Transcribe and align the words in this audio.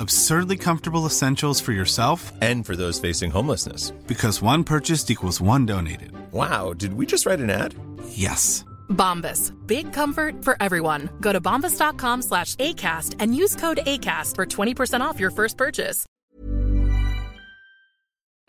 Absurdly 0.00 0.56
comfortable 0.56 1.04
essentials 1.06 1.60
for 1.60 1.72
yourself 1.72 2.32
And 2.40 2.64
for 2.66 2.74
those 2.76 2.98
facing 3.08 3.30
homelessness. 3.30 3.92
because 4.06 4.42
one 4.42 4.64
purchased 4.64 5.10
equals 5.10 5.40
one 5.40 5.66
donated. 5.66 6.12
Wow, 6.32 6.72
did 6.74 6.94
we 6.94 7.04
just 7.06 7.26
write 7.26 7.40
an 7.40 7.50
ad? 7.50 7.74
Yes. 8.08 8.64
Bombas. 8.88 9.52
Big 9.66 9.92
comfort 9.92 10.42
for 10.44 10.56
everyone. 10.60 11.08
Go 11.20 11.32
to 11.32 11.40
bombas.com 11.40 12.22
slash 12.22 12.56
ACAST 12.56 13.16
and 13.20 13.34
use 13.34 13.54
code 13.56 13.80
ACAST 13.86 14.36
for 14.36 14.46
20% 14.46 15.00
off 15.02 15.20
your 15.20 15.30
first 15.30 15.56
purchase. 15.58 16.06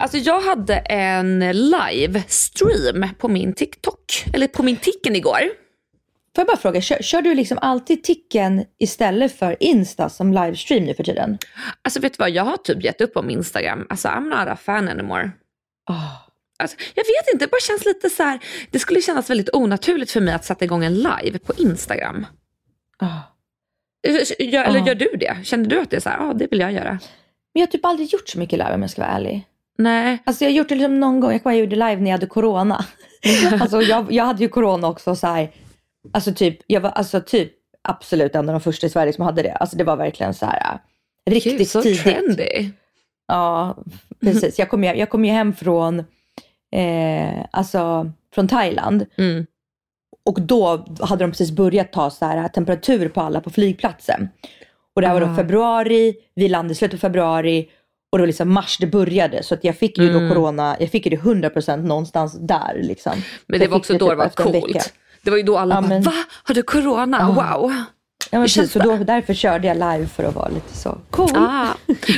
Alltså 0.04 0.18
jag 0.18 0.42
hade 0.42 0.76
en 0.78 1.40
livestream 1.70 3.06
på 3.20 3.28
min 3.28 3.54
TikTok, 3.54 4.26
eller 4.34 4.48
på 4.48 4.64
min 4.64 4.78
Ticken 4.78 5.16
igår. 5.16 5.40
Får 6.36 6.42
jag 6.42 6.48
bara 6.48 6.58
fråga, 6.58 6.82
kör, 6.82 6.98
kör 7.02 7.22
du 7.22 7.36
liksom 7.36 7.58
alltid 7.62 8.04
ticken 8.04 8.66
istället 8.80 9.40
för 9.40 9.58
Insta 9.60 10.10
som 10.10 10.34
livestream 10.34 10.84
nu 10.84 10.94
för 10.94 11.04
tiden? 11.04 11.38
Alltså 11.82 12.00
vet 12.00 12.14
du 12.14 12.18
vad, 12.20 12.30
jag 12.30 12.44
har 12.44 12.58
typ 12.58 12.84
gett 12.84 13.02
upp 13.02 13.18
om 13.18 13.30
Instagram. 13.30 13.86
Alltså 13.90 14.08
I'm 14.08 14.24
not 14.40 14.48
a 14.48 14.58
fan 14.64 14.90
anymore. 14.90 15.32
Oh. 15.90 16.14
Alltså, 16.60 16.78
jag 16.96 17.04
vet 17.04 17.34
inte, 17.34 17.46
det 17.46 17.52
bara 17.52 17.62
känns 17.62 17.86
lite 17.86 18.10
så 18.10 18.24
här. 18.24 18.40
Det 18.72 18.80
skulle 18.80 19.02
kännas 19.02 19.30
väldigt 19.30 19.50
onaturligt 19.54 20.12
för 20.12 20.22
mig 20.22 20.34
att 20.34 20.46
sätta 20.46 20.66
igång 20.66 20.86
en 20.86 20.96
live 20.96 21.40
på 21.40 21.54
Instagram. 21.58 22.26
Oh. 23.02 23.18
Gör, 24.40 24.64
eller 24.64 24.80
Ja. 24.80 24.88
gör 24.88 24.96
du 24.96 25.10
det? 25.20 25.38
Kände 25.44 25.70
du 25.70 25.82
att 25.82 25.90
det 25.90 25.96
är 25.96 26.00
så 26.02 26.10
här, 26.10 26.18
ja 26.18 26.34
det 26.34 26.48
vill 26.52 26.60
jag 26.60 26.72
göra? 26.72 26.90
Men 27.54 27.60
jag 27.60 27.62
har 27.62 27.72
typ 27.72 27.86
aldrig 27.86 28.14
gjort 28.14 28.30
så 28.30 28.40
mycket 28.40 28.60
live 28.60 28.74
om 28.74 28.82
jag 28.82 28.92
ska 28.92 29.02
vara 29.02 29.12
ärlig. 29.12 29.48
Nej. 29.78 30.18
Alltså 30.24 30.44
jag 30.44 30.52
har 30.52 30.56
gjort 30.56 30.70
det 30.70 30.76
liksom 30.76 31.00
någon 31.00 31.20
gång, 31.20 31.32
jag 31.32 31.44
kommer 31.44 31.56
ihåg 31.56 31.60
jag 31.62 31.66
gjorde 31.66 31.76
live 31.90 32.02
när 32.02 32.12
jag 32.12 32.18
hade 32.18 32.28
corona. 32.28 32.86
alltså 33.60 33.82
jag, 33.82 34.12
jag 34.12 34.26
hade 34.26 34.44
ju 34.44 34.50
corona 34.50 34.88
också 34.88 35.16
så 35.16 35.28
här. 35.28 35.52
Alltså 36.14 36.34
typ, 36.34 36.60
jag 36.68 36.82
var 36.82 36.90
alltså 36.90 37.22
typ 37.22 37.52
absolut 37.88 38.36
en 38.36 38.50
av 38.50 38.54
de 38.54 38.62
första 38.62 38.88
i 38.88 38.90
Sverige 38.90 39.14
som 39.14 39.24
hade 39.26 39.42
det. 39.42 39.52
Alltså 39.54 39.78
det 39.78 39.84
var 39.84 39.96
verkligen 39.98 40.34
så 40.34 40.46
här 40.46 40.60
äh, 41.26 41.32
riktigt 41.32 41.58
Gud, 41.58 41.68
så 41.68 41.82
tidigt. 41.82 42.04
trendy. 42.04 42.70
Ja, 43.28 43.78
precis. 44.22 44.60
Jag 44.60 44.70
kom 44.70 44.84
ju, 44.84 44.94
jag 44.96 45.10
kom 45.10 45.26
ju 45.26 45.32
hem 45.32 45.54
från, 45.54 46.00
eh, 46.76 47.46
alltså, 47.52 48.12
från 48.36 48.48
Thailand. 48.48 49.06
Mm. 49.18 49.46
Och 50.26 50.42
då 50.42 50.86
hade 51.00 51.24
de 51.24 51.32
precis 51.32 51.52
börjat 51.52 51.92
ta 51.94 52.10
så 52.10 52.26
här, 52.26 52.48
temperatur 52.48 53.10
på 53.10 53.22
alla 53.22 53.42
på 53.42 53.50
flygplatsen. 53.50 54.30
Och 54.96 55.02
det 55.02 55.08
här 55.08 55.14
var 55.14 55.22
Ah. 55.22 55.26
då 55.30 55.36
februari, 55.36 56.16
vi 56.36 56.50
landade 56.50 56.72
i 56.72 56.76
slutet 56.76 56.94
av 56.98 57.00
februari 57.00 57.70
och 58.12 58.18
det 58.18 58.22
var 58.22 58.28
liksom 58.28 58.54
mars 58.54 58.78
det 58.80 58.88
började. 58.88 59.44
Så 59.44 59.54
att 59.54 59.64
jag 59.64 59.78
fick 59.78 59.98
ju 59.98 60.10
Mm. 60.10 60.24
då 60.30 60.36
corona, 60.36 60.76
jag 60.80 60.90
fick 60.90 61.06
ju 61.06 61.10
det 61.10 61.18
100% 61.18 61.86
någonstans 61.86 62.38
där 62.40 62.80
liksom. 62.82 63.14
Men 63.48 63.60
det 63.60 63.68
var 63.68 63.78
också 63.78 63.94
fick 63.94 64.00
då 64.00 64.06
det 64.16 64.28
typ 64.30 64.40
var 64.40 64.46
en 64.46 64.52
vecka. 64.52 64.68
coolt. 64.68 64.94
Det 65.24 65.32
var 65.32 65.38
ju 65.38 65.44
då 65.44 65.58
alla 65.58 65.76
Ja, 65.76 65.82
bara, 65.82 65.88
men- 65.90 66.02
va? 66.04 66.14
Har 66.44 66.56
du 66.56 66.64
corona? 66.64 67.18
Ja. 67.38 67.58
Wow. 67.60 67.74
Ja, 68.32 68.40
men 68.40 68.42
Det 68.42 68.46
precis, 68.46 68.72
så 68.72 68.80
då, 68.80 68.96
därför 68.98 69.34
körde 69.34 69.68
jag 69.68 69.76
live 69.78 70.08
för 70.08 70.24
att 70.24 70.36
vara 70.36 70.50
lite 70.50 70.78
så 70.78 70.98
cool. 71.10 71.30
Ah. 71.36 71.68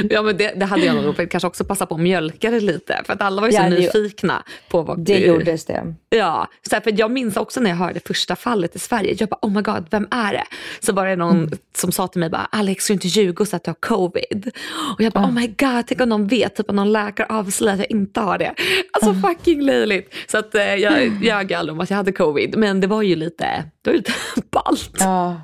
Ja 0.09 0.21
men 0.21 0.37
det, 0.37 0.53
det 0.55 0.65
hade 0.65 0.85
jag 0.85 0.95
nog 0.95 1.15
velat 1.17 1.31
kanske 1.31 1.47
också 1.47 1.63
passa 1.65 1.85
på 1.85 1.95
att 1.95 2.01
mjölka 2.01 2.51
det 2.51 2.59
lite. 2.59 3.01
För 3.05 3.13
att 3.13 3.21
alla 3.21 3.41
var 3.41 3.47
ju 3.47 3.53
så 3.53 3.61
Ja, 3.61 3.69
det- 3.69 3.79
nyfikna 3.79 4.43
på 4.69 4.81
vad 4.81 4.99
Det 4.99 5.17
du... 5.17 5.25
gjordes 5.25 5.65
det. 5.65 5.93
Ja, 6.09 6.47
så 6.69 6.75
här, 6.75 6.81
för 6.81 6.93
jag 6.99 7.11
minns 7.11 7.37
också 7.37 7.59
när 7.59 7.69
jag 7.69 7.77
hörde 7.77 7.99
första 8.05 8.35
fallet 8.35 8.75
i 8.75 8.79
Sverige. 8.79 9.15
Jag 9.19 9.29
bara 9.29 9.39
oh 9.41 9.51
my 9.51 9.61
god, 9.61 9.85
vem 9.91 10.07
är 10.11 10.31
det? 10.33 10.43
Så 10.79 10.93
var 10.93 11.05
det 11.07 11.15
någon 11.15 11.37
Mm. 11.37 11.51
som 11.75 11.91
sa 11.91 12.07
till 12.07 12.19
mig 12.19 12.29
bara 12.29 12.47
Alex 12.51 12.87
du 12.87 12.93
inte 12.93 13.07
ljuga 13.07 13.41
och 13.41 13.47
säga 13.47 13.57
att 13.57 13.63
du 13.63 13.69
har 13.69 13.75
covid. 13.75 14.51
Och 14.95 15.01
jag 15.01 15.13
bara 15.13 15.25
oh 15.25 15.31
my 15.31 15.47
god, 15.47 15.87
tänk 15.87 16.01
om 16.01 16.09
någon 16.09 16.27
vet, 16.27 16.55
typ 16.55 16.69
om 16.69 16.75
någon 16.75 16.91
läkare 16.91 17.27
avslöjar 17.29 17.73
att 17.73 17.79
jag 17.79 17.91
inte 17.91 18.19
har 18.19 18.37
det. 18.37 18.53
Alltså 18.91 19.13
fucking 19.13 19.61
löjligt. 19.61 20.13
Så 20.27 20.37
att 20.37 20.55
eh, 20.55 20.61
jag 20.75 21.11
ljög 21.23 21.53
aldrig 21.53 21.73
om 21.73 21.79
att 21.79 21.89
jag 21.89 21.97
hade 21.97 22.11
covid. 22.11 22.57
Men 22.57 22.79
det 22.81 22.87
var 22.87 23.01
ju 23.01 23.15
lite, 23.15 23.63
det 23.81 23.89
var 23.89 23.97
lite 23.97 24.13
ballt. 24.51 24.91
Ja. 24.99 25.41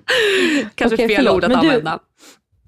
Kanske 0.74 0.94
Okej, 0.96 1.08
fel 1.08 1.16
förlåt, 1.16 1.34
ord 1.34 1.44
att 1.44 1.50
du- 1.50 1.68
använda. 1.68 1.98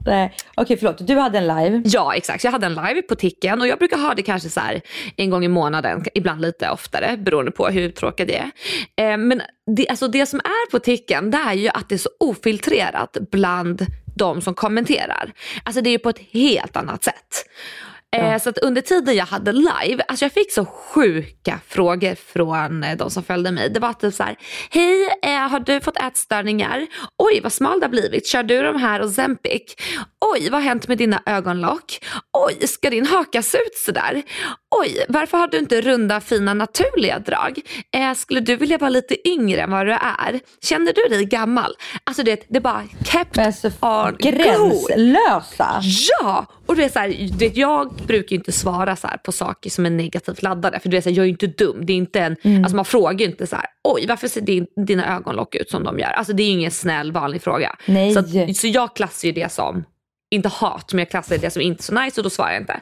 Nej, 0.07 0.35
Okej 0.55 0.77
förlåt, 0.77 1.07
du 1.07 1.15
hade 1.17 1.39
en 1.39 1.47
live. 1.47 1.83
Ja 1.85 2.15
exakt, 2.15 2.45
jag 2.45 2.53
hade 2.53 2.67
en 2.67 2.75
live 2.75 3.03
på 3.03 3.15
Ticken 3.15 3.61
och 3.61 3.69
jag 3.69 3.79
brukar 3.79 3.99
ha 3.99 4.15
det 4.15 4.23
kanske 4.23 4.49
så 4.49 4.61
här 4.61 4.81
en 5.17 5.31
gång 5.31 5.45
i 5.45 5.49
månaden, 5.49 6.05
ibland 6.15 6.41
lite 6.41 6.71
oftare 6.71 7.17
beroende 7.17 7.51
på 7.51 7.67
hur 7.67 7.91
tråkigt 7.91 8.29
det 8.29 8.37
är. 8.37 8.51
Eh, 9.13 9.17
men 9.19 9.43
det, 9.77 9.89
alltså 9.89 10.09
det 10.09 10.27
som 10.27 10.39
är 10.39 10.71
på 10.71 10.79
Ticken 10.79 11.31
det 11.31 11.39
är 11.39 11.53
ju 11.55 11.69
att 11.69 11.89
det 11.89 11.95
är 11.95 11.99
så 11.99 12.11
ofiltrerat 12.21 13.17
bland 13.31 13.87
de 14.17 14.41
som 14.41 14.55
kommenterar. 14.55 15.33
Alltså 15.65 15.83
det 15.83 15.89
är 15.91 15.93
ju 15.93 15.99
på 15.99 16.09
ett 16.09 16.21
helt 16.33 16.77
annat 16.77 17.05
sätt. 17.05 17.45
Eh, 18.15 18.39
Så 18.39 18.49
att 18.51 18.59
under 18.59 18.81
tiden 18.83 19.15
jag 19.17 19.27
hade 19.27 19.53
live, 19.53 20.03
alltså 20.09 20.25
jag 20.25 20.33
fick 20.33 20.53
så 20.53 20.65
sjuka 20.65 21.61
frågor 21.69 22.15
från 22.15 22.83
eh, 22.85 22.97
de 22.97 23.11
som 23.11 23.23
följde 23.23 23.51
mig. 23.53 23.71
Det 23.71 23.81
var 23.81 23.93
typ 23.93 24.15
så 24.15 24.23
här, 24.23 24.37
hej 24.71 25.09
eh, 25.23 25.49
har 25.49 25.61
du 25.61 25.81
fått 25.81 25.97
ätstörningar? 26.03 26.87
Oj 27.19 27.41
vad 27.43 27.53
smal 27.53 27.81
det 27.81 27.87
har 27.87 27.91
blivit, 27.91 28.27
kör 28.27 28.43
du 28.43 28.63
de 28.63 28.77
här 28.77 29.01
och 29.03 29.11
Zempic? 29.11 29.77
Oj 30.33 30.49
vad 30.51 30.61
har 30.61 30.69
hänt 30.69 30.89
med 30.89 30.99
dina 30.99 31.23
ögonlock? 31.27 31.99
Oj 32.33 32.67
ska 32.67 32.91
din 32.91 33.07
haka 33.07 33.43
se 33.43 33.59
ut 33.59 33.75
sådär? 33.87 34.23
Oj 34.81 35.05
varför 35.09 35.39
har 35.39 35.47
du 35.47 35.59
inte 35.59 35.81
runda 35.81 36.21
fina 36.21 36.55
naturliga 36.55 37.19
drag? 37.19 37.61
Eh, 37.97 38.15
skulle 38.15 38.41
du 38.41 38.57
vilja 38.57 38.79
vara 38.79 38.91
lite 38.91 39.29
yngre 39.29 39.61
än 39.61 39.71
vad 39.71 39.87
du 39.87 39.93
är? 39.93 40.41
Känner 40.63 40.93
du 40.93 41.17
dig 41.17 41.25
gammal? 41.25 41.75
Alltså 42.05 42.23
det, 42.23 42.45
det 42.49 42.57
är 42.57 42.61
bara 42.61 42.83
kept 43.05 43.39
alltså, 43.39 43.67
on 43.81 44.11
go. 44.13 44.31
gränslösa. 44.31 45.81
Ja! 46.21 46.47
Och 46.67 46.77
du 46.77 46.83
vet, 46.83 46.93
så 46.93 46.99
här, 46.99 47.09
du 47.09 47.37
vet, 47.49 47.57
jag 47.57 47.95
brukar 48.07 48.31
ju 48.31 48.37
inte 48.37 48.53
svara 48.53 48.97
så 48.97 49.09
på 49.25 49.33
saker 49.33 49.71
som 49.71 49.87
är 49.87 49.91
negativt 49.91 50.43
laddade. 50.43 50.81
För 50.81 50.89
du 50.89 50.97
vet, 50.97 51.05
så 51.05 51.11
här, 51.11 51.17
jag 51.17 51.23
är 51.23 51.27
ju 51.27 51.33
inte 51.33 51.47
dum. 51.47 51.87
Det 51.87 51.93
är 51.93 51.97
inte 51.97 52.21
en, 52.21 52.37
Mm. 52.45 52.65
alltså 52.65 52.77
man 52.77 52.85
frågar 52.85 53.19
ju 53.19 53.25
inte 53.25 53.47
så 53.47 53.57
här, 53.57 53.67
oj 53.85 54.07
varför 54.09 54.29
ser 54.29 54.41
din, 54.41 54.67
dina 54.87 55.17
ögonlock 55.17 55.55
ut 55.55 55.71
som 55.71 55.85
de 55.85 55.99
gör? 55.99 56.09
Alltså 56.09 56.33
det 56.33 56.43
är 56.43 56.45
ju 56.45 56.53
ingen 56.53 56.71
snäll 56.71 57.13
vanlig 57.13 57.43
fråga. 57.43 57.77
Nej. 57.87 58.13
Så, 58.13 58.19
att, 58.19 58.57
så 58.57 58.67
jag 58.67 58.97
klassar 58.97 59.29
ju 59.29 59.33
det 59.33 59.53
som, 59.53 59.85
inte 60.35 60.49
hat, 60.49 60.93
men 60.93 60.99
jag 60.99 61.11
klassar 61.11 61.39
det 61.39 61.51
som 61.51 61.63
inte 61.63 61.83
så 61.83 61.95
nice 61.95 62.21
och 62.21 62.25
då 62.25 62.31
svarar 62.31 62.53
jag 62.53 62.63
inte. 62.63 62.81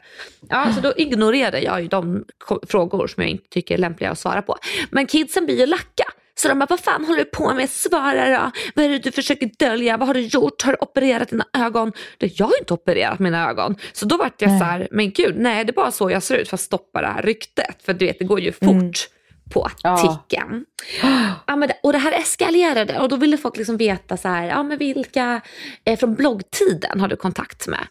Ja, 0.49 0.73
så 0.75 0.81
då 0.81 0.93
ignorerar 0.97 1.59
jag 1.59 1.81
ju 1.81 1.87
de 1.87 2.25
frågor 2.67 3.07
som 3.07 3.23
jag 3.23 3.29
inte 3.29 3.49
tycker 3.49 3.73
är 3.73 3.77
lämpliga 3.77 4.11
att 4.11 4.19
svara 4.19 4.41
på. 4.41 4.57
Men 4.91 5.05
kidsen 5.07 5.45
blir 5.45 5.59
ju 5.59 5.65
lacka. 5.65 6.03
Så 6.35 6.47
de 6.47 6.59
bara, 6.59 6.65
vad 6.69 6.79
fan 6.79 7.05
håller 7.05 7.19
du 7.19 7.25
på 7.25 7.53
med? 7.53 7.69
Svara 7.69 8.29
då. 8.29 8.51
Vad 8.75 8.85
är 8.85 8.89
det 8.89 8.99
du 8.99 9.11
försöker 9.11 9.49
dölja? 9.59 9.97
Vad 9.97 10.07
har 10.07 10.13
du 10.13 10.21
gjort? 10.21 10.61
Har 10.61 10.71
du 10.71 10.77
opererat 10.81 11.29
dina 11.29 11.45
ögon? 11.53 11.91
Det, 12.17 12.39
jag 12.39 12.45
har 12.45 12.59
inte 12.59 12.73
opererat 12.73 13.19
mina 13.19 13.49
ögon. 13.49 13.75
Så 13.93 14.05
då 14.05 14.17
vart 14.17 14.41
jag 14.41 14.49
Nej. 14.49 14.59
så 14.59 14.65
här, 14.65 14.87
men 14.91 15.11
gud, 15.11 15.35
nej 15.37 15.65
det 15.65 15.71
är 15.71 15.73
bara 15.73 15.91
så 15.91 16.11
jag 16.11 16.23
ser 16.23 16.37
ut 16.37 16.49
för 16.49 16.57
att 16.57 16.61
stoppa 16.61 17.01
det 17.01 17.07
här 17.07 17.21
ryktet. 17.21 17.75
För 17.85 17.93
du 17.93 18.05
vet, 18.05 18.19
det 18.19 18.25
går 18.25 18.39
ju 18.39 18.51
fort 18.51 18.61
Mm. 18.69 18.91
På 19.53 19.69
Ja. 19.83 19.97
ticken. 19.97 20.65
Ja, 21.47 21.55
men 21.55 21.67
det, 21.67 21.73
och 21.83 21.91
det 21.93 21.97
här 21.99 22.11
eskalerade 22.11 22.99
och 22.99 23.09
då 23.09 23.15
ville 23.15 23.37
folk 23.37 23.57
liksom 23.57 23.77
veta 23.77 24.17
så 24.17 24.27
här, 24.27 24.47
ja 24.47 24.63
men 24.63 24.77
vilka 24.77 25.41
eh, 25.85 25.99
från 25.99 26.15
bloggtiden 26.15 26.99
har 26.99 27.07
du 27.07 27.15
kontakt 27.15 27.67
med? 27.67 27.87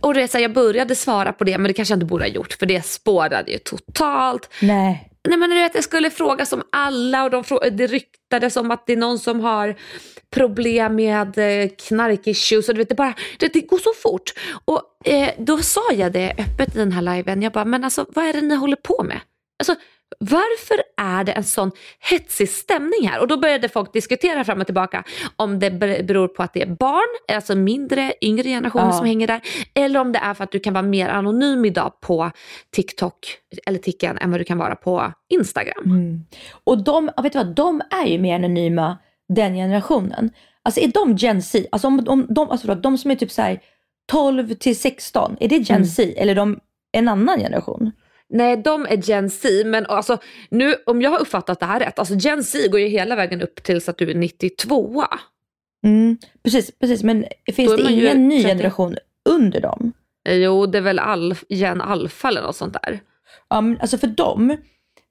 Och 0.00 0.14
det 0.14 0.22
är 0.22 0.26
så 0.26 0.36
här, 0.38 0.42
jag 0.42 0.52
började 0.52 0.94
svara 0.94 1.32
på 1.32 1.44
det 1.44 1.58
men 1.58 1.68
det 1.68 1.72
kanske 1.72 1.92
jag 1.92 1.96
inte 1.96 2.06
borde 2.06 2.24
ha 2.24 2.28
gjort 2.28 2.52
för 2.52 2.66
det 2.66 2.86
spårade 2.86 3.50
ju 3.52 3.58
totalt. 3.58 4.48
Nej. 4.62 5.06
Nej 5.28 5.38
men 5.38 5.50
du 5.50 5.56
vet 5.56 5.74
jag 5.74 5.84
skulle 5.84 6.10
frågas 6.10 6.52
om 6.52 6.62
alla 6.72 7.24
och 7.24 7.30
de 7.30 7.44
det 7.72 7.86
ryktades 7.86 8.56
om 8.56 8.70
att 8.70 8.86
det 8.86 8.92
är 8.92 8.96
någon 8.96 9.18
som 9.18 9.40
har 9.40 9.76
problem 10.34 10.94
med 10.96 11.38
eh, 11.38 11.68
knarkissues 11.88 12.68
och 12.68 12.74
du 12.74 12.78
vet 12.78 12.88
det 12.88 12.94
bara, 12.94 13.14
det, 13.38 13.52
det 13.52 13.60
går 13.60 13.78
så 13.78 13.90
fort. 14.02 14.30
Och 14.64 15.08
eh, 15.08 15.30
då 15.38 15.58
sa 15.58 15.92
jag 15.92 16.12
det 16.12 16.34
öppet 16.38 16.76
i 16.76 16.78
den 16.78 16.92
här 16.92 17.02
liven, 17.02 17.42
jag 17.42 17.52
bara 17.52 17.64
men 17.64 17.84
alltså 17.84 18.06
vad 18.14 18.24
är 18.24 18.32
det 18.32 18.40
ni 18.40 18.54
håller 18.54 18.76
på 18.76 19.02
med? 19.02 19.20
Alltså 19.58 19.74
varför 20.18 20.82
är 20.96 21.24
det 21.24 21.32
en 21.32 21.44
sån 21.44 21.70
hetsig 22.10 22.48
stämning 22.48 23.08
här? 23.08 23.20
Och 23.20 23.28
då 23.28 23.36
började 23.36 23.68
folk 23.68 23.92
diskutera 23.92 24.44
fram 24.44 24.60
och 24.60 24.66
tillbaka 24.66 25.04
om 25.36 25.58
det 25.58 25.70
ber- 25.70 26.02
beror 26.02 26.28
på 26.28 26.42
att 26.42 26.52
det 26.54 26.62
är 26.62 26.66
barn, 26.66 27.34
alltså 27.36 27.54
mindre, 27.54 28.12
yngre 28.20 28.42
generationer 28.48 28.84
Ja. 28.86 28.92
som 28.92 29.06
hänger 29.06 29.26
där. 29.26 29.40
Eller 29.74 30.00
om 30.00 30.12
det 30.12 30.18
är 30.18 30.34
för 30.34 30.44
att 30.44 30.52
du 30.52 30.60
kan 30.60 30.72
vara 30.74 30.82
mer 30.82 31.08
anonym 31.08 31.64
idag 31.64 32.00
på 32.00 32.30
TikTok 32.72 33.16
eller 33.66 33.78
Ticken 33.78 34.18
än 34.18 34.30
vad 34.30 34.40
du 34.40 34.44
kan 34.44 34.58
vara 34.58 34.74
på 34.76 35.12
Instagram. 35.28 35.84
Mm. 35.84 36.20
Och 36.64 36.84
de, 36.84 37.10
vet 37.22 37.32
du 37.32 37.38
vad, 37.38 37.54
de 37.54 37.82
är 37.90 38.06
ju 38.06 38.18
mer 38.18 38.34
anonyma, 38.34 38.98
den 39.28 39.54
generationen. 39.54 40.30
Alltså 40.62 40.80
är 40.80 40.88
de 40.88 41.16
Gen 41.16 41.42
Z, 41.42 41.68
alltså, 41.72 41.88
om, 41.88 42.04
om 42.08 42.26
de, 42.28 42.50
alltså 42.50 42.74
de 42.74 42.98
som 42.98 43.10
är 43.10 43.14
typ 43.14 43.30
så 43.30 43.42
här 43.42 43.60
12 44.10 44.54
till 44.54 44.78
16, 44.78 45.36
är 45.40 45.48
det 45.48 45.56
Gen 45.56 45.76
Mm. 45.76 45.86
Z 45.88 46.12
eller 46.16 46.34
de 46.34 46.58
en 46.92 47.08
annan 47.08 47.38
generation? 47.38 47.92
Nej, 48.32 48.56
de 48.56 48.86
är 48.86 48.96
Gen 48.96 49.30
Z, 49.30 49.48
men 49.66 49.86
alltså, 49.86 50.18
nu, 50.50 50.74
om 50.86 51.02
jag 51.02 51.10
har 51.10 51.18
uppfattat 51.20 51.60
det 51.60 51.66
här 51.66 51.80
rätt, 51.80 51.98
alltså 51.98 52.14
Gen 52.14 52.44
Z 52.44 52.68
går 52.68 52.80
ju 52.80 52.86
hela 52.88 53.16
vägen 53.16 53.42
upp 53.42 53.62
tills 53.62 53.88
att 53.88 53.98
du 53.98 54.10
är 54.10 54.14
92. 54.14 55.04
Mm. 55.84 56.18
Precis, 56.44 56.78
precis, 56.78 57.02
men 57.02 57.24
finns 57.54 57.76
det 57.76 57.92
ingen 57.92 58.28
ny 58.28 58.42
30. 58.42 58.48
generation 58.48 58.96
under 59.28 59.60
dem? 59.60 59.92
Jo, 60.28 60.66
det 60.66 60.78
är 60.78 60.82
väl 60.82 60.98
alf, 60.98 61.44
Gen 61.48 61.80
Alfa 61.80 62.28
eller 62.28 62.42
något 62.42 62.56
sånt 62.56 62.72
där. 62.82 63.00
Ja, 63.48 63.60
men 63.60 63.80
alltså 63.80 63.98
för 63.98 64.06
dem, 64.06 64.56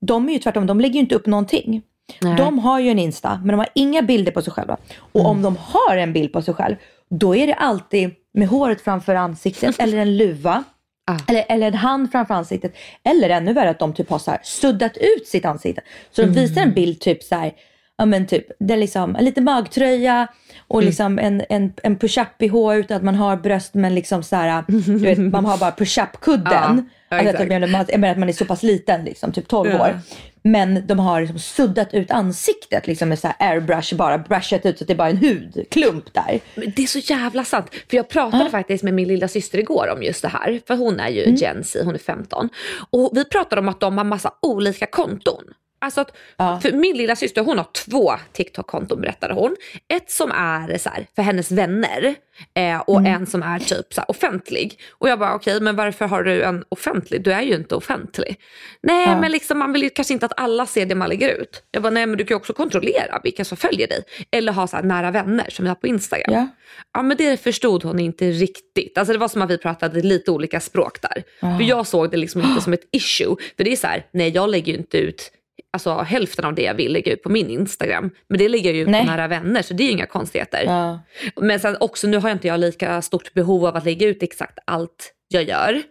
de 0.01 0.30
är 0.30 0.33
ju 0.33 0.39
tvärtom, 0.39 0.68
de 0.68 0.80
lägger 0.81 0.94
ju 0.94 1.00
inte 1.00 1.16
upp 1.16 1.25
någonting. 1.25 1.81
Nej. 2.21 2.38
De 2.38 2.60
har 2.60 2.80
ju 2.80 2.89
en 2.89 3.00
Insta, 3.00 3.38
men 3.44 3.48
de 3.48 3.57
har 3.60 3.69
inga 3.75 4.01
bilder 4.01 4.31
på 4.31 4.42
sig 4.42 4.54
själva. 4.54 4.77
Och 5.00 5.19
Mm. 5.19 5.31
om 5.31 5.42
de 5.42 5.57
har 5.57 5.98
en 5.98 6.13
bild 6.13 6.33
på 6.33 6.42
sig 6.42 6.54
själv, 6.54 6.75
då 7.10 7.36
är 7.36 7.48
det 7.48 7.54
alltid 7.54 8.10
med 8.33 8.48
håret 8.48 8.81
framför 8.81 9.16
ansiktet 9.16 9.75
eller 9.80 9.98
en 9.98 10.18
luva. 10.18 10.63
Ah. 11.11 11.17
Eller, 11.27 11.45
eller 11.50 11.67
en 11.67 11.73
hand 11.73 12.11
framför 12.11 12.33
ansiktet. 12.33 12.73
Eller 13.03 13.29
ännu 13.29 13.53
värre 13.53 13.69
att 13.69 13.79
de 13.79 13.94
typ 13.94 14.09
har 14.09 14.19
så 14.19 14.38
suddat 14.44 14.97
ut 14.97 15.27
sitt 15.27 15.45
ansikte. 15.45 15.81
Så 16.11 16.21
de 16.21 16.27
visar 16.27 16.56
Mm. 16.61 16.67
en 16.69 16.73
bild 16.75 17.00
typ 17.00 17.23
så 17.23 17.35
här, 17.35 17.53
ja 17.97 18.06
men 18.06 18.27
typ, 18.27 18.45
det 18.59 18.73
är 18.73 18.77
liksom 18.77 19.15
en 19.15 19.25
liten 19.25 19.44
magtröja. 19.44 20.27
Och 20.69 20.83
liksom 20.83 21.19
en, 21.19 21.44
en, 21.50 21.74
en 21.83 21.95
push-up 21.98 22.38
bh 22.38 22.56
utan 22.80 22.98
att 22.98 23.04
man 23.04 23.16
har 23.16 23.38
bröst 23.38 23.74
men 23.74 23.95
liksom 23.95 24.24
så 24.24 24.36
här, 24.36 24.63
du 24.68 24.98
vet, 24.98 25.18
man 25.19 25.45
har 25.45 25.57
bara 25.57 25.71
push-up-kudden. 25.71 26.89
Ja, 27.10 27.18
alltså 27.18 27.33
att, 27.33 27.39
jag 27.39 27.50
menar, 27.50 27.80
att 28.13 28.18
man 28.19 28.30
är 28.30 28.33
så 28.33 28.45
pass 28.45 28.63
liten, 28.63 29.04
liksom, 29.06 29.31
typ 29.31 29.48
12 29.48 29.69
Ja. 29.69 29.81
år. 29.81 30.00
Men 30.44 30.88
de 30.88 31.00
har 31.00 31.21
liksom 31.21 31.39
suddat 31.39 31.94
ut 31.94 32.12
ansiktet 32.12 32.88
liksom 32.88 33.10
med 33.10 33.19
så 33.19 33.27
här 33.27 33.51
airbrush, 33.54 33.95
bara 33.95 34.18
brushat 34.18 34.66
ut 34.66 34.77
så 34.77 34.83
att 34.83 34.88
det 34.88 34.94
är 34.94 34.98
bara 34.98 35.10
en 35.10 35.18
hudklump 35.18 36.13
där. 36.13 36.39
Men 36.56 36.74
det 36.75 36.83
är 36.83 36.88
så 36.88 37.00
jävla 37.00 37.44
sant. 37.44 37.66
För 37.89 37.98
jag 37.98 38.10
pratade 38.10 38.45
Ah. 38.45 38.50
faktiskt 38.50 38.83
med 38.83 38.94
min 38.94 39.07
lilla 39.07 39.27
syster 39.27 39.57
igår 39.60 39.94
om 39.98 40.04
just 40.04 40.21
det 40.21 40.27
här. 40.27 40.62
För 40.68 40.75
hon 40.75 41.00
är 41.00 41.10
ju 41.10 41.24
Mm. 41.24 41.36
Gen 41.36 41.63
Z, 41.63 41.86
hon 41.86 41.94
är 41.94 42.00
15. 42.00 42.50
Och 42.89 43.12
vi 43.13 43.25
pratade 43.25 43.62
om 43.62 43.69
att 43.69 43.80
de 43.80 43.98
har 43.98 44.06
massa 44.06 44.31
olika 44.42 44.86
konton. 44.86 45.44
Alltså 45.81 46.02
att, 46.02 46.18
Ja. 46.38 46.60
för 46.62 46.72
min 46.72 46.98
lilla 46.98 47.16
syster 47.16 47.42
hon 47.42 47.58
har 47.58 47.68
två 47.86 48.14
TikTok-konton 48.34 49.02
berättade 49.02 49.34
hon. 49.34 49.56
Ett 49.94 50.12
som 50.12 50.31
är 50.31 50.78
så 50.78 50.90
här, 50.90 51.08
för 51.16 51.22
hennes 51.22 51.52
vänner 51.52 52.16
eh, 52.54 52.80
och 52.80 53.00
Mm. 53.00 53.14
en 53.14 53.26
som 53.28 53.44
är 53.44 53.60
typ 53.60 53.94
så 53.94 54.02
här, 54.02 54.12
offentlig. 54.12 54.80
Och 54.92 55.10
jag 55.10 55.20
bara 55.20 55.36
okej 55.36 55.62
men 55.62 55.76
varför 55.76 56.06
har 56.08 56.24
du 56.24 56.44
en 56.44 56.64
offentlig? 56.70 57.24
Du 57.24 57.31
är 57.34 57.42
ju 57.42 57.56
inte 57.56 57.76
offentlig. 57.76 58.36
Nej 58.84 59.08
Ja. 59.08 59.22
men 59.22 59.31
liksom, 59.31 59.60
man 59.60 59.74
vill 59.74 59.84
ju 59.84 59.90
kanske 59.90 60.14
inte 60.14 60.26
att 60.26 60.40
alla 60.40 60.66
ser 60.66 60.86
det 60.86 60.96
man 60.96 61.10
lägger 61.10 61.30
ut. 61.30 61.64
Jag 61.72 61.84
bara 61.84 61.90
nej 61.90 62.06
men 62.06 62.18
du 62.18 62.24
kan 62.26 62.36
ju 62.36 62.38
också 62.40 62.54
kontrollera 62.54 63.20
vilka 63.24 63.46
som 63.46 63.58
följer 63.58 63.88
dig. 63.88 64.04
Eller 64.31 64.52
ha 64.52 64.68
så 64.68 64.76
här, 64.76 64.84
nära 64.84 65.12
vänner 65.12 65.46
som 65.50 65.64
vi 65.66 65.70
har 65.70 65.76
på 65.76 65.88
Instagram. 65.88 66.34
Ja. 66.34 66.48
Ja 66.94 67.02
men 67.02 67.18
det 67.18 67.38
förstod 67.44 67.84
hon 67.84 68.00
inte 68.00 68.31
riktigt. 68.31 68.98
Alltså 68.98 69.14
det 69.14 69.20
var 69.20 69.28
som 69.28 69.42
att 69.42 69.50
vi 69.52 69.58
pratade 69.58 70.02
lite 70.02 70.31
olika 70.31 70.60
språk 70.60 70.98
där. 71.02 71.24
För 71.58 71.64
jag 71.64 71.88
såg 71.88 72.12
det 72.12 72.18
liksom 72.18 72.42
inte 72.42 72.62
som 72.62 72.74
ett 72.74 72.88
issue. 72.92 73.36
För 73.58 73.64
det 73.64 73.72
är 73.72 73.76
så 73.76 73.88
här, 73.88 74.06
nej 74.12 74.30
jag 74.30 74.50
lägger 74.50 74.74
ju 74.74 74.80
inte 74.80 74.98
ut 74.98 75.31
alltså, 75.74 75.94
hälften 75.98 76.45
av 76.45 76.56
det 76.56 76.62
jag 76.62 76.74
vill 76.74 76.94
lägga 76.94 77.13
ut 77.13 77.24
på 77.24 77.30
min 77.30 77.50
Instagram. 77.50 78.10
Men 78.27 78.38
det 78.38 78.50
lägger 78.50 78.69
jag 78.69 78.77
ju 78.77 78.86
Nej. 78.88 79.01
på 79.06 79.12
nära 79.12 79.27
vänner 79.27 79.62
så 79.62 79.74
det 79.74 79.83
är 79.83 79.86
ju 79.86 79.92
inga 79.92 80.06
konstigheter. 80.06 80.63
Ja. 80.66 81.00
Men 81.36 81.60
sen 81.60 81.77
också 81.80 82.07
nu 82.07 82.18
har 82.18 82.31
inte 82.31 82.48
jag 82.48 82.60
lika 82.60 83.01
stort 83.01 83.33
behov 83.33 83.66
av 83.66 83.75
att 83.75 83.86
lägga 83.86 84.07
ut 84.07 84.24
exakt 84.24 84.60
allt 84.66 85.13
jag 85.27 85.44
gör. 85.44 85.81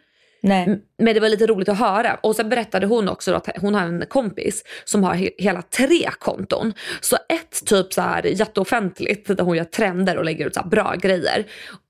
Nej. 0.42 0.80
Men 0.98 1.14
det 1.14 1.20
var 1.20 1.28
lite 1.28 1.46
roligt 1.46 1.68
att 1.68 1.78
höra. 1.78 2.14
Och 2.22 2.36
sen 2.36 2.48
berättade 2.48 2.86
hon 2.86 3.08
också 3.08 3.34
att 3.34 3.48
hon 3.60 3.74
har 3.74 3.82
en 3.82 4.04
kompis 4.08 4.64
som 4.84 5.04
har 5.04 5.14
he- 5.14 5.30
hela 5.38 5.62
tre 5.62 6.10
konton. 6.18 6.72
Så 7.00 7.16
ett 7.16 7.66
typ 7.66 7.92
så 7.92 8.00
här 8.00 8.22
jätteoffentligt 8.26 9.36
där 9.36 9.44
hon 9.44 9.56
gör 9.56 9.64
trender 9.64 10.16
och 10.16 10.24
lägger 10.24 10.46
ut 10.46 10.54
så 10.54 10.62
bra 10.68 10.94
grejer. 11.00 11.44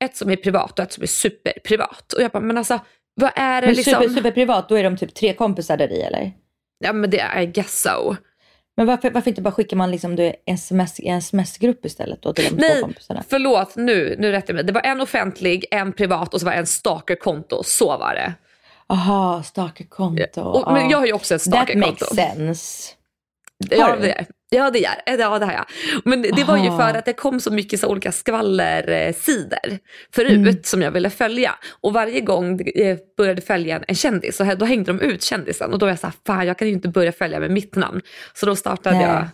Ett 0.04 0.16
som 0.16 0.30
är 0.30 0.36
privat 0.36 0.78
och 0.78 0.84
ett 0.84 0.92
som 0.92 1.02
är 1.02 1.06
superprivat. 1.06 2.12
Och 2.12 2.22
jag 2.22 2.30
bara, 2.30 2.40
men 2.40 2.58
alltså 2.58 2.80
vad 3.14 3.30
är 3.36 3.60
det 3.60 3.66
Men 3.66 3.76
liksom? 3.76 3.92
super, 3.94 4.08
super 4.08 4.30
privat, 4.30 4.68
då 4.68 4.74
är 4.78 4.84
de 4.84 4.96
typ 4.96 5.14
tre 5.14 5.32
kompisar 5.34 5.76
där 5.76 5.92
i 5.92 6.00
eller? 6.00 6.32
Ja 6.78 6.92
men 6.92 7.10
det 7.10 7.20
är 7.20 7.40
I 7.40 7.46
guess 7.46 7.82
so. 7.82 8.16
Men 8.76 8.86
varför, 8.86 9.10
varför 9.10 9.30
inte 9.30 9.42
bara 9.42 9.52
skickar 9.52 9.76
man 9.76 9.90
liksom 9.90 10.16
du, 10.16 10.32
sms 10.46 11.00
i 11.00 11.08
en 11.08 11.18
sms-grupp 11.18 11.84
istället 11.84 12.22
då 12.22 12.32
till 12.32 12.44
de 12.44 12.50
två 12.50 12.56
Nej, 12.56 12.80
kompisarna? 12.82 13.24
förlåt 13.28 13.76
nu, 13.76 14.16
nu 14.18 14.30
rätt 14.30 14.44
jag 14.48 14.54
mig. 14.54 14.64
Det 14.64 14.72
var 14.72 14.82
en 14.82 15.00
offentlig, 15.00 15.64
en 15.70 15.92
privat 15.92 16.34
och 16.34 16.40
så 16.40 16.46
var 16.46 16.52
det 16.52 16.58
en 16.58 16.66
stalkerkonto. 16.66 17.62
Så 17.64 17.98
var 17.98 18.14
det. 18.14 18.34
Aha, 18.86 19.42
stalkerkonto. 19.42 20.40
Och, 20.42 20.72
men 20.72 20.82
ja. 20.84 20.90
jag 20.90 20.98
har 20.98 21.06
ju 21.06 21.12
också 21.12 21.34
ett 21.34 21.44
That 21.44 21.52
stalkerkonto. 21.54 22.04
makes 22.14 22.16
sense. 22.16 22.94
Ja 23.70 23.96
det, 24.00 24.26
ja 24.50 24.70
det 24.70 24.84
är 24.84 24.96
ja, 25.06 25.38
det 25.38 25.44
har 25.44 25.52
jag. 25.52 25.64
Men 26.04 26.22
det 26.22 26.44
var 26.44 26.56
ju 26.56 26.68
Aha. 26.68 26.78
för 26.78 26.98
att 26.98 27.04
det 27.04 27.12
kom 27.12 27.40
så 27.40 27.50
mycket 27.52 27.80
så 27.80 27.88
olika 27.88 28.12
skvallersidor 28.12 29.78
förut 30.14 30.30
Mm. 30.32 30.56
som 30.62 30.82
jag 30.82 30.90
ville 30.90 31.10
följa. 31.10 31.54
Och 31.80 31.92
varje 31.92 32.20
gång 32.20 32.56
det 32.56 32.90
eh, 32.90 32.96
började 33.16 33.42
följa 33.42 33.80
en- 33.88 33.94
kändis 33.94 34.36
så 34.36 34.44
då 34.44 34.64
hängde 34.64 34.92
de 34.92 35.00
ut 35.00 35.22
kändisen 35.22 35.72
och 35.72 35.78
då 35.78 35.86
var 35.86 35.90
jag 35.90 35.98
så 35.98 36.06
här, 36.06 36.14
fan 36.26 36.46
jag 36.46 36.58
kan 36.58 36.68
ju 36.68 36.74
inte 36.74 36.88
börja 36.88 37.12
följa 37.12 37.40
med 37.40 37.50
mitt 37.50 37.76
namn. 37.76 38.00
Så 38.34 38.46
då 38.46 38.56
startade 38.56 38.96
Nej. 38.96 39.04
jag 39.06 39.24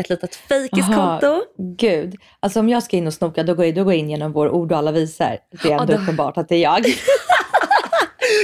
ett 0.00 0.10
litet 0.10 0.30
Aha, 0.34 0.48
fejkiskonto. 0.48 1.42
Gud. 1.78 2.14
Alltså 2.40 2.60
om 2.60 2.68
jag 2.68 2.82
ska 2.82 2.96
in 2.96 3.06
och 3.06 3.14
snoka 3.14 3.42
då 3.42 3.54
går 3.54 3.64
jag, 3.64 3.74
då 3.74 3.84
går 3.84 3.92
jag 3.92 4.00
in 4.00 4.10
genom 4.10 4.32
vår 4.32 4.48
ord 4.50 4.72
och 4.72 4.78
alla 4.78 4.92
visar. 4.92 5.38
Det 5.62 5.68
är 5.68 5.72
Ja, 5.72 5.80
ändå 5.80 5.92
det- 5.92 5.98
uppenbart 6.02 6.36
att 6.36 6.48
det 6.48 6.54
är 6.54 6.62
jag. 6.62 6.84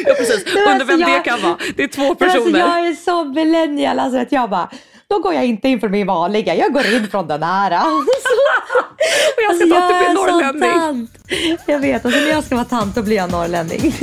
Ja 0.06 0.14
precis, 0.18 0.46
undrar 0.56 0.72
alltså, 0.72 0.86
vem 0.86 1.00
det 1.00 1.10
jag- 1.10 1.24
kan 1.24 1.42
vara. 1.42 1.56
Det 1.76 1.82
är 1.82 1.88
två 1.88 2.14
personer. 2.14 2.36
Alltså, 2.40 2.58
jag 2.78 2.86
är 2.88 2.92
så 2.94 3.24
millennial 3.24 3.98
alltså 3.98 4.18
att 4.20 4.32
jag 4.32 4.50
bara, 4.50 4.70
då 5.10 5.18
går 5.18 5.34
jag 5.34 5.46
inte 5.46 5.68
in 5.68 5.80
för 5.80 5.88
min 5.88 6.06
vanliga, 6.06 6.54
jag 6.54 6.72
går 6.72 6.86
in 6.86 7.08
från 7.08 7.28
den 7.28 7.42
här. 7.42 7.70
Alltså, 7.70 7.98
och 9.36 9.42
jag 9.42 9.56
ska 9.56 9.66
ta 9.66 9.78
att 9.78 9.88
du 9.88 9.94
blir 9.94 10.08
är 10.08 10.14
så 10.14 10.40
norrlänning. 10.40 11.08
Jag 11.66 11.78
vet, 11.78 12.04
alltså 12.04 12.20
när 12.20 12.28
jag 12.28 12.44
ska 12.44 12.54
vara 12.54 12.64
tant 12.64 12.94
då 12.94 13.02
blir 13.02 13.16
jag 13.16 13.30
norrlänning. 13.30 13.94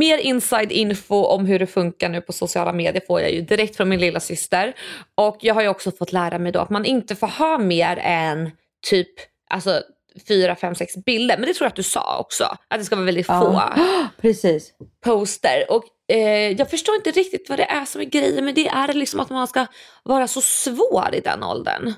Mer 0.00 0.18
inside 0.18 0.72
info 0.72 1.24
om 1.24 1.46
hur 1.46 1.58
det 1.58 1.66
funkar 1.66 2.08
nu 2.08 2.20
på 2.20 2.32
sociala 2.32 2.72
medier 2.72 3.02
får 3.06 3.20
jag 3.20 3.32
ju 3.32 3.40
direkt 3.40 3.76
från 3.76 3.88
min 3.88 4.00
lilla 4.00 4.20
syster. 4.20 4.74
Och 5.14 5.36
jag 5.40 5.54
har 5.54 5.62
ju 5.62 5.68
också 5.68 5.90
fått 5.90 6.12
lära 6.12 6.38
mig 6.38 6.52
då 6.52 6.60
att 6.60 6.70
man 6.70 6.84
inte 6.84 7.16
får 7.16 7.26
ha 7.26 7.58
mer 7.58 7.98
än 8.02 8.50
typ 8.90 9.08
alltså, 9.50 9.82
fyra, 10.28 10.56
fem, 10.56 10.74
sex 10.74 10.96
bilder. 10.96 11.36
Men 11.38 11.46
det 11.46 11.54
tror 11.54 11.64
jag 11.64 11.70
att 11.70 11.76
du 11.76 11.82
sa 11.82 12.18
också. 12.18 12.44
Att 12.44 12.78
det 12.78 12.84
ska 12.84 12.96
vara 12.96 13.06
väldigt 13.06 13.26
få 13.26 13.32
Ja. 13.32 13.74
Precis. 14.20 14.72
poster. 15.04 15.64
Och 15.68 15.84
eh, 16.12 16.52
jag 16.52 16.70
förstår 16.70 16.94
inte 16.94 17.10
riktigt 17.10 17.48
vad 17.48 17.58
det 17.58 17.70
är 17.70 17.84
som 17.84 18.00
är 18.00 18.04
grejen 18.04 18.44
med 18.44 18.54
det. 18.54 18.68
Är 18.68 18.86
det 18.86 18.94
liksom 18.94 19.20
att 19.20 19.30
man 19.30 19.48
ska 19.48 19.66
vara 20.02 20.28
så 20.28 20.40
svår 20.40 21.08
i 21.12 21.20
den 21.20 21.42
åldern? 21.42 21.92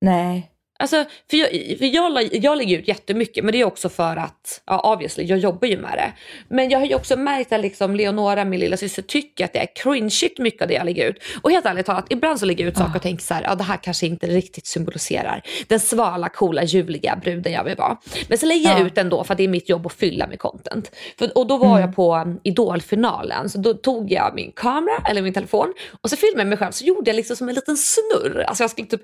Nej. 0.00 0.50
Alltså, 0.78 1.04
för 1.30 1.36
jag, 1.36 1.48
för 1.78 1.84
jag, 1.94 2.28
jag 2.34 2.58
lägger 2.58 2.78
ut 2.78 2.88
jättemycket 2.88 3.44
men 3.44 3.52
det 3.52 3.60
är 3.60 3.64
också 3.64 3.88
för 3.88 4.16
att, 4.16 4.62
ja 4.66 4.92
obviously, 4.92 5.24
jag 5.24 5.38
jobbar 5.38 5.68
ju 5.68 5.78
med 5.78 5.92
det. 5.92 6.12
Men 6.48 6.70
jag 6.70 6.78
har 6.78 6.86
ju 6.86 6.94
också 6.94 7.16
märkt 7.16 7.52
att 7.52 7.60
liksom 7.60 7.96
Leonora, 7.96 8.44
min 8.44 8.60
lilla 8.60 8.76
syster, 8.76 9.02
tycker 9.02 9.44
att 9.44 9.52
det 9.52 9.58
är 9.58 9.68
cringeigt 9.76 10.38
mycket 10.38 10.62
av 10.62 10.68
det 10.68 10.74
jag 10.74 10.84
lägger 10.84 11.08
ut. 11.10 11.22
Och 11.42 11.50
helt 11.50 11.66
ärligt 11.66 11.86
talat, 11.86 12.06
ibland 12.10 12.40
så 12.40 12.46
lägger 12.46 12.64
jag 12.64 12.70
ut 12.70 12.76
saker 12.78 12.96
och 12.96 13.02
tänker 13.02 13.24
så 13.24 13.34
här, 13.34 13.42
ja 13.42 13.54
det 13.54 13.64
här 13.64 13.76
kanske 13.82 14.06
inte 14.06 14.26
riktigt 14.26 14.66
symboliserar 14.66 15.42
den 15.66 15.80
svala, 15.80 16.28
coola, 16.28 16.62
ljuvliga 16.64 17.16
bruden 17.24 17.52
jag 17.52 17.64
vill 17.64 17.76
vara. 17.76 17.96
Men 18.28 18.38
så 18.38 18.46
lägger 18.46 18.70
jag 18.70 18.80
Ja. 18.80 18.86
ut 18.86 18.94
den 18.94 19.08
då 19.08 19.24
för 19.24 19.34
att 19.34 19.38
det 19.38 19.44
är 19.44 19.48
mitt 19.48 19.68
jobb 19.68 19.86
att 19.86 19.92
fylla 19.92 20.26
med 20.26 20.38
content. 20.38 20.90
För, 21.18 21.38
och 21.38 21.46
då 21.46 21.56
var 21.56 21.80
jag 21.80 21.96
på 21.96 22.14
um, 22.16 22.40
Idolfinalen, 22.42 23.50
så 23.50 23.58
då 23.58 23.74
tog 23.74 24.12
jag 24.12 24.34
min 24.34 24.52
kamera 24.52 25.02
eller 25.10 25.22
min 25.22 25.34
telefon 25.34 25.74
och 26.00 26.10
så 26.10 26.16
filmade 26.16 26.40
jag 26.40 26.48
mig 26.48 26.58
själv 26.58 26.72
så 26.72 26.84
gjorde 26.84 27.10
jag 27.10 27.16
liksom 27.16 27.36
som 27.36 27.48
en 27.48 27.54
liten 27.54 27.76
snurr. 27.76 28.44
Alltså 28.48 28.62
jag 28.62 28.70
skulle 28.70 28.88
typ 28.88 29.02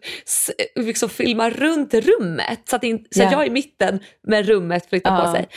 liksom 0.77 1.09
filma 1.09 1.51
runt 1.61 1.95
rummet 1.95 2.61
så 2.71 2.77
att, 2.77 2.85
in, 2.85 2.99
så 3.11 3.23
att 3.23 3.33
Ja. 3.33 3.33
jag 3.33 3.43
är 3.43 3.47
i 3.47 3.51
mitten 3.51 4.01
men 4.27 4.43
rummet 4.43 4.89
flyttar 4.89 5.17
på 5.21 5.27
Ja. 5.29 5.33
sig. 5.35 5.49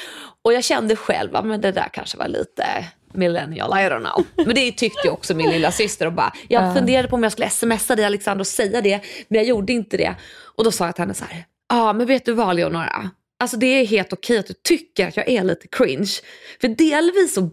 Och 0.41 0.53
jag 0.53 0.63
kände 0.63 0.95
själv, 0.95 1.45
men 1.45 1.61
det 1.61 1.71
där 1.71 1.89
kanske 1.93 2.17
var 2.17 2.27
lite 2.27 2.65
millennial, 3.13 3.71
I 3.71 3.81
don't 3.81 3.99
know. 4.11 4.25
Men 4.45 4.55
det 4.55 4.71
tyckte 4.71 5.07
ju 5.07 5.09
också 5.09 5.33
min 5.35 5.49
lilla 5.49 5.71
syster 5.71 6.05
och 6.05 6.13
bara, 6.13 6.33
jag 6.47 6.63
Ja. 6.63 6.73
funderade 6.75 7.07
på 7.07 7.15
om 7.15 7.23
jag 7.23 7.31
skulle 7.31 7.49
smsa 7.49 7.95
dig 7.95 8.05
Alexander 8.05 8.39
och 8.41 8.47
säga 8.47 8.81
det, 8.81 8.99
men 9.27 9.37
jag 9.39 9.45
gjorde 9.47 9.73
inte 9.73 9.97
det. 9.97 10.15
Och 10.55 10.63
då 10.63 10.71
sa 10.71 10.85
jag 10.85 10.95
till 10.95 11.01
henne 11.01 11.13
så 11.13 11.25
här, 11.25 11.45
ja 11.69 11.93
men 11.93 12.07
vet 12.07 12.25
du 12.25 12.33
vad 12.33 12.55
Leonora? 12.55 13.09
Alltså 13.39 13.57
det 13.57 13.65
är 13.67 13.85
helt 13.85 14.13
okej 14.13 14.37
att 14.37 14.47
du 14.47 14.53
tycker 14.53 15.07
att 15.07 15.17
jag 15.17 15.29
är 15.29 15.43
lite 15.43 15.67
cringe. 15.67 16.11
För 16.61 16.67
delvis 16.67 17.33
så, 17.33 17.49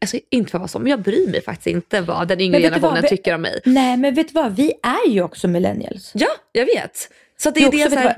alltså 0.00 0.18
inte 0.30 0.50
för 0.50 0.58
vad 0.58 0.70
som, 0.70 0.82
men 0.82 0.90
jag 0.90 1.02
bryr 1.02 1.28
mig 1.30 1.42
faktiskt 1.42 1.66
inte 1.66 2.00
vad 2.00 2.28
den 2.28 2.40
yngre 2.40 2.58
du 2.58 2.62
vad? 2.62 2.72
generationen 2.72 3.02
Vi- 3.02 3.08
tycker 3.08 3.34
om 3.34 3.42
mig. 3.42 3.60
Nej 3.64 3.96
men 3.96 4.14
vet 4.14 4.28
du 4.28 4.34
vad, 4.34 4.56
vi 4.56 4.72
är 4.82 5.10
ju 5.10 5.22
också 5.22 5.48
millennials. 5.48 6.10
Ja, 6.14 6.28
jag 6.52 6.66
vet. 6.66 7.10
Så 7.36 7.50
det 7.50 7.60
Det 7.60 7.66
är 7.66 7.70
det 7.70 7.76
vet 7.76 7.92
så 7.92 7.98
här, 7.98 8.04
vad, 8.04 8.14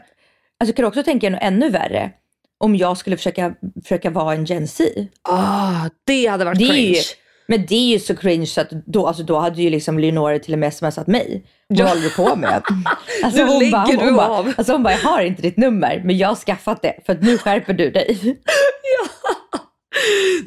alltså 0.60 0.74
kan 0.76 0.82
du 0.82 0.86
också 0.88 1.02
tänka 1.02 1.30
dig 1.30 1.38
ännu 1.42 1.70
värre? 1.70 2.10
Om 2.58 2.76
jag 2.76 2.96
skulle 2.96 3.16
försöka, 3.16 3.54
försöka 3.82 4.10
vara 4.10 4.34
en 4.34 4.44
Gen 4.44 4.68
Z. 4.68 4.84
ah, 5.28 5.88
det 6.04 6.26
hade 6.26 6.44
varit 6.44 6.58
Det 6.58 6.68
cringe. 6.68 6.88
ju, 6.96 7.02
men 7.48 7.66
det 7.66 7.74
är 7.74 7.92
ju 7.92 7.98
så 7.98 8.16
cringe 8.16 8.46
så 8.46 8.60
att 8.60 8.70
då, 8.70 9.06
alltså, 9.06 9.22
då 9.22 9.38
hade 9.38 9.62
ju 9.62 9.70
liksom 9.70 9.98
Leonora 9.98 10.38
till 10.38 10.52
och 10.52 10.58
med 10.58 10.74
smsat 10.74 11.06
mig. 11.06 11.44
Vad 11.68 11.78
Ja. 11.78 11.86
håller 11.86 12.02
du 12.02 12.10
på 12.10 12.36
med? 12.36 12.62
Alltså, 13.24 13.44
Nu 13.44 13.48
hon, 13.50 13.70
bara, 13.70 13.84
lägger 13.86 13.98
hon, 13.98 14.06
du 14.06 14.12
bara, 14.12 14.28
av. 14.28 14.52
alltså 14.56 14.72
hon 14.72 14.82
bara, 14.82 14.92
jag 14.94 15.00
har 15.00 15.22
inte 15.22 15.42
ditt 15.42 15.56
nummer 15.56 16.02
men 16.04 16.18
jag 16.18 16.28
har 16.28 16.34
skaffat 16.34 16.82
det 16.82 16.94
för 17.06 17.12
att 17.12 17.22
nu 17.22 17.38
skärper 17.38 17.72
du 17.72 17.90
dig. 17.90 18.38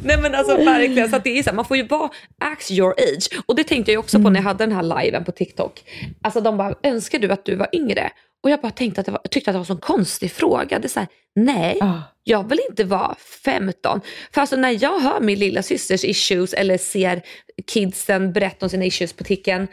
Nej 0.03 0.17
men 0.21 0.35
alltså 0.35 0.57
verkligen, 0.57 1.09
så 1.09 1.17
det 1.23 1.39
är 1.39 1.43
så 1.43 1.49
här, 1.49 1.55
man 1.55 1.65
får 1.65 1.77
ju 1.77 1.87
vara 1.87 2.09
ax 2.39 2.71
your 2.71 2.91
age. 2.91 3.29
Och 3.45 3.55
det 3.55 3.63
tänkte 3.63 3.91
jag 3.91 3.99
också 3.99 4.19
på 4.19 4.29
när 4.29 4.39
jag 4.39 4.43
hade 4.43 4.65
den 4.65 4.71
här 4.75 5.01
liven 5.03 5.25
på 5.25 5.31
TikTok. 5.31 5.83
Alltså 6.23 6.41
de 6.41 6.57
bara, 6.57 6.75
önskar 6.83 7.19
du 7.19 7.31
att 7.31 7.45
du 7.45 7.55
var 7.55 7.67
yngre? 7.73 8.09
Och 8.43 8.49
jag 8.49 8.61
bara 8.61 8.71
tänkte 8.71 9.01
att 9.01 9.05
det 9.05 9.11
var, 9.11 9.21
tyckte 9.31 9.49
att 9.51 9.53
det 9.53 9.57
var 9.57 9.63
en 9.63 9.65
sån 9.65 9.77
konstig 9.77 10.31
fråga. 10.31 10.79
Det 10.79 10.87
är 10.87 10.89
så 10.89 10.99
här, 10.99 11.09
nej, 11.35 11.77
Ah. 11.81 11.99
jag 12.23 12.49
vill 12.49 12.59
inte 12.69 12.83
vara 12.83 13.15
15. 13.45 14.01
För 14.33 14.41
alltså 14.41 14.55
när 14.55 14.83
jag 14.83 14.99
hör 14.99 15.19
min 15.19 15.39
lilla 15.39 15.63
systers 15.63 16.03
issues 16.03 16.53
eller 16.53 16.77
ser 16.77 17.21
kidsen 17.67 18.33
berätta 18.33 18.65
om 18.65 18.69
sina 18.69 18.85
issues 18.85 19.13
på 19.13 19.23
ticken. 19.23 19.67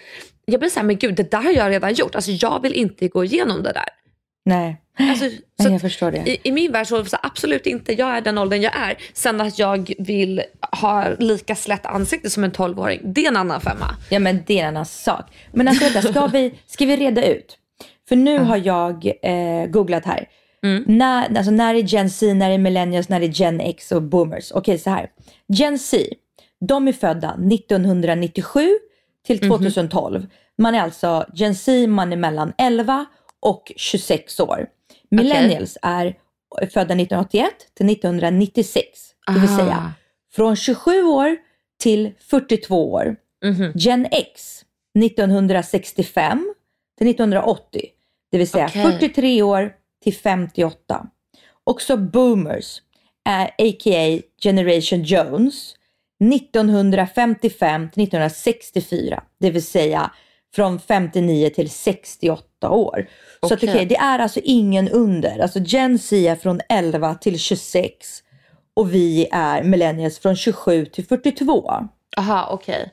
Jag 0.44 0.60
blir 0.60 0.70
så 0.70 0.78
här, 0.80 0.86
men 0.86 0.96
gud 0.98 1.14
det 1.14 1.30
där 1.30 1.42
har 1.42 1.50
jag 1.52 1.70
redan 1.70 1.94
gjort. 1.94 2.14
Alltså 2.14 2.30
jag 2.30 2.62
vill 2.62 2.74
inte 2.74 3.08
gå 3.08 3.24
igenom 3.24 3.62
det 3.62 3.72
där. 3.72 3.88
Nej, 4.44 4.82
Alltså, 4.98 5.24
Nej 5.58 5.72
jag 5.72 5.80
förstår 5.80 6.10
det. 6.10 6.18
i, 6.30 6.40
I 6.42 6.52
min 6.52 6.72
värld 6.72 6.86
så, 6.86 7.04
så 7.04 7.16
absolut 7.22 7.66
inte, 7.66 7.92
jag 7.92 8.16
är 8.16 8.20
den 8.20 8.38
åldern 8.38 8.62
jag 8.62 8.76
är. 8.76 8.96
Sen 9.12 9.40
att 9.40 9.58
jag 9.58 9.94
vill 9.98 10.42
ha 10.80 11.08
lika 11.18 11.54
slätt 11.54 11.86
ansikte 11.86 12.30
som 12.30 12.44
en 12.44 12.52
12-åring, 12.52 13.00
det 13.04 13.24
är 13.24 13.28
en 13.28 13.36
annan 13.36 13.60
femma. 13.60 13.96
Ja 14.10 14.18
men 14.18 14.42
det 14.46 14.58
är 14.58 14.62
en 14.62 14.68
annan 14.68 14.86
sak. 14.86 15.24
Men 15.52 15.68
alltså 15.68 15.84
vänta, 15.84 16.02
ska 16.12 16.26
vi, 16.26 16.54
ska 16.66 16.86
vi 16.86 16.96
reda 16.96 17.26
ut? 17.26 17.58
För 18.08 18.16
nu 18.16 18.38
har 18.38 18.56
jag 18.56 19.12
eh, 19.22 19.66
googlat 19.66 20.04
här. 20.04 20.28
När, 20.86 21.36
alltså, 21.36 21.50
när 21.52 21.74
är 21.74 21.78
Gen 21.78 22.10
Z, 22.10 22.34
när 22.34 22.50
är 22.50 22.58
millennials, 22.58 23.08
när 23.08 23.20
är 23.20 23.26
Gen 23.28 23.60
X 23.60 23.92
och 23.92 24.02
boomers? 24.02 24.52
Okej 24.52 24.78
så 24.78 24.90
här. 24.90 25.10
Gen 25.48 25.78
Z, 25.78 25.98
de 26.60 26.88
är 26.88 26.92
födda 26.92 27.28
1997 27.52 28.68
till 29.26 29.38
2012. 29.38 30.26
Man 30.58 30.74
är 30.74 30.80
alltså 30.80 31.26
Gen 31.34 31.54
Z, 31.54 31.86
man 31.88 32.12
är 32.12 32.16
mellan 32.16 32.52
11 32.58 33.06
och 33.40 33.72
26 33.76 34.40
år. 34.40 34.66
Millennials 35.10 35.78
är 35.82 36.16
födda 36.60 36.94
1981 36.94 37.50
till 37.74 37.86
1996. 37.90 38.88
Det 39.26 39.40
vill 39.40 39.50
Ah. 39.50 39.56
säga 39.58 39.92
från 40.34 40.56
27 40.56 41.02
år 41.02 41.36
till 41.82 42.12
42 42.30 42.92
år. 42.92 43.16
Mhm. 43.44 43.72
Gen 43.74 44.06
X 44.10 44.62
1965 44.98 46.54
till 46.98 47.06
1980. 47.08 47.80
Det 48.36 48.38
vill 48.38 48.48
säga 48.48 48.66
Okej. 48.66 48.82
43 48.82 49.42
år 49.42 49.72
till 50.02 50.14
58. 50.14 51.06
Också 51.64 51.96
boomers, 51.96 52.82
är 53.24 53.44
a.k.a. 53.46 54.20
Generation 54.42 55.02
Jones 55.02 55.74
1955 56.34 57.90
till 57.90 58.02
1964. 58.02 59.22
Det 59.40 59.50
vill 59.50 59.64
säga 59.64 60.10
från 60.54 60.80
59 60.80 61.50
till 61.50 61.70
68 61.70 62.70
år. 62.70 63.08
Så 63.40 63.54
att, 63.54 63.62
okej, 63.62 63.86
det 63.86 63.96
är 63.96 64.18
alltså 64.18 64.40
ingen 64.44 64.88
under. 64.88 65.38
Alltså 65.38 65.58
Gen 65.58 65.98
Z 65.98 66.30
är 66.30 66.36
från 66.36 66.60
11 66.68 67.14
till 67.14 67.38
26 67.38 68.22
och 68.74 68.94
vi 68.94 69.28
är 69.32 69.62
millennials 69.62 70.18
från 70.18 70.36
27 70.36 70.86
till 70.86 71.06
42. 71.06 71.72
Aha, 72.16 72.48
okej. 72.52 72.92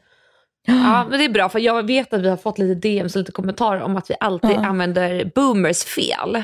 Ja, 0.67 1.05
men 1.09 1.19
det 1.19 1.25
är 1.25 1.29
bra 1.29 1.49
för 1.49 1.59
jag 1.59 1.87
vet 1.87 2.13
att 2.13 2.21
vi 2.21 2.29
har 2.29 2.37
fått 2.37 2.57
lite 2.57 2.87
DMs 2.87 3.15
och 3.15 3.19
lite 3.19 3.31
kommentarer 3.31 3.81
om 3.81 3.97
att 3.97 4.09
vi 4.09 4.15
alltid 4.19 4.57
använder 4.57 5.31
boomers 5.35 5.83
fel. 5.83 6.43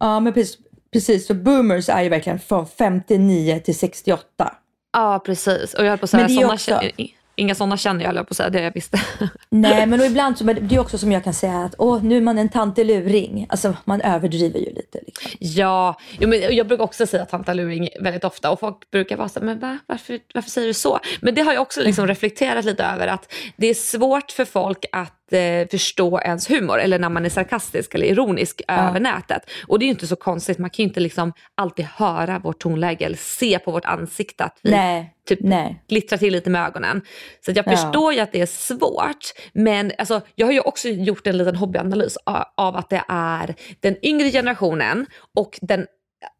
Ja, 0.00 0.20
men 0.20 0.32
precis, 0.32 0.58
precis. 0.92 1.26
Så 1.26 1.34
boomers 1.34 1.88
är 1.88 2.02
ju 2.02 2.08
verkligen 2.08 2.38
från 2.38 2.66
59 2.66 3.60
till 3.64 3.78
68. 3.78 4.54
Ja, 4.92 5.22
precis. 5.26 5.74
Och 5.74 5.84
jag 5.84 5.88
höll 5.88 5.98
på 5.98 6.04
att 6.04 6.10
säga, 6.10 6.28
såna 6.28 6.52
också- 6.52 6.80
känner, 6.80 6.92
inga 7.36 7.54
sådana 7.54 7.76
känner 7.76 8.00
jag, 8.00 8.06
höll 8.06 8.16
jag 8.16 8.26
på 8.26 8.32
att 8.32 8.36
säga, 8.36 8.50
det 8.50 8.62
jag 8.62 8.74
visste. 8.74 9.00
Nej, 9.50 9.86
men 9.86 10.00
och 10.00 10.06
ibland 10.06 10.38
så, 10.38 10.44
det 10.44 10.74
är 10.74 10.78
också 10.78 10.98
som 10.98 11.12
jag 11.12 11.24
kan 11.24 11.34
säga 11.34 11.58
att 11.58 11.74
åh, 11.78 12.02
nu 12.02 12.16
är 12.16 12.20
man 12.20 12.38
en 12.38 12.48
tanteluring. 12.48 13.46
Alltså 13.48 13.76
man 13.84 14.00
överdriver 14.00 14.58
ju 14.58 14.74
lite. 14.74 14.98
Liksom. 15.06 15.30
Ja, 15.38 15.98
jo, 16.18 16.28
men 16.28 16.56
jag 16.56 16.68
brukar 16.68 16.84
också 16.84 17.06
säga 17.06 17.24
tantaluring 17.24 17.88
väldigt 18.00 18.24
ofta 18.24 18.50
och 18.50 18.60
folk 18.60 18.90
brukar 18.90 19.16
vara 19.16 19.28
så 19.28 19.40
men 19.40 19.58
va? 19.58 19.78
Varför, 19.86 20.18
varför 20.34 20.50
säger 20.50 20.68
du 20.68 20.74
så? 20.74 20.98
Men 21.20 21.34
det 21.34 21.42
har 21.42 21.52
jag 21.52 21.62
också 21.62 21.80
liksom 21.80 22.06
reflekterat 22.06 22.64
lite 22.64 22.84
över 22.84 23.06
att 23.06 23.32
det 23.56 23.66
är 23.66 23.74
svårt 23.74 24.30
för 24.30 24.44
folk 24.44 24.84
att 24.92 25.21
eh, 25.30 25.68
förstå 25.70 26.20
ens 26.20 26.50
humor 26.50 26.80
eller 26.80 26.98
när 26.98 27.08
man 27.08 27.24
är 27.24 27.28
sarkastisk 27.28 27.94
eller 27.94 28.06
ironisk 28.06 28.62
över 28.68 29.00
nätet. 29.00 29.42
Och 29.66 29.78
det 29.78 29.84
är 29.84 29.86
ju 29.86 29.90
inte 29.92 30.06
så 30.06 30.16
konstigt, 30.16 30.58
man 30.58 30.70
kan 30.70 30.82
ju 30.82 30.88
inte 30.88 31.00
liksom 31.00 31.32
alltid 31.56 31.84
höra 31.84 32.38
vårt 32.38 32.58
tonläge 32.60 33.04
eller 33.04 33.16
se 33.16 33.58
på 33.58 33.70
vårt 33.70 33.84
ansikte 33.84 34.44
att 34.44 34.58
vi 34.62 34.70
Nej, 34.70 35.14
typ 35.28 35.38
nej. 35.42 35.84
glittrar 35.88 36.18
till 36.18 36.32
lite 36.32 36.50
med 36.50 36.66
ögonen. 36.66 37.02
Så 37.44 37.50
att 37.50 37.56
jag 37.56 37.66
Ja. 37.66 37.70
förstår 37.70 38.12
ju 38.12 38.20
att 38.20 38.32
det 38.32 38.40
är 38.40 38.46
svårt. 38.46 39.32
Men 39.54 39.92
alltså, 39.98 40.20
jag 40.34 40.46
har 40.46 40.52
ju 40.52 40.60
också 40.60 40.88
gjort 40.88 41.26
en 41.26 41.38
liten 41.38 41.56
hobbyanalys 41.56 42.16
a- 42.26 42.44
av 42.56 42.76
att 42.76 42.90
det 42.90 43.02
är 43.08 43.54
den 43.80 43.96
yngre 44.06 44.30
generationen 44.30 45.06
och, 45.36 45.58
den, 45.62 45.86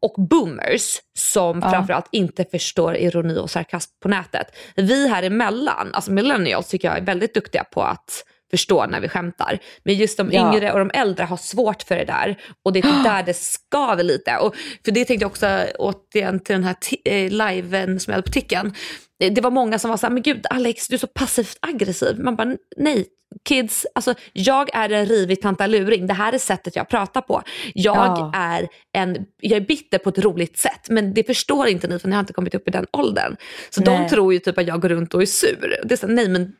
och 0.01 0.27
boomers 0.27 0.97
som 1.17 1.61
framförallt 1.61 2.07
inte 2.11 2.45
förstår 2.45 2.95
ironi 2.95 3.37
och 3.37 3.49
sarkasm 3.51 3.91
på 4.03 4.07
nätet. 4.09 4.47
Vi 4.75 5.07
här 5.07 5.23
emellan, 5.23 5.89
alltså 5.93 6.11
millennials 6.11 6.67
tycker 6.67 6.87
jag 6.87 6.97
är 6.97 7.01
väldigt 7.01 7.33
duktiga 7.33 7.63
på 7.63 7.81
att 7.81 8.23
förstå 8.57 8.85
när 8.85 8.99
vi 9.01 9.09
skämtar. 9.09 9.59
Men 9.83 9.95
just 9.95 10.17
de 10.17 10.29
Ja. 10.31 10.53
yngre 10.53 10.71
och 10.71 10.79
de 10.79 10.91
äldre 10.93 11.23
har 11.23 11.37
svårt 11.37 11.83
för 11.83 11.95
det 11.95 12.05
där. 12.05 12.35
Och 12.65 12.73
det 12.73 12.79
är 12.79 13.03
där 13.03 13.23
det 13.23 13.33
skaver 13.33 14.03
lite. 14.03 14.37
Och 14.37 14.55
för 14.85 14.91
det 14.91 15.05
tänkte 15.05 15.23
jag 15.23 15.29
också 15.31 15.65
återigen 15.79 16.39
till 16.39 16.53
den 16.55 16.63
här 16.63 16.75
eh, 17.05 17.29
liven 17.31 17.99
som 17.99 18.11
jag 18.11 18.15
hade 18.17 18.25
på 18.27 18.33
ticken. 18.33 18.73
Det- 19.19 19.41
var 19.41 19.51
många 19.51 19.79
som 19.79 19.89
var 19.89 19.97
så 19.97 20.05
här, 20.05 20.13
men 20.13 20.23
gud 20.23 20.45
Alex 20.49 20.87
du 20.87 20.95
är 20.95 20.99
så 20.99 21.07
passivt 21.07 21.57
aggressiv. 21.61 22.19
Man 22.19 22.35
bara, 22.35 22.55
nej 22.77 23.05
kids, 23.49 23.85
alltså 23.95 24.13
jag 24.33 24.75
är 24.75 24.89
en 24.89 25.05
rivig 25.05 25.41
tantaluring. 25.41 26.07
Det 26.07 26.13
här 26.13 26.33
är 26.33 26.37
sättet 26.37 26.75
jag 26.75 26.89
pratar 26.89 27.21
på. 27.21 27.41
Jag, 27.73 27.95
Ja. 27.95 28.31
är 28.35 28.67
en, 28.97 29.17
jag 29.41 29.57
är 29.57 29.61
bitter 29.61 29.97
på 29.97 30.09
ett 30.09 30.17
roligt 30.19 30.57
sätt 30.57 30.89
men 30.89 31.13
det 31.13 31.23
förstår 31.23 31.67
inte 31.67 31.87
ni 31.87 31.99
för 31.99 32.07
ni 32.07 32.15
har 32.15 32.19
inte 32.19 32.33
kommit 32.33 32.55
upp 32.55 32.67
i 32.67 32.71
den 32.71 32.85
åldern. 32.93 33.35
Så 33.69 33.81
de 33.81 33.99
Nej. 33.99 34.09
tror 34.09 34.33
ju 34.33 34.39
typ 34.39 34.57
att 34.57 34.67
jag 34.67 34.81
går 34.81 34.89
runt 34.89 35.13
och 35.13 35.21
är 35.21 35.25
sur. 35.25 35.79
Det 35.83 35.93
är 35.93 35.97
så, 35.97 36.07
nej 36.07 36.29
men 36.29 36.51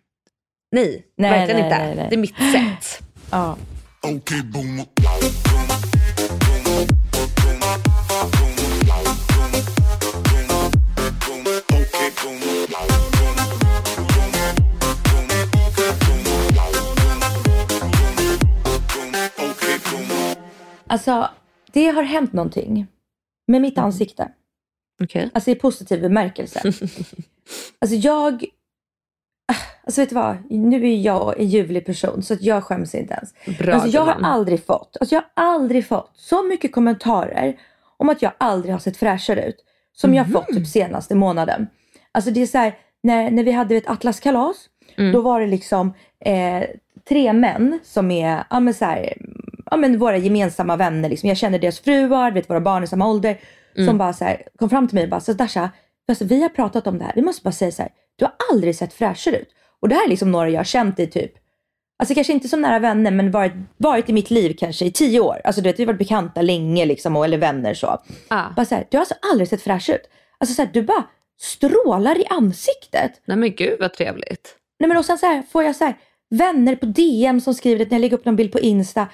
nej, 0.73 1.05
Nej, 1.15 1.31
verkligen 1.31 1.69
nej, 1.69 1.91
inte. 1.91 2.01
nej. 2.01 2.07
Det 2.09 2.15
är 2.15 2.19
mitt 2.19 2.35
sätt. 2.35 3.03
Ja. 3.31 3.57
Okay. 4.01 4.39
Okay. 4.39 4.79
Okay. 4.79 4.83
Alltså, 20.87 21.29
det 21.71 21.87
har 21.87 22.03
hänt 22.03 22.33
någonting 22.33 22.87
med 23.47 23.61
mitt 23.61 23.77
ansikte. 23.77 24.31
Okej. 25.03 25.29
Alltså 25.33 25.51
i 25.51 25.55
positiv 25.55 26.01
bemärkelse. 26.01 26.59
alltså 27.79 27.95
jag... 27.95 28.45
Alltså 29.85 30.01
vet 30.01 30.09
du 30.09 30.15
vad? 30.15 30.37
Nu 30.49 30.87
är 30.87 30.95
jag 30.95 31.39
en 31.39 31.47
ljuvlig 31.47 31.85
person 31.85 32.23
så 32.23 32.33
att 32.33 32.41
jag 32.41 32.63
skäms 32.63 32.95
inte 32.95 33.13
ens. 33.13 33.57
Bra 33.59 33.73
alltså, 33.73 33.89
jag 33.89 34.01
har 34.01 34.17
aldrig 34.23 34.65
fått, 34.65 34.97
alltså 34.99 35.15
jag 35.15 35.21
har 35.21 35.53
aldrig 35.53 35.87
fått 35.87 36.11
så 36.15 36.43
mycket 36.43 36.71
kommentarer 36.71 37.55
om 37.97 38.09
att 38.09 38.21
jag 38.21 38.31
aldrig 38.37 38.73
har 38.73 38.79
sett 38.79 38.97
fräschare 38.97 39.45
ut 39.45 39.55
som 39.95 40.13
jag 40.13 40.23
har 40.23 40.31
fått 40.31 40.47
typ 40.47 40.67
senaste 40.67 41.15
månaden. 41.15 41.67
Alltså 42.11 42.31
det 42.31 42.41
är 42.41 42.47
så 42.47 42.57
här, 42.57 42.75
när, 43.03 43.31
när 43.31 43.43
vi 43.43 43.51
hade 43.51 43.75
ett 43.75 43.89
atlaskalas, 43.89 44.69
då 45.13 45.21
var 45.21 45.39
det 45.39 45.47
liksom 45.47 45.93
eh, 46.25 46.63
tre 47.09 47.33
män 47.33 47.79
som 47.83 48.11
är, 48.11 48.43
ja 48.49 48.59
men 48.59 48.73
så 48.73 48.85
här, 48.85 49.13
ja 49.71 49.77
men 49.77 49.99
våra 49.99 50.17
gemensamma 50.17 50.75
vänner 50.75 51.09
liksom. 51.09 51.29
Jag 51.29 51.37
känner 51.37 51.59
deras 51.59 51.79
fruar, 51.79 52.31
vet 52.31 52.49
våra 52.49 52.61
barn 52.61 52.83
i 52.83 52.87
samma 52.87 53.07
ålder. 53.07 53.37
Som 53.85 53.97
bara 53.97 54.13
så 54.13 54.25
här, 54.25 54.43
kom 54.59 54.69
fram 54.69 54.87
till 54.87 54.95
mig 54.95 55.03
och 55.03 55.09
bara, 55.09 55.19
så 55.19 55.33
Dasha, 55.33 55.69
alltså, 56.07 56.25
vi 56.25 56.41
har 56.41 56.49
pratat 56.49 56.87
om 56.87 56.97
det 56.97 57.03
här. 57.05 57.13
Vi 57.15 57.21
måste 57.21 57.43
bara 57.43 57.51
säga 57.51 57.71
så 57.71 57.81
här, 57.81 57.91
du 58.15 58.25
har 58.25 58.33
aldrig 58.51 58.75
sett 58.75 58.93
fräschare 58.93 59.35
ut. 59.37 59.49
Och 59.83 59.89
det 59.89 59.95
här 59.95 60.05
är 60.05 60.09
liksom 60.09 60.31
några 60.31 60.49
jag 60.49 60.59
har 60.59 60.63
känt 60.63 60.99
i 60.99 61.07
typ 61.07 61.33
Alltså 61.99 62.15
kanske 62.15 62.33
inte 62.33 62.47
som 62.47 62.61
nära 62.61 62.79
vänner 62.79 63.11
men 63.11 63.31
varit, 63.31 63.53
varit 63.77 64.09
i 64.09 64.13
mitt 64.13 64.31
liv 64.31 64.55
kanske 64.59 64.85
i 64.85 64.91
tio 64.91 65.19
år. 65.19 65.41
Alltså 65.43 65.61
du 65.61 65.69
vet 65.69 65.79
vi 65.79 65.83
har 65.83 65.87
varit 65.87 65.99
bekanta 65.99 66.41
länge 66.41 66.85
liksom 66.85 67.15
och, 67.15 67.25
eller 67.25 67.37
vänner 67.37 67.73
så. 67.73 67.97
Ah. 68.27 68.49
Bara 68.55 68.65
så 68.65 68.75
här, 68.75 68.87
du 68.89 68.97
har 68.97 69.01
alltså 69.01 69.15
aldrig 69.31 69.49
sett 69.49 69.61
fräsch 69.61 69.89
ut. 69.89 70.09
Alltså 70.37 70.55
så 70.55 70.61
här, 70.61 70.69
du 70.73 70.81
bara 70.81 71.03
strålar 71.39 72.17
i 72.17 72.25
ansiktet. 72.29 73.21
Nej 73.25 73.37
men 73.37 73.55
gud 73.55 73.79
vad 73.79 73.93
trevligt. 73.93 74.55
Nej 74.79 74.87
men 74.87 74.97
och 74.97 75.05
sen 75.05 75.17
så 75.17 75.25
här, 75.25 75.43
får 75.51 75.63
jag 75.63 75.75
så 75.75 75.83
här, 75.83 75.97
vänner 76.29 76.75
på 76.75 76.85
DM 76.85 77.41
som 77.41 77.53
skriver 77.53 77.79
det 77.79 77.91
när 77.91 77.97
jag 77.97 78.01
lägger 78.01 78.17
upp 78.17 78.25
någon 78.25 78.35
bild 78.35 78.51
på 78.51 78.59
Insta. 78.59 79.07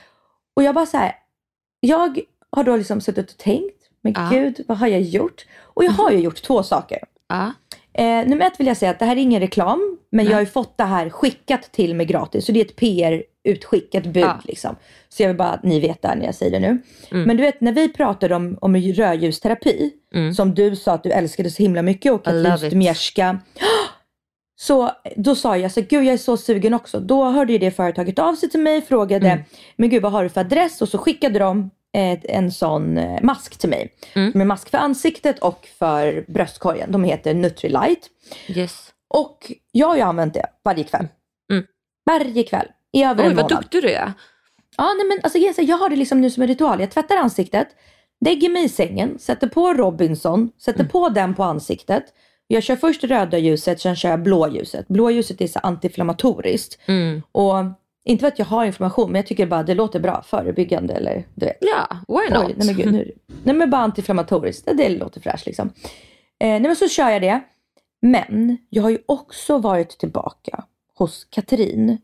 Och 0.53 0.63
jag 0.63 0.75
bara 0.75 0.85
så 0.85 0.97
här, 0.97 1.15
jag 1.79 2.19
har 2.49 2.63
då 2.63 2.77
liksom 2.77 3.01
suttit 3.01 3.31
och 3.31 3.37
tänkt, 3.37 3.89
men 4.01 4.13
Ja. 4.13 4.29
gud 4.31 4.65
vad 4.67 4.77
har 4.77 4.87
jag 4.87 5.01
gjort? 5.01 5.45
Och 5.61 5.83
jag 5.83 5.91
har 5.91 6.11
ju 6.11 6.19
gjort 6.19 6.41
två 6.41 6.63
saker. 6.63 6.99
Ja. 7.27 7.53
Eh, 7.93 8.27
nummer 8.27 8.45
ett 8.45 8.59
vill 8.59 8.67
jag 8.67 8.77
säga 8.77 8.91
att 8.91 8.99
det 8.99 9.05
här 9.05 9.15
är 9.15 9.19
ingen 9.21 9.39
reklam, 9.39 9.97
men 10.11 10.25
jag 10.25 10.33
har 10.33 10.39
ju 10.39 10.45
fått 10.45 10.77
det 10.77 10.83
här 10.83 11.09
skickat 11.09 11.71
till 11.71 11.95
mig 11.95 12.05
gratis. 12.05 12.45
Så 12.45 12.51
det 12.51 12.59
är 12.61 12.65
ett 12.65 12.75
PR-utskick, 12.75 13.95
ett 13.95 14.05
bud 14.05 14.23
Ja. 14.23 14.39
liksom. 14.43 14.75
Så 15.09 15.23
jag 15.23 15.27
vill 15.27 15.37
bara 15.37 15.49
att 15.49 15.63
ni 15.63 15.79
vet 15.79 16.01
det 16.01 16.07
här 16.07 16.15
när 16.15 16.25
jag 16.25 16.35
säger 16.35 16.51
det 16.51 16.59
nu. 16.59 16.81
Mm. 17.11 17.23
Men 17.23 17.37
du 17.37 17.43
vet 17.43 17.61
när 17.61 17.71
vi 17.71 17.89
pratade 17.93 18.35
om, 18.35 18.57
om 18.61 18.75
rödljusterapi, 18.77 19.91
som 20.35 20.55
du 20.55 20.75
sa 20.75 20.93
att 20.93 21.03
du 21.03 21.11
älskade 21.11 21.49
så 21.51 21.63
himla 21.63 21.81
mycket 21.81 22.11
och 22.11 22.27
Mm. 22.27 22.53
It. 22.53 22.59
Stymieszka. 22.59 23.39
Så 24.61 24.91
då 25.15 25.35
sa 25.35 25.57
jag 25.57 25.71
så 25.71 25.81
gud 25.81 26.03
jag 26.03 26.13
är 26.13 26.17
så 26.17 26.37
sugen 26.37 26.73
också. 26.73 26.99
Då 26.99 27.23
hörde 27.25 27.53
ju 27.53 27.59
det 27.59 27.71
företaget 27.71 28.19
av 28.19 28.35
sig 28.35 28.49
till 28.49 28.59
mig, 28.59 28.81
frågade, 28.81 29.27
Mm. 29.29 29.43
men 29.75 29.89
gud 29.89 30.01
vad 30.03 30.11
har 30.11 30.23
du 30.23 30.29
för 30.29 30.41
adress? 30.41 30.81
Och 30.81 30.89
så 30.89 30.97
skickade 30.97 31.39
de 31.39 31.69
en 32.23 32.51
sån 32.51 32.97
eh, 32.97 33.21
mask 33.21 33.57
till 33.57 33.69
mig. 33.69 33.93
Mm. 34.13 34.31
Med 34.35 34.47
mask 34.47 34.69
för 34.69 34.77
ansiktet 34.77 35.39
och 35.39 35.67
för 35.79 36.25
bröstkorgen. 36.27 36.91
De 36.91 37.03
heter 37.03 37.33
Nutrilite. 37.33 38.07
Yes. 38.47 38.91
Och 39.13 39.51
jag 39.71 39.87
har 39.87 39.95
ju 39.95 40.01
använt 40.01 40.33
det 40.33 40.45
varje 40.63 40.83
kväll. 40.83 41.07
Mm. 41.51 41.63
Varje 42.05 42.43
kväll. 42.43 42.67
I 42.91 43.03
över 43.03 43.23
Oj 43.23 43.29
en 43.29 43.35
vad 43.35 43.45
månad. 43.45 43.63
duktig 43.63 43.81
du 43.83 43.89
är. 43.89 44.13
Ja, 44.77 44.93
nej 44.97 45.05
men 45.07 45.19
alltså 45.23 45.37
är 45.37 45.63
jag 45.63 45.77
har 45.77 45.89
det 45.89 45.95
liksom 45.95 46.21
nu 46.21 46.29
som 46.29 46.41
en 46.43 46.47
ritual. 46.47 46.79
Jag 46.79 46.91
tvättar 46.91 47.17
ansiktet, 47.17 47.67
lägger 48.25 48.49
mig 48.49 48.63
i 48.63 48.69
sängen, 48.69 49.19
sätter 49.19 49.47
på 49.47 49.73
Robinson, 49.73 50.51
sätter 50.61 50.79
Mm. 50.79 50.91
på 50.91 51.09
den 51.09 51.35
på 51.35 51.43
ansiktet. 51.43 52.03
Jag 52.47 52.63
kör 52.63 52.75
först 52.75 53.03
röda 53.03 53.37
ljuset, 53.37 53.81
sen 53.81 53.95
kör 53.95 54.09
jag 54.09 54.23
blåljuset. 54.23 54.87
Blåljuset 54.87 55.41
är 55.41 55.47
så 55.47 55.59
antiinflammatoriskt. 55.59 56.79
Mm. 56.85 57.21
Och 57.31 57.53
inte 58.09 58.21
för 58.21 58.27
att 58.27 58.39
jag 58.39 58.45
har 58.45 58.65
inflammation, 58.65 59.11
men 59.11 59.19
jag 59.19 59.27
tycker 59.27 59.45
bara 59.47 59.63
det 59.63 59.75
låter 59.75 59.99
bra, 59.99 60.21
förebyggande 60.21 60.93
eller 60.93 61.27
du 61.35 61.45
vet. 61.45 61.57
Ja, 61.61 61.87
why 62.07 62.33
not? 62.35 62.47
Oj, 62.47 62.53
nej 62.57 62.67
men 62.67 62.75
gud, 62.75 62.91
nu, 62.93 63.11
nej 63.43 63.55
men 63.55 63.69
bara 63.69 63.81
antiinflammatoriskt, 63.81 64.65
det, 64.65 64.73
det 64.73 64.89
låter 64.89 65.21
fräscht 65.21 65.45
liksom. 65.45 65.67
Eh, 66.39 66.47
nej 66.49 66.61
men 66.61 66.75
så 66.75 66.87
kör 66.87 67.09
jag 67.09 67.21
det. 67.21 67.41
Men 68.01 68.57
jag 68.69 68.83
har 68.83 68.89
ju 68.89 68.97
också 69.05 69.57
varit 69.57 69.89
tillbaka 69.89 70.63
hos 70.97 71.27
Katrin 71.29 71.97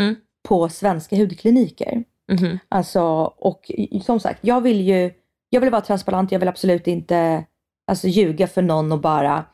Mm. 0.00 0.14
på 0.48 0.68
Svenska 0.68 1.16
hudkliniker. 1.16 2.04
Mhm. 2.32 2.58
Alltså, 2.68 3.02
och 3.38 3.70
som 4.04 4.20
sagt, 4.20 4.38
jag 4.40 4.60
vill 4.60 4.80
ju, 4.80 5.10
jag 5.50 5.60
vill 5.60 5.70
vara 5.70 5.80
transparent, 5.80 6.32
jag 6.32 6.38
vill 6.38 6.48
absolut 6.48 6.86
inte 6.86 7.44
alltså, 7.86 8.08
ljuga 8.08 8.46
för 8.46 8.62
någon 8.62 8.92
och 8.92 9.00
bara, 9.00 9.44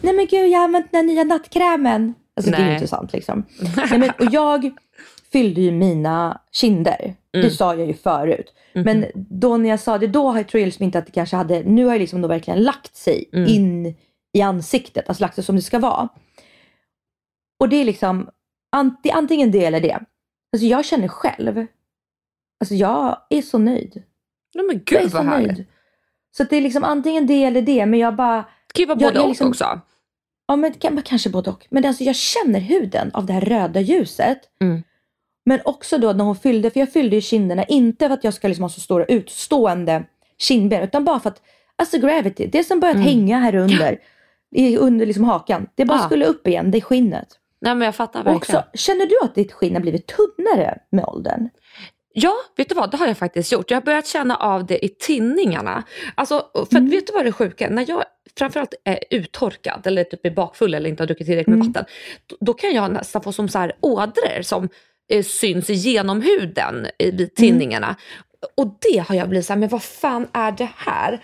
nej 0.00 0.14
men 0.14 0.26
gud 0.26 0.48
jag 0.48 0.58
har 0.58 0.64
använt 0.64 0.92
den 0.92 1.00
här 1.00 1.06
nya 1.14 1.24
nattkrämen. 1.24 2.14
Alltså 2.36 2.50
det 2.50 2.56
är 2.56 2.60
ju 2.60 2.66
Nej. 2.66 2.74
inte 2.74 2.86
sant 2.86 3.12
liksom. 3.12 3.44
nej, 3.90 3.98
men, 3.98 4.10
och 4.10 4.32
jag 4.34 4.70
fyllde 5.34 5.60
ju 5.60 5.70
mina 5.70 6.40
kinder, 6.52 7.14
Mm. 7.34 7.46
det 7.46 7.50
sa 7.50 7.74
jag 7.74 7.86
ju 7.86 7.94
förut. 7.94 8.54
Mhm. 8.74 8.84
Men 8.84 9.06
då 9.14 9.56
när 9.56 9.68
jag 9.70 9.80
sa 9.80 9.98
det 9.98 10.06
då, 10.06 10.36
jag 10.36 10.48
tror 10.48 10.60
jag 10.60 10.66
liksom 10.66 10.84
inte 10.84 10.98
att 10.98 11.06
det 11.06 11.12
kanske 11.12 11.36
hade, 11.36 11.62
nu 11.62 11.84
har 11.84 11.92
det 11.92 11.98
liksom 11.98 12.22
då 12.22 12.28
verkligen 12.28 12.62
lagt 12.62 12.96
sig 12.96 13.24
Mm. 13.32 13.48
in 13.48 13.94
i 14.32 14.40
ansiktet, 14.40 15.08
alltså 15.08 15.22
lagt 15.24 15.34
sig 15.34 15.44
som 15.44 15.56
det 15.56 15.62
ska 15.62 15.78
vara. 15.78 16.08
Och 17.60 17.68
det 17.68 17.76
är 17.76 17.84
liksom, 17.84 18.28
det 19.02 19.10
är 19.10 19.14
antingen 19.16 19.50
det 19.50 19.64
eller 19.64 19.80
det. 19.80 19.98
Alltså 20.52 20.66
jag 20.66 20.84
känner 20.84 21.08
själv, 21.08 21.66
alltså 22.60 22.74
jag 22.74 23.18
är 23.30 23.42
så 23.42 23.58
nöjd. 23.58 24.02
Nej 24.54 24.64
men 24.66 24.82
Jag 24.86 24.98
är 24.98 25.02
gud 25.02 25.10
så 25.10 25.16
vad 25.16 25.26
härligt. 25.26 25.52
nöjd. 25.52 25.66
Så 26.36 26.44
det 26.44 26.56
är 26.56 26.60
liksom 26.60 26.84
antingen 26.84 27.26
det 27.26 27.44
eller 27.44 27.62
det, 27.62 27.86
men 27.86 28.00
jag 28.00 28.16
bara, 28.16 28.36
Det 28.36 28.72
kan 28.74 28.82
ju 28.82 28.86
vara 28.86 28.98
Jag- 29.00 29.08
både 29.08 29.18
jag 29.18 29.24
och 29.24 29.28
liksom- 29.28 29.48
också. 29.48 29.80
ja 30.46 30.56
men 30.56 31.02
kanske 31.04 31.30
både 31.30 31.50
och. 31.50 31.66
Men 31.70 31.84
alltså 31.84 32.04
jag 32.04 32.16
känner 32.16 32.60
huden 32.60 33.10
av 33.14 33.26
det 33.26 33.32
här 33.32 33.40
röda 33.40 33.80
ljuset. 33.80 34.38
Mm. 34.60 34.82
Men 35.44 35.60
också 35.64 35.98
då 35.98 36.12
när 36.12 36.24
hon 36.24 36.36
fyllde, 36.36 36.70
för 36.70 36.80
jag 36.80 36.92
fyllde 36.92 37.16
ju 37.16 37.22
kinderna, 37.22 37.64
inte 37.64 38.06
för 38.08 38.14
att 38.14 38.24
jag 38.24 38.34
ska 38.34 38.48
liksom 38.48 38.62
ha 38.62 38.68
så 38.68 38.80
stora 38.80 39.04
utstående 39.04 40.04
kindben, 40.38 40.82
utan 40.82 41.04
bara 41.04 41.20
för 41.20 41.30
att, 41.30 41.42
alltså 41.76 41.98
gravity, 41.98 42.46
det 42.46 42.64
som 42.64 42.80
börjat 42.80 42.94
Mm. 42.96 43.06
hänga 43.08 43.38
här 43.38 43.54
under, 43.54 43.98
i, 44.54 44.76
under 44.76 45.06
liksom 45.06 45.24
hakan, 45.24 45.66
det 45.74 45.84
bara 45.84 45.98
Ah. 45.98 46.06
skulle 46.06 46.24
upp 46.26 46.46
igen, 46.46 46.70
det 46.70 46.80
skinnet. 46.80 47.28
Nej 47.60 47.74
men 47.74 47.84
jag 47.86 47.94
fattar 47.94 48.18
verkligen. 48.24 48.36
också, 48.36 48.64
känner 48.74 49.06
du 49.06 49.14
att 49.22 49.34
ditt 49.34 49.52
skinn 49.52 49.74
har 49.74 49.80
blivit 49.80 50.06
tunnare 50.06 50.78
med 50.90 51.04
åldern? 51.04 51.48
Ja, 52.16 52.32
vet 52.56 52.68
du 52.68 52.74
vad? 52.74 52.90
Det 52.90 52.96
har 52.96 53.06
jag 53.06 53.18
faktiskt 53.18 53.52
gjort. 53.52 53.70
Jag 53.70 53.76
har 53.76 53.82
börjat 53.82 54.06
känna 54.06 54.36
av 54.36 54.66
det 54.66 54.84
i 54.84 54.88
tinningarna. 54.88 55.82
Alltså, 56.14 56.44
för 56.70 56.76
Mm. 56.76 56.90
vet 56.90 57.06
du 57.06 57.12
vad 57.12 57.24
det 57.24 57.32
sjuka 57.32 57.66
är? 57.66 57.70
När 57.70 57.84
jag 57.88 58.04
framförallt 58.38 58.74
är 58.84 58.98
uttorkad 59.10 59.86
eller 59.86 60.04
typ 60.04 60.26
är 60.26 60.30
bakfull 60.30 60.74
eller 60.74 60.90
inte 60.90 61.02
har 61.02 61.06
druckit 61.06 61.26
tillräckligt 61.26 61.48
med 61.56 61.60
Mm. 61.60 61.72
vatten. 61.72 61.84
Då, 62.26 62.36
då 62.40 62.52
kan 62.52 62.74
jag 62.74 62.92
nästan 62.92 63.22
få 63.22 63.32
som 63.32 63.48
så 63.48 63.58
här 63.58 63.72
ådror 63.80 64.42
som 64.42 64.68
syns 65.24 65.68
genom 65.68 66.22
huden 66.22 66.86
i, 66.98 67.04
Mm. 67.04 67.16
vid 67.16 67.34
tinningarna. 67.34 67.96
Och 68.56 68.78
det 68.80 68.98
har 68.98 69.14
jag 69.14 69.28
blivit 69.28 69.46
så 69.46 69.52
här, 69.52 69.60
men 69.60 69.68
vad 69.68 69.82
fan 69.82 70.28
är 70.32 70.52
det 70.52 70.68
här? 70.76 71.22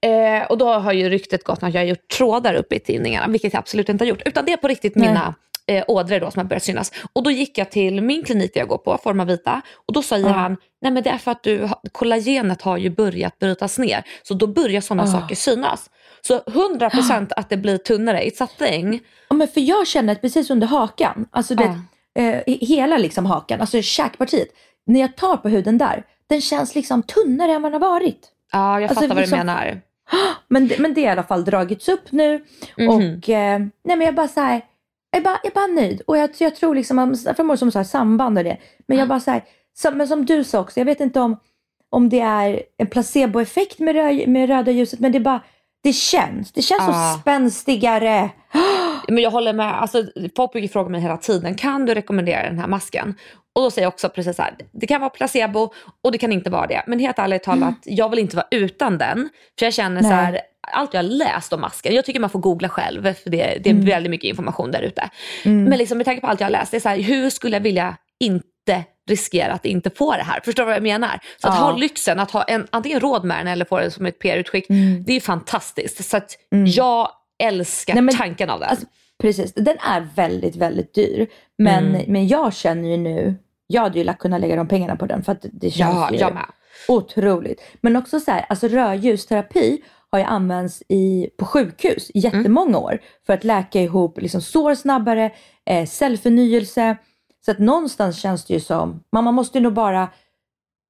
Eh, 0.00 0.46
och 0.46 0.58
då 0.58 0.68
har 0.72 0.92
ju 0.92 1.08
ryktet 1.08 1.44
gått 1.44 1.62
att 1.62 1.74
jag 1.74 1.80
har 1.80 1.86
gjort 1.86 2.08
trådar 2.08 2.54
uppe 2.54 2.74
i 2.74 2.80
tinningarna, 2.80 3.28
vilket 3.28 3.52
jag 3.52 3.58
absolut 3.60 3.88
inte 3.88 4.04
har 4.04 4.08
gjort. 4.08 4.22
Utan 4.26 4.44
det 4.44 4.52
är 4.52 4.56
på 4.56 4.68
riktigt 4.68 4.94
Nej. 4.96 5.08
mina 5.08 5.34
eh, 5.66 5.84
ådror 5.88 6.20
då 6.20 6.30
som 6.30 6.38
har 6.40 6.44
börjat 6.44 6.62
synas. 6.62 6.92
Och 7.12 7.22
då 7.22 7.30
gick 7.30 7.58
jag 7.58 7.70
till 7.70 8.02
min 8.02 8.22
klinik 8.22 8.54
där 8.54 8.60
jag 8.60 8.68
går 8.68 8.78
på, 8.78 8.98
Forma 9.02 9.24
Vita, 9.24 9.60
och 9.86 9.92
då 9.92 10.02
säger 10.02 10.26
Ja. 10.26 10.32
han, 10.32 10.56
nej 10.82 10.92
men 10.92 11.02
det 11.02 11.10
är 11.10 11.18
för 11.18 11.30
att 11.30 11.42
du, 11.42 11.68
kollagenet 11.92 12.62
har 12.62 12.76
ju 12.76 12.90
börjat 12.90 13.38
brytas 13.38 13.78
ner, 13.78 14.04
så 14.22 14.34
då 14.34 14.46
börjar 14.46 14.80
sådana 14.80 15.02
Ah. 15.02 15.06
saker 15.20 15.34
synas. 15.34 15.90
Så 16.26 16.38
100% 16.38 17.32
att 17.36 17.48
det 17.50 17.56
blir 17.56 17.78
tunnare, 17.78 18.20
it's 18.22 18.44
a 18.44 18.48
thing. 18.58 19.00
Ja, 19.28 19.36
men 19.36 19.48
för 19.48 19.60
jag 19.60 19.86
känner 19.86 20.12
att 20.12 20.20
precis 20.20 20.50
under 20.50 20.66
hakan, 20.66 21.26
alltså 21.30 21.54
det, 21.54 21.64
Ja. 21.64 21.76
Eh, 22.18 22.40
hela 22.46 22.98
liksom 22.98 23.26
hakan, 23.26 23.60
alltså 23.60 23.82
käkpartiet, 23.82 24.48
när 24.86 25.00
jag 25.00 25.16
tar 25.16 25.36
på 25.36 25.48
huden 25.48 25.78
där, 25.78 26.04
den 26.26 26.40
känns 26.40 26.74
liksom 26.74 27.02
tunnare 27.02 27.52
än 27.52 27.62
vad 27.62 27.72
den 27.72 27.82
har 27.82 27.90
varit. 27.90 28.28
Ja, 28.52 28.80
jag 28.80 28.82
Alltså, 28.88 28.94
fattar 28.94 29.08
vad 29.14 29.16
liksom- 29.22 29.38
du 29.38 29.44
menar. 29.44 29.80
Men 30.48 30.70
men 30.78 30.94
det 30.94 31.00
har 31.00 31.08
i 31.08 31.12
alla 31.12 31.22
fall 31.22 31.44
dragits 31.44 31.88
upp 31.88 32.12
nu 32.12 32.44
Mhm. 32.76 32.88
och 32.88 33.28
eh, 33.28 33.58
nej 33.58 33.96
men 33.96 34.00
jag 34.00 34.14
bara 34.14 34.28
så 34.28 34.40
här, 34.40 34.60
jag 35.10 35.22
bara, 35.22 35.38
jag 35.42 35.52
bara 35.52 35.66
nöjd. 35.66 36.02
Och 36.06 36.18
jag, 36.18 36.30
jag 36.38 36.56
tror 36.56 36.74
liksom, 36.74 36.96
förmodligen 37.36 37.58
som 37.58 37.70
så 37.72 37.78
här 37.78 37.84
samband 37.84 38.38
och 38.38 38.44
det, 38.44 38.56
men 38.86 38.98
jag 38.98 39.08
bara 39.08 39.20
så 39.20 39.30
här, 39.30 39.44
som, 39.78 39.96
men 39.96 40.08
som 40.08 40.24
du 40.26 40.44
sa 40.44 40.60
också, 40.60 40.80
jag 40.80 40.84
vet 40.84 41.00
inte 41.00 41.20
om, 41.20 41.36
om 41.90 42.08
det 42.08 42.20
är 42.20 42.62
en 42.78 42.86
placeboeffekt 42.86 43.78
med, 43.78 43.94
rö, 43.94 44.26
med 44.26 44.48
röda 44.48 44.70
ljuset, 44.70 45.00
men 45.00 45.12
det 45.12 45.20
bara, 45.20 45.40
det 45.82 45.92
känns, 45.92 46.52
det 46.52 46.62
känns 46.62 46.82
Ah. 46.82 47.12
så 47.14 47.20
spänstigare. 47.20 48.30
Men 49.08 49.22
jag 49.22 49.30
håller 49.30 49.52
med, 49.52 49.80
alltså, 49.82 50.04
folk 50.36 50.52
brukar 50.52 50.68
fråga 50.68 50.90
mig 50.90 51.00
hela 51.00 51.16
tiden, 51.16 51.54
kan 51.54 51.86
du 51.86 51.94
rekommendera 51.94 52.42
den 52.42 52.58
här 52.58 52.66
masken? 52.66 53.14
Och 53.54 53.62
då 53.62 53.70
säger 53.70 53.86
jag 53.86 53.92
också 53.92 54.08
precis 54.08 54.36
så 54.36 54.42
här, 54.42 54.54
det 54.72 54.86
kan 54.86 55.00
vara 55.00 55.10
placebo 55.10 55.72
och 56.04 56.12
det 56.12 56.18
kan 56.18 56.32
inte 56.32 56.50
vara 56.50 56.66
det. 56.66 56.82
Men 56.86 56.98
helt 56.98 57.18
ärligt 57.18 57.42
talat, 57.42 57.74
jag 57.84 58.08
vill 58.08 58.18
inte 58.18 58.36
vara 58.36 58.46
utan 58.50 58.98
den. 58.98 59.28
För 59.58 59.66
jag 59.66 59.74
känner 59.74 60.02
så 60.02 60.08
Nej. 60.08 60.16
här, 60.16 60.40
allt 60.72 60.94
jag 60.94 60.98
har 61.02 61.08
läst 61.08 61.52
om 61.52 61.60
masken, 61.60 61.94
jag 61.94 62.04
tycker 62.04 62.20
man 62.20 62.30
får 62.30 62.38
googla 62.38 62.68
själv 62.68 63.02
för 63.14 63.30
det, 63.30 63.58
det 63.62 63.70
är 63.70 63.74
Mm. 63.74 63.84
väldigt 63.84 64.10
mycket 64.10 64.28
information 64.28 64.70
där 64.70 64.82
ute. 64.82 65.10
Mm. 65.44 65.64
Men 65.64 65.78
liksom 65.78 65.98
med 65.98 66.04
tanke 66.04 66.20
på 66.20 66.26
allt 66.26 66.40
jag 66.40 66.46
har 66.46 66.52
läst, 66.52 66.70
det 66.70 66.76
är 66.76 66.80
så 66.80 66.88
här, 66.88 66.98
hur 66.98 67.30
skulle 67.30 67.56
jag 67.56 67.62
vilja 67.62 67.96
inte 68.20 68.82
riskera 69.08 69.52
att 69.52 69.64
inte 69.66 69.90
få 69.90 70.12
det 70.16 70.22
här? 70.22 70.40
Förstår 70.44 70.62
du 70.62 70.66
vad 70.66 70.76
jag 70.76 70.82
menar? 70.82 71.20
Så 71.42 71.48
att 71.48 71.54
Ja. 71.54 71.60
ha 71.60 71.76
lyxen 71.76 72.18
att 72.20 72.30
ha 72.30 72.42
en, 72.42 72.66
antingen 72.70 73.00
råd 73.00 73.24
med 73.24 73.38
den 73.38 73.46
eller 73.48 73.64
få 73.64 73.78
det 73.78 73.90
som 73.90 74.06
ett 74.06 74.18
PR-utskick, 74.18 74.70
Mm. 74.70 75.04
det 75.04 75.12
är 75.12 75.20
fantastiskt. 75.20 76.04
Så 76.10 76.16
att 76.16 76.36
Mm. 76.52 76.66
jag 76.66 77.08
älskar 77.42 77.94
Nej, 77.94 78.02
men- 78.02 78.14
tanken 78.16 78.50
av 78.50 78.60
den. 78.60 78.68
Alltså, 78.68 78.86
precis, 79.22 79.52
den 79.54 79.76
är 79.78 80.08
väldigt, 80.14 80.56
väldigt 80.56 80.94
dyr. 80.94 81.26
Men, 81.58 81.86
Mm. 81.88 82.12
men 82.12 82.28
jag 82.28 82.54
känner 82.54 82.88
ju 82.88 82.96
nu, 82.96 83.34
jag 83.66 83.82
hade 83.82 83.98
ju 83.98 84.04
lagt 84.04 84.18
kunna 84.20 84.38
lägga 84.38 84.56
de 84.56 84.68
pengarna 84.68 84.96
på 84.96 85.06
den 85.06 85.22
för 85.22 85.32
att 85.32 85.44
det 85.52 85.70
känns 85.70 85.94
ja, 85.96 86.10
ju 86.12 86.18
jag 86.18 86.34
med. 86.34 86.46
otroligt. 86.88 87.60
Men 87.80 87.96
också 87.96 88.20
så 88.20 88.30
här, 88.30 88.46
alltså 88.48 88.68
rödljusterapi 88.68 89.82
har 90.10 90.18
ju 90.18 90.24
använts 90.24 90.82
i, 90.88 91.28
på 91.38 91.44
sjukhus 91.44 92.10
i 92.14 92.18
jättemånga 92.18 92.78
år 92.78 92.98
för 93.26 93.32
att 93.32 93.44
läka 93.44 93.80
ihop 93.80 94.20
liksom 94.20 94.40
sår 94.40 94.74
snabbare, 94.74 95.30
eh, 95.66 95.86
cellförnyelse. 95.86 96.96
Så 97.44 97.50
att 97.50 97.58
någonstans 97.58 98.18
känns 98.18 98.44
det 98.44 98.54
ju 98.54 98.60
som, 98.60 99.02
man, 99.12 99.24
man 99.24 99.34
måste 99.34 99.58
ju 99.58 99.62
nog 99.64 99.72
bara, 99.72 100.08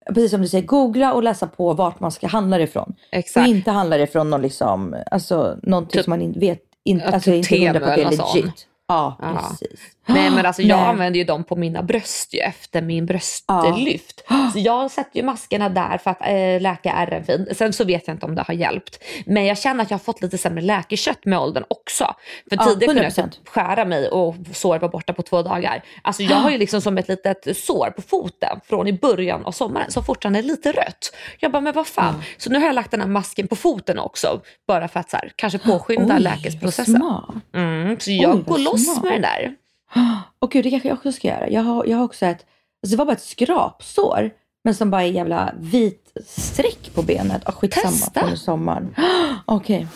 precis 0.07 0.31
som 0.31 0.43
du 0.43 0.49
säger, 0.49 0.67
googla 0.67 1.13
och 1.13 1.23
läsa 1.23 1.47
på 1.47 1.73
vart 1.73 2.01
man 2.01 2.13
ska 2.13 2.27
handla 2.27 2.59
det 2.59 2.65
ifrån. 2.65 2.95
Exakt. 3.11 3.49
Och 3.49 3.55
inte 3.55 3.71
handla 3.71 3.97
det 3.97 4.07
från 4.07 4.31
någon 4.31 4.43
liksom, 4.43 4.97
alltså 5.11 5.57
någonting 5.63 5.93
Typ- 5.93 6.05
som 6.05 6.11
man 6.11 6.23
inte 6.23 6.39
vet, 6.39 6.63
in, 6.85 7.01
alltså 7.01 7.33
inte 7.33 7.57
hundra 7.57 7.81
på 7.81 7.87
att 7.87 7.97
det 7.97 8.03
är 8.03 8.11
legit. 8.11 8.67
Ja, 8.89 9.17
Ja. 9.21 9.49
precis. 9.49 9.81
Nej 10.07 10.31
men 10.31 10.47
alltså 10.47 10.63
jag 10.63 10.77
Nej. 10.79 10.87
använder 10.87 11.19
ju 11.19 11.25
dem 11.25 11.45
på 11.45 11.57
mina 11.57 11.83
bröst 11.83 12.35
ju 12.35 12.39
efter 12.41 12.83
min 12.83 13.07
bröstlyft. 13.07 14.25
Så 14.53 14.59
jag 14.59 14.91
sätter 14.91 15.17
ju 15.21 15.23
maskerna 15.27 15.69
där 15.69 15.99
för 15.99 16.11
att 16.11 16.21
eh, 16.21 16.61
läka 16.61 16.93
ärren. 16.93 17.47
Sen 17.55 17.73
så 17.73 17.85
vet 17.85 18.07
jag 18.07 18.15
inte 18.15 18.27
om 18.27 18.35
det 18.35 18.43
har 18.43 18.55
hjälpt. 18.55 18.99
Men 19.27 19.47
jag 19.47 19.59
känner 19.59 19.83
att 19.85 19.91
jag 19.91 19.99
har 19.99 20.03
fått 20.03 20.23
lite 20.23 20.39
sämre 20.39 20.61
läkekött 20.63 21.25
med 21.25 21.39
åldern 21.39 21.65
också. 21.69 22.05
För 22.49 22.57
Ja, 22.57 22.65
tidigare 22.65 22.87
kunde 22.87 23.03
jag 23.03 23.13
100%. 23.13 23.31
typ 23.31 23.49
skära 23.49 23.85
mig 23.85 24.09
och 24.09 24.35
såret 24.53 24.83
var 24.83 24.89
borta 24.89 25.13
på 25.13 25.23
två 25.23 25.43
dagar. 25.43 25.83
Alltså 26.03 26.23
jag 26.23 26.37
har 26.37 26.51
ju 26.51 26.59
liksom 26.59 26.81
som 26.81 26.99
ett 26.99 27.09
litet 27.09 27.57
sår 27.57 27.91
på 27.97 28.03
foten 28.03 28.61
från 28.69 28.89
i 28.89 28.93
början 28.93 29.45
av 29.45 29.53
sommaren 29.53 29.91
som 29.91 30.05
fortfarande 30.05 30.39
är 30.39 30.43
lite 30.43 30.73
rött. 30.73 31.13
Jag 31.41 31.53
bara, 31.53 31.61
men 31.61 31.73
vad 31.75 31.87
fan. 31.87 32.23
Så 32.39 32.51
nu 32.51 32.59
har 32.59 32.67
jag 32.67 32.75
lagt 32.75 32.91
den 32.91 33.01
här 33.01 33.09
masken 33.09 33.49
på 33.49 33.57
foten 33.57 33.99
också. 33.99 34.41
Bara 34.67 34.89
för 34.89 35.01
att 35.01 35.11
så 35.11 35.17
här, 35.17 35.33
kanske 35.37 35.59
påskynda 35.59 36.15
Oj, 36.15 36.21
läkesprocessen. 36.21 36.97
smart. 36.97 37.35
Mm, 37.55 37.97
så 38.01 38.11
jag 38.11 38.35
Oj, 38.35 38.43
går 38.43 38.59
loss 38.73 39.03
med 39.03 39.13
den 39.13 39.23
där. 39.23 39.55
Och 40.39 40.51
gud, 40.51 40.65
det 40.65 40.71
kanske 40.71 40.89
jag 40.89 40.97
också 40.99 41.13
ska 41.13 41.29
göra. 41.29 41.49
Jag 41.49 41.63
har, 41.63 41.87
jag 41.87 41.97
har 41.97 42.05
också 42.05 42.27
ett, 42.27 42.47
alltså 42.83 42.91
det 42.91 42.97
var 42.97 43.05
bara 43.05 43.13
ett 43.13 43.23
skrapsår, 43.23 44.31
men 44.65 44.75
som 44.75 44.91
bara 44.91 45.03
är 45.03 45.07
jävla 45.11 45.55
vit 45.59 46.13
streck 46.27 46.91
på 46.95 47.03
benet. 47.03 47.49
Oh, 47.49 47.53
skitsamma, 47.55 47.91
Testa. 47.97 48.21
från 48.21 48.37
sommaren. 48.37 48.95
Okej. 49.47 49.87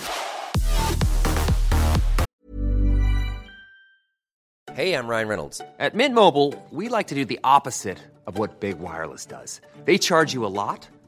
Hey, 4.76 4.92
I'm 4.92 5.08
Ryan 5.08 5.28
Reynolds. 5.28 5.60
At 5.78 5.94
Mint 5.94 6.14
Mobile, 6.14 6.52
we 6.70 6.88
like 6.88 7.08
to 7.08 7.14
do 7.14 7.24
the 7.24 7.38
opposite 7.42 7.96
of 8.26 8.38
what 8.38 8.60
Big 8.60 8.78
Wireless 8.78 9.24
does. 9.26 9.60
They 9.86 9.96
charge 9.98 10.34
you 10.34 10.44
a 10.44 10.52
lot, 10.52 10.88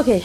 Okej, 0.00 0.24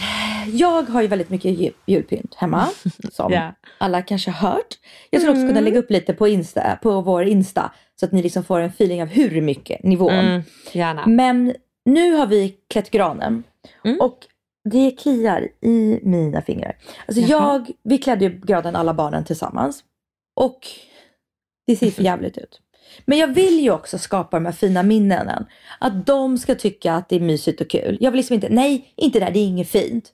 jag 0.53 0.83
har 0.83 1.01
ju 1.01 1.07
väldigt 1.07 1.29
mycket 1.29 1.59
jul, 1.59 1.73
julpynt 1.86 2.36
hemma. 2.36 2.69
Som 3.12 3.31
Ja. 3.33 3.53
alla 3.77 4.01
kanske 4.01 4.31
har 4.31 4.49
hört. 4.51 4.79
Jag 5.09 5.21
skulle 5.21 5.31
också 5.38 5.47
kunna 5.47 5.59
lägga 5.62 5.79
upp 5.79 5.91
lite 5.91 6.13
på, 6.13 6.27
Insta, 6.27 6.79
på 6.81 7.01
vår 7.01 7.23
Insta. 7.23 7.71
Så 7.99 8.05
att 8.05 8.12
ni 8.12 8.21
liksom 8.21 8.43
får 8.43 8.59
en 8.59 8.69
feeling 8.69 9.01
av 9.01 9.07
hur 9.07 9.41
mycket 9.41 9.83
nivån. 9.83 10.13
Mm, 10.13 10.41
gärna. 10.71 11.05
Men 11.05 11.55
nu 11.86 12.13
har 12.15 12.27
vi 12.27 12.55
klätt 12.69 12.91
granen. 12.91 13.43
Mm. 13.86 14.01
Och 14.01 14.17
det 14.69 14.91
kliar 14.91 15.49
i 15.62 15.99
mina 16.03 16.41
fingrar. 16.41 16.77
Alltså 17.07 17.21
Jaha. 17.21 17.29
jag, 17.53 17.71
vi 17.83 17.97
klädde 17.97 18.25
ju 18.25 18.39
granen 18.43 18.75
alla 18.75 18.93
barnen 18.93 19.25
tillsammans. 19.25 19.83
Och 20.36 20.59
det 21.67 21.75
ser 21.75 21.91
för 21.91 22.03
jävligt 22.12 22.38
ut. 22.38 22.59
Men 23.06 23.17
jag 23.17 23.27
vill 23.27 23.60
ju 23.60 23.71
också 23.71 23.97
skapa 23.97 24.38
de 24.38 24.45
här 24.45 24.53
fina 24.53 24.84
minnena. 24.84 25.45
Att 25.79 26.06
de 26.06 26.38
ska 26.38 26.56
tycka 26.56 26.93
att 26.93 27.10
det 27.10 27.15
är 27.15 27.19
mysigt 27.19 27.62
och 27.62 27.69
kul. 27.69 27.97
Jag 27.99 28.12
vill 28.12 28.17
liksom 28.17 28.34
inte, 28.34 28.49
nej, 28.49 28.93
inte 28.95 29.19
det 29.19 29.25
där, 29.25 29.32
det 29.34 29.39
är 29.39 29.45
inget 29.45 29.69
fint. 29.69 30.12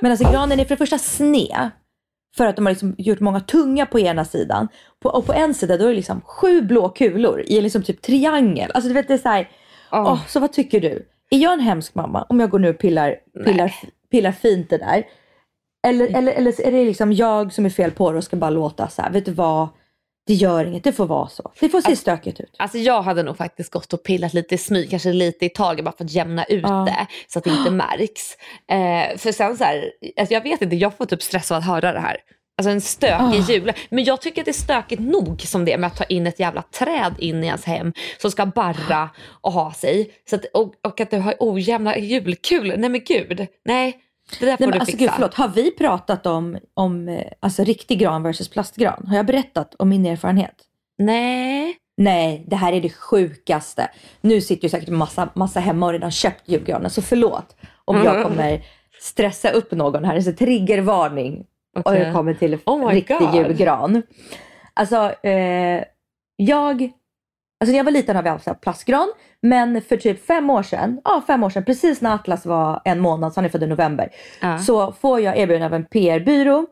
Men 0.00 0.10
alltså 0.10 0.32
granen 0.32 0.60
är 0.60 0.64
för 0.64 0.74
det 0.74 0.78
första 0.78 0.98
sned. 0.98 1.70
För 2.36 2.46
att 2.46 2.56
de 2.56 2.66
har 2.66 2.72
liksom 2.72 2.94
gjort 2.98 3.20
många 3.20 3.40
tunga 3.40 3.86
på 3.86 4.00
ena 4.00 4.24
sidan. 4.24 4.68
På, 5.02 5.08
och 5.08 5.26
på 5.26 5.32
en 5.32 5.54
sida 5.54 5.76
då 5.76 5.84
är 5.84 5.88
det 5.88 5.94
liksom 5.94 6.20
sju 6.20 6.62
blå 6.62 6.88
kulor 6.88 7.42
i 7.46 7.56
en 7.56 7.62
liksom 7.62 7.82
typ 7.82 8.02
triangel. 8.02 8.70
Alltså 8.74 8.88
du 8.88 8.94
vet 8.94 9.08
det 9.08 9.14
är 9.14 9.18
så 9.18 9.28
här, 9.28 9.48
Åh. 9.92 10.12
åh, 10.12 10.26
så 10.26 10.40
vad 10.40 10.52
tycker 10.52 10.80
du? 10.80 11.08
Är 11.30 11.38
jag 11.38 11.52
en 11.52 11.60
hemsk 11.60 11.94
mamma 11.94 12.26
om 12.28 12.40
jag 12.40 12.50
går 12.50 12.58
nu 12.58 12.68
och 12.68 12.78
pillar, 12.78 13.16
pillar, 13.44 13.74
pillar 14.10 14.32
fint 14.32 14.70
det 14.70 14.78
där? 14.78 15.04
Eller, 15.86 16.16
eller, 16.16 16.32
eller 16.32 16.66
är 16.66 16.72
det 16.72 16.84
liksom 16.84 17.12
jag 17.12 17.52
som 17.52 17.66
är 17.66 17.70
fel 17.70 17.90
på 17.90 18.12
det 18.12 18.18
och 18.18 18.24
ska 18.24 18.36
bara 18.36 18.50
låta 18.50 18.88
så 18.88 19.02
här, 19.02 19.10
vet 19.10 19.24
du 19.24 19.32
vad? 19.32 19.68
Det 20.26 20.34
gör 20.34 20.64
inget, 20.64 20.84
det 20.84 20.92
får 20.92 21.06
vara 21.06 21.28
så. 21.28 21.52
Det 21.60 21.68
får 21.68 21.80
se 21.80 21.96
stökigt 21.96 22.40
ut. 22.40 22.54
Alltså 22.58 22.78
jag 22.78 23.02
hade 23.02 23.22
nog 23.22 23.36
faktiskt 23.36 23.72
gått 23.72 23.92
och 23.92 24.02
pillat 24.02 24.34
lite 24.34 24.54
i 24.54 24.58
smyg, 24.58 24.90
kanske 24.90 25.12
lite 25.12 25.46
i 25.46 25.48
taget 25.48 25.84
bara 25.84 25.94
för 25.96 26.04
att 26.04 26.10
jämna 26.12 26.44
ut 26.44 26.62
Ja. 26.62 26.84
det 26.86 27.06
så 27.28 27.38
att 27.38 27.44
det 27.44 27.50
inte 27.50 27.70
märks. 27.70 28.36
Eh, 28.70 29.18
för 29.18 29.32
sen 29.32 29.56
så 29.56 29.64
här, 29.64 29.92
alltså 30.16 30.34
jag 30.34 30.42
vet 30.42 30.62
inte, 30.62 30.76
jag 30.76 30.96
får 30.96 31.04
typ 31.06 31.22
stress 31.22 31.50
av 31.52 31.58
att 31.58 31.66
höra 31.66 31.92
det 31.92 32.00
här. 32.00 32.16
Alltså 32.58 32.70
en 32.70 32.80
stökig 32.80 33.40
Ah. 33.40 33.46
jul. 33.52 33.72
Men 33.90 34.04
jag 34.04 34.20
tycker 34.20 34.40
att 34.40 34.44
det 34.44 34.50
är 34.50 34.52
stökigt 34.52 35.00
nog 35.02 35.40
som 35.40 35.64
det 35.64 35.72
är 35.72 35.78
med 35.78 35.86
att 35.88 35.96
ta 35.96 36.04
in 36.04 36.26
ett 36.26 36.40
jävla 36.40 36.62
träd 36.62 37.14
in 37.18 37.44
i 37.44 37.46
ens 37.46 37.64
hem 37.64 37.92
som 38.18 38.30
ska 38.30 38.46
barra 38.46 39.10
och 39.40 39.52
ha 39.52 39.72
sig. 39.72 40.10
Så 40.30 40.36
att, 40.36 40.44
och, 40.54 40.74
och 40.84 41.00
att 41.00 41.10
du 41.10 41.18
har 41.18 41.34
ojämna 41.38 41.98
julkulor. 41.98 42.76
Nej 42.76 42.90
men 42.90 43.00
gud, 43.04 43.46
nej. 43.64 43.96
Det 44.40 44.46
där 44.46 44.56
får 44.56 44.60
Nej, 44.60 44.68
men 44.68 44.70
du 44.70 44.78
alltså, 44.78 44.96
fixa. 44.96 45.04
gud, 45.04 45.10
förlåt, 45.14 45.34
har 45.34 45.48
vi 45.48 45.70
pratat 45.70 46.26
om, 46.26 46.58
om 46.74 47.08
eh, 47.08 47.24
alltså, 47.40 47.64
riktig 47.64 47.98
gran 47.98 48.22
versus 48.22 48.48
plastgran? 48.48 49.04
Har 49.08 49.16
jag 49.16 49.26
berättat 49.26 49.74
om 49.78 49.88
min 49.88 50.06
erfarenhet? 50.06 50.54
Nej. 50.98 51.76
Nej, 51.96 52.44
det 52.46 52.56
här 52.56 52.72
är 52.72 52.80
det 52.80 52.90
sjukaste. 52.90 53.90
Nu 54.20 54.40
sitter 54.40 54.62
ju 54.62 54.68
säkert 54.68 54.88
massa, 54.88 55.28
massa 55.34 55.60
hemma 55.60 55.86
och 55.86 55.92
redan 55.92 56.10
köpt 56.10 56.48
julgranen, 56.48 56.90
så 56.90 57.02
förlåt 57.02 57.56
om 57.84 57.96
jag 57.96 58.16
Mm. 58.16 58.22
kommer 58.22 58.62
stressa 59.00 59.50
upp 59.50 59.72
någon 59.72 60.04
här. 60.04 60.20
Så 60.20 60.32
triggervarning 60.32 61.44
och 61.76 61.86
Okej. 61.86 62.00
jag 62.02 62.14
kommer 62.14 62.34
till 62.34 62.58
Oh 62.66 62.88
riktig 62.88 63.16
God. 63.18 63.34
julgran. 63.34 64.02
Alltså, 64.74 65.26
eh, 65.26 65.84
jag... 66.36 66.90
Alltså 67.62 67.70
när 67.72 67.78
jag 67.78 67.84
var 67.84 67.92
liten 67.92 68.16
har 68.16 68.22
vi 68.22 68.28
haft 68.28 68.60
plastgran, 68.60 69.12
men 69.40 69.82
för 69.82 69.96
typ 69.96 70.26
fem 70.26 70.50
år 70.50 70.62
sedan, 70.62 71.00
ja 71.04 71.22
fem 71.26 71.42
år 71.44 71.50
sedan, 71.50 71.64
precis 71.64 72.00
när 72.00 72.14
Atlas 72.14 72.46
var 72.46 72.82
en 72.84 73.00
månad, 73.00 73.32
så 73.32 73.38
han 73.38 73.44
är 73.44 73.48
född 73.48 73.62
i 73.62 73.66
november, 73.66 74.08
Ja. 74.40 74.58
så 74.58 74.92
får 74.92 75.20
jag 75.20 75.38
erbjudande 75.38 75.66
av 75.66 75.74
en 75.74 75.84
PR-byrå. 75.84 76.66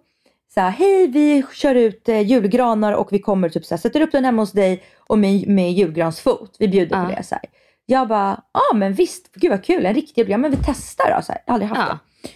Så 0.55 0.61
här, 0.61 0.71
hej 0.71 1.07
vi 1.07 1.45
kör 1.53 1.75
ut 1.75 2.09
eh, 2.09 2.21
julgranar 2.21 2.93
och 2.93 3.13
vi 3.13 3.19
kommer 3.19 3.49
typ 3.49 3.65
så 3.65 3.75
här, 3.75 3.81
sätter 3.81 4.01
upp 4.01 4.13
den 4.13 4.25
hemma 4.25 4.43
hos 4.43 4.53
dig 4.53 4.83
och 4.99 5.19
med, 5.19 5.49
med 5.49 5.73
julgransfot. 5.73 6.57
Vi 6.59 6.69
bjuder 6.69 6.97
på 7.05 7.11
Ja. 7.11 7.17
det. 7.17 7.23
Så 7.23 7.35
här. 7.35 7.45
Jag 7.87 8.09
bara, 8.09 8.43
ja 8.53 8.61
ah, 8.73 8.75
men 8.77 8.93
visst, 8.93 9.33
gud 9.35 9.51
vad 9.51 9.65
kul, 9.65 9.87
en 9.87 9.95
riktig 9.95 10.19
julgran, 10.23 10.41
men 10.41 10.51
vi 10.51 10.57
testar 10.67 11.15
då. 11.17 11.23
Så 11.23 11.33
här. 11.33 11.43
Jag 11.47 11.53
har 11.53 11.55
aldrig 11.55 11.69
haft 11.69 11.89
Ja. 11.91 11.99
det. 12.23 12.29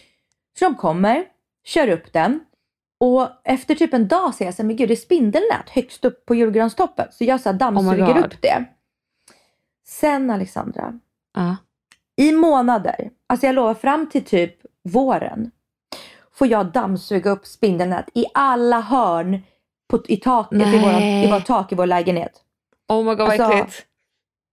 Så 0.59 0.65
de 0.65 0.75
kommer, 0.75 1.25
kör 1.67 1.89
upp 1.89 2.13
den 2.13 2.41
och 3.01 3.29
efter 3.45 3.75
typ 3.75 3.95
en 3.95 4.09
dag 4.09 4.35
ser 4.35 4.45
jag 4.45 4.55
så 4.55 4.63
här, 4.63 4.67
men 4.67 4.77
gud 4.77 4.89
det 4.89 4.95
är 4.95 4.97
spindelnät 4.97 5.71
högst 5.71 6.05
upp 6.05 6.27
på 6.27 6.35
julgranstoppen. 6.35 7.09
Så 7.11 7.25
jag 7.25 7.41
så 7.41 7.49
här, 7.51 7.59
dammsuger 7.59 8.19
Oh 8.19 8.25
upp 8.25 8.43
det. 8.43 8.65
Sen 9.87 10.31
Alexandra, 10.31 11.01
Ja. 11.35 11.57
i 12.17 12.33
månader, 12.33 13.11
alltså 13.29 13.47
jag 13.47 13.55
lovar 13.55 13.75
fram 13.75 14.09
till 14.11 14.25
typ 14.25 14.57
våren, 14.89 15.51
får 16.33 16.47
jag 16.47 16.73
dammsuga 16.73 17.31
upp 17.31 17.47
spindelnät 17.47 18.09
i 18.15 18.25
alla 18.35 18.81
hörn 18.81 19.43
på, 19.91 20.03
i 20.09 20.17
taket 20.17 20.53
i, 20.53 20.57
Nej. 20.65 20.83
våran, 20.83 21.03
i 21.03 21.33
vårt 21.33 21.47
tak 21.47 21.73
i 21.73 21.75
vår 21.75 21.87
lägenhet. 21.87 22.33
Oh 22.89 23.05
my 23.05 23.11
god 23.11 23.19
vad 23.19 23.41
Alltså, 23.41 23.53
äckligt. 23.59 23.87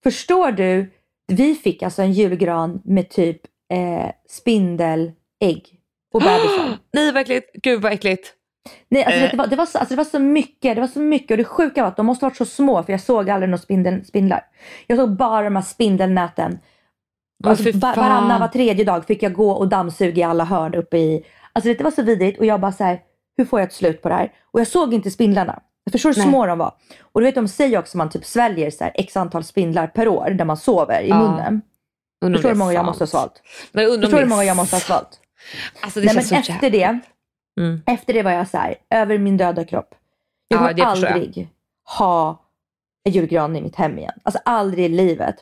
Förstår 0.04 0.52
du? 0.52 0.92
Vi 1.28 1.56
fick 1.56 1.84
alltså 1.84 2.02
en 2.02 2.14
julgran 2.14 2.82
med 2.84 3.10
typ 3.10 3.42
eh, 3.74 4.12
spindelägg 4.30 5.81
och 6.14 6.22
bebisar. 6.22 6.78
Nej 6.94 7.12
vad 7.12 7.22
äckligt. 7.22 7.50
Gud 7.54 7.82
vad 7.82 7.92
äckligt. 7.92 8.34
Nej, 8.90 9.04
alltså, 9.04 9.20
Eh. 9.22 9.32
det, 9.32 9.38
var, 9.38 9.48
det, 9.48 9.56
var 9.56 9.66
så, 9.66 9.78
alltså, 9.78 9.94
det 9.94 9.98
var 9.98 10.06
så 10.06 10.20
mycket. 10.20 10.76
Det 10.76 10.82
var 10.82 10.88
så 10.88 11.00
mycket 11.00 11.32
och 11.32 11.38
det 11.38 11.44
sjuka 11.44 11.82
var 11.82 11.88
att 11.88 11.98
de 11.98 12.06
måste 12.06 12.26
varit 12.26 12.38
så 12.38 12.46
små 12.46 12.84
för 12.84 12.94
jag 12.94 13.02
såg 13.02 13.30
aldrig 13.30 13.50
några 13.50 13.62
spindel, 13.62 14.06
spindlar. 14.06 14.46
Jag 14.88 14.98
såg 14.98 15.16
bara 15.16 15.44
de 15.44 15.56
här 15.56 15.64
spindelnäten. 15.64 16.60
Alltså, 17.44 17.72
var, 17.74 17.96
varannan, 17.96 18.40
var 18.42 18.48
tredje 18.48 18.86
dag 18.86 19.06
fick 19.06 19.24
jag 19.24 19.34
gå 19.34 19.52
och 19.52 19.68
dammsuga 19.68 20.22
i 20.22 20.24
alla 20.24 20.44
hörn 20.44 20.76
uppe 20.76 20.98
i... 20.98 21.26
Alltså 21.54 21.74
det 21.74 21.84
var 21.84 21.92
så 21.92 22.04
vidrigt 22.04 22.40
och 22.40 22.46
jag 22.46 22.60
bara 22.62 22.72
så 22.72 22.84
här, 22.84 23.00
hur 23.38 23.46
får 23.46 23.60
jag 23.60 23.68
ett 23.68 23.74
slut 23.74 24.02
på 24.02 24.10
det 24.10 24.16
här? 24.16 24.32
Och 24.52 24.60
jag 24.60 24.68
såg 24.68 24.94
inte 24.94 25.12
spindlarna. 25.12 25.62
Jag 25.84 25.92
förstår 25.92 26.10
hur 26.14 26.22
små 26.22 26.46
de 26.46 26.58
var. 26.58 26.74
Och 27.02 27.22
du 27.22 27.26
vet 27.26 27.36
de 27.36 27.48
säger 27.48 27.80
också 27.80 27.92
att 27.92 27.96
man 27.98 28.10
typ 28.10 28.26
sväljer 28.26 28.72
så 28.72 28.84
här, 28.84 28.94
x 28.96 29.18
antal 29.18 29.44
spindlar 29.44 29.88
per 29.88 30.08
år 30.08 30.36
när 30.38 30.46
man 30.46 30.58
sover 30.58 31.02
i 31.02 31.14
munnen. 31.14 31.62
Undrar 32.26 32.28
om 32.28 32.34
Förstår 32.34 32.50
du 32.50 32.54
hur 32.56 32.60
många 32.60 32.74
jag 32.74 32.86
måste 32.86 33.02
ha 33.02 33.08
svalt? 33.08 33.42
Förstår 33.74 34.18
du 34.18 34.18
hur 34.18 34.26
många 34.26 34.44
jag 34.44 34.58
måste 34.58 34.76
ha 34.76 34.82
svalt? 34.82 35.21
Alltså 35.82 36.00
det 36.00 36.06
Nej, 36.06 36.16
men 36.16 36.24
så 36.24 36.36
efter 36.36 36.70
det, 36.70 37.00
Mm. 37.60 37.82
efter 37.86 38.14
det 38.14 38.24
var 38.24 38.32
jag 38.32 38.48
så 38.48 38.58
här, 38.58 38.76
över 38.90 39.18
min 39.18 39.38
döda 39.38 39.66
kropp. 39.66 39.96
Jag 40.48 40.58
Ja, 40.58 40.60
kommer 40.62 40.74
det 40.74 40.86
förstår 40.86 41.10
jag. 41.10 41.18
aldrig 41.18 41.48
ha 41.98 42.42
en 43.04 43.12
julgran 43.12 43.56
i 43.56 43.62
mitt 43.62 43.76
hem 43.76 43.98
igen. 43.98 44.14
Alltså 44.24 44.42
aldrig 44.46 44.86
i 44.86 44.90
livet. 44.90 45.36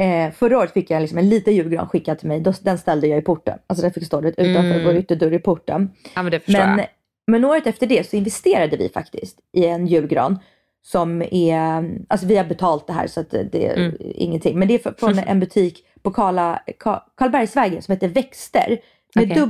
Eh, 0.00 0.32
förra 0.32 0.58
året 0.58 0.72
fick 0.72 0.90
jag 0.90 1.00
liksom 1.00 1.18
en 1.18 1.28
liten 1.28 1.54
julgran 1.54 1.88
skickad 1.88 2.18
till 2.18 2.28
mig. 2.28 2.40
Då, 2.40 2.52
den 2.62 2.78
ställde 2.78 3.06
jag 3.06 3.18
i 3.18 3.22
porten. 3.22 3.58
Alltså 3.66 3.82
den 3.82 3.92
fick 3.92 4.06
stå 4.06 4.22
utanför 4.22 4.50
Mm. 4.70 4.84
vår 4.84 4.96
ytterdörr 4.96 5.32
i 5.32 5.38
porten. 5.38 5.90
Ja 6.14 6.22
men 6.22 6.30
det 6.32 6.48
Men, 6.48 6.78
jag. 6.78 6.86
men 7.26 7.44
året 7.44 7.66
efter 7.66 7.86
det 7.86 8.10
så 8.10 8.16
investerade 8.16 8.76
vi 8.76 8.88
faktiskt 8.88 9.38
i 9.52 9.66
en 9.66 9.86
julgran. 9.86 10.38
Som 10.82 11.22
är, 11.22 11.90
alltså 12.08 12.26
vi 12.26 12.36
har 12.36 12.44
betalt 12.44 12.86
det 12.86 12.92
här 12.92 13.06
så 13.06 13.20
att 13.20 13.30
det 13.30 13.66
är 13.66 13.76
Mm. 13.76 13.96
ingenting. 14.00 14.58
Men 14.58 14.68
det 14.68 14.74
är 14.74 14.78
fr- 14.78 14.98
från 15.00 15.18
en 15.26 15.40
butik 15.40 15.84
på 16.02 16.10
Karla, 16.10 16.62
Ka- 16.84 17.02
Karlbergsvägen 17.14 17.82
som 17.82 17.92
heter 17.92 18.08
Växter. 18.08 18.78
Med 19.16 19.32
Okej. 19.32 19.46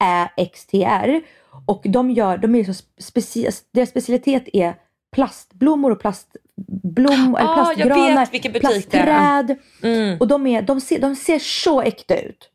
W-Ä-X-T-R. 0.00 1.20
Och 1.66 1.82
de 1.88 2.10
gör, 2.10 2.38
de 2.38 2.54
är 2.54 2.64
så 2.64 2.72
speci- 3.00 3.62
deras 3.72 3.88
specialitet 3.90 4.48
är 4.52 4.74
plastblommor 5.12 5.90
och 5.90 6.00
plastblom, 6.00 7.34
eller 7.36 7.48
Ah, 7.48 7.72
jag 7.76 7.86
plastgranar, 7.88 8.28
är. 8.32 8.60
plastträd. 8.60 9.56
Mm. 9.82 10.18
Och 10.20 10.28
de, 10.28 10.46
är, 10.46 10.62
de, 10.62 10.80
ser, 10.80 10.98
de 11.00 11.16
ser 11.16 11.38
så 11.38 11.80
äkta 11.80 12.20
ut. 12.20 12.50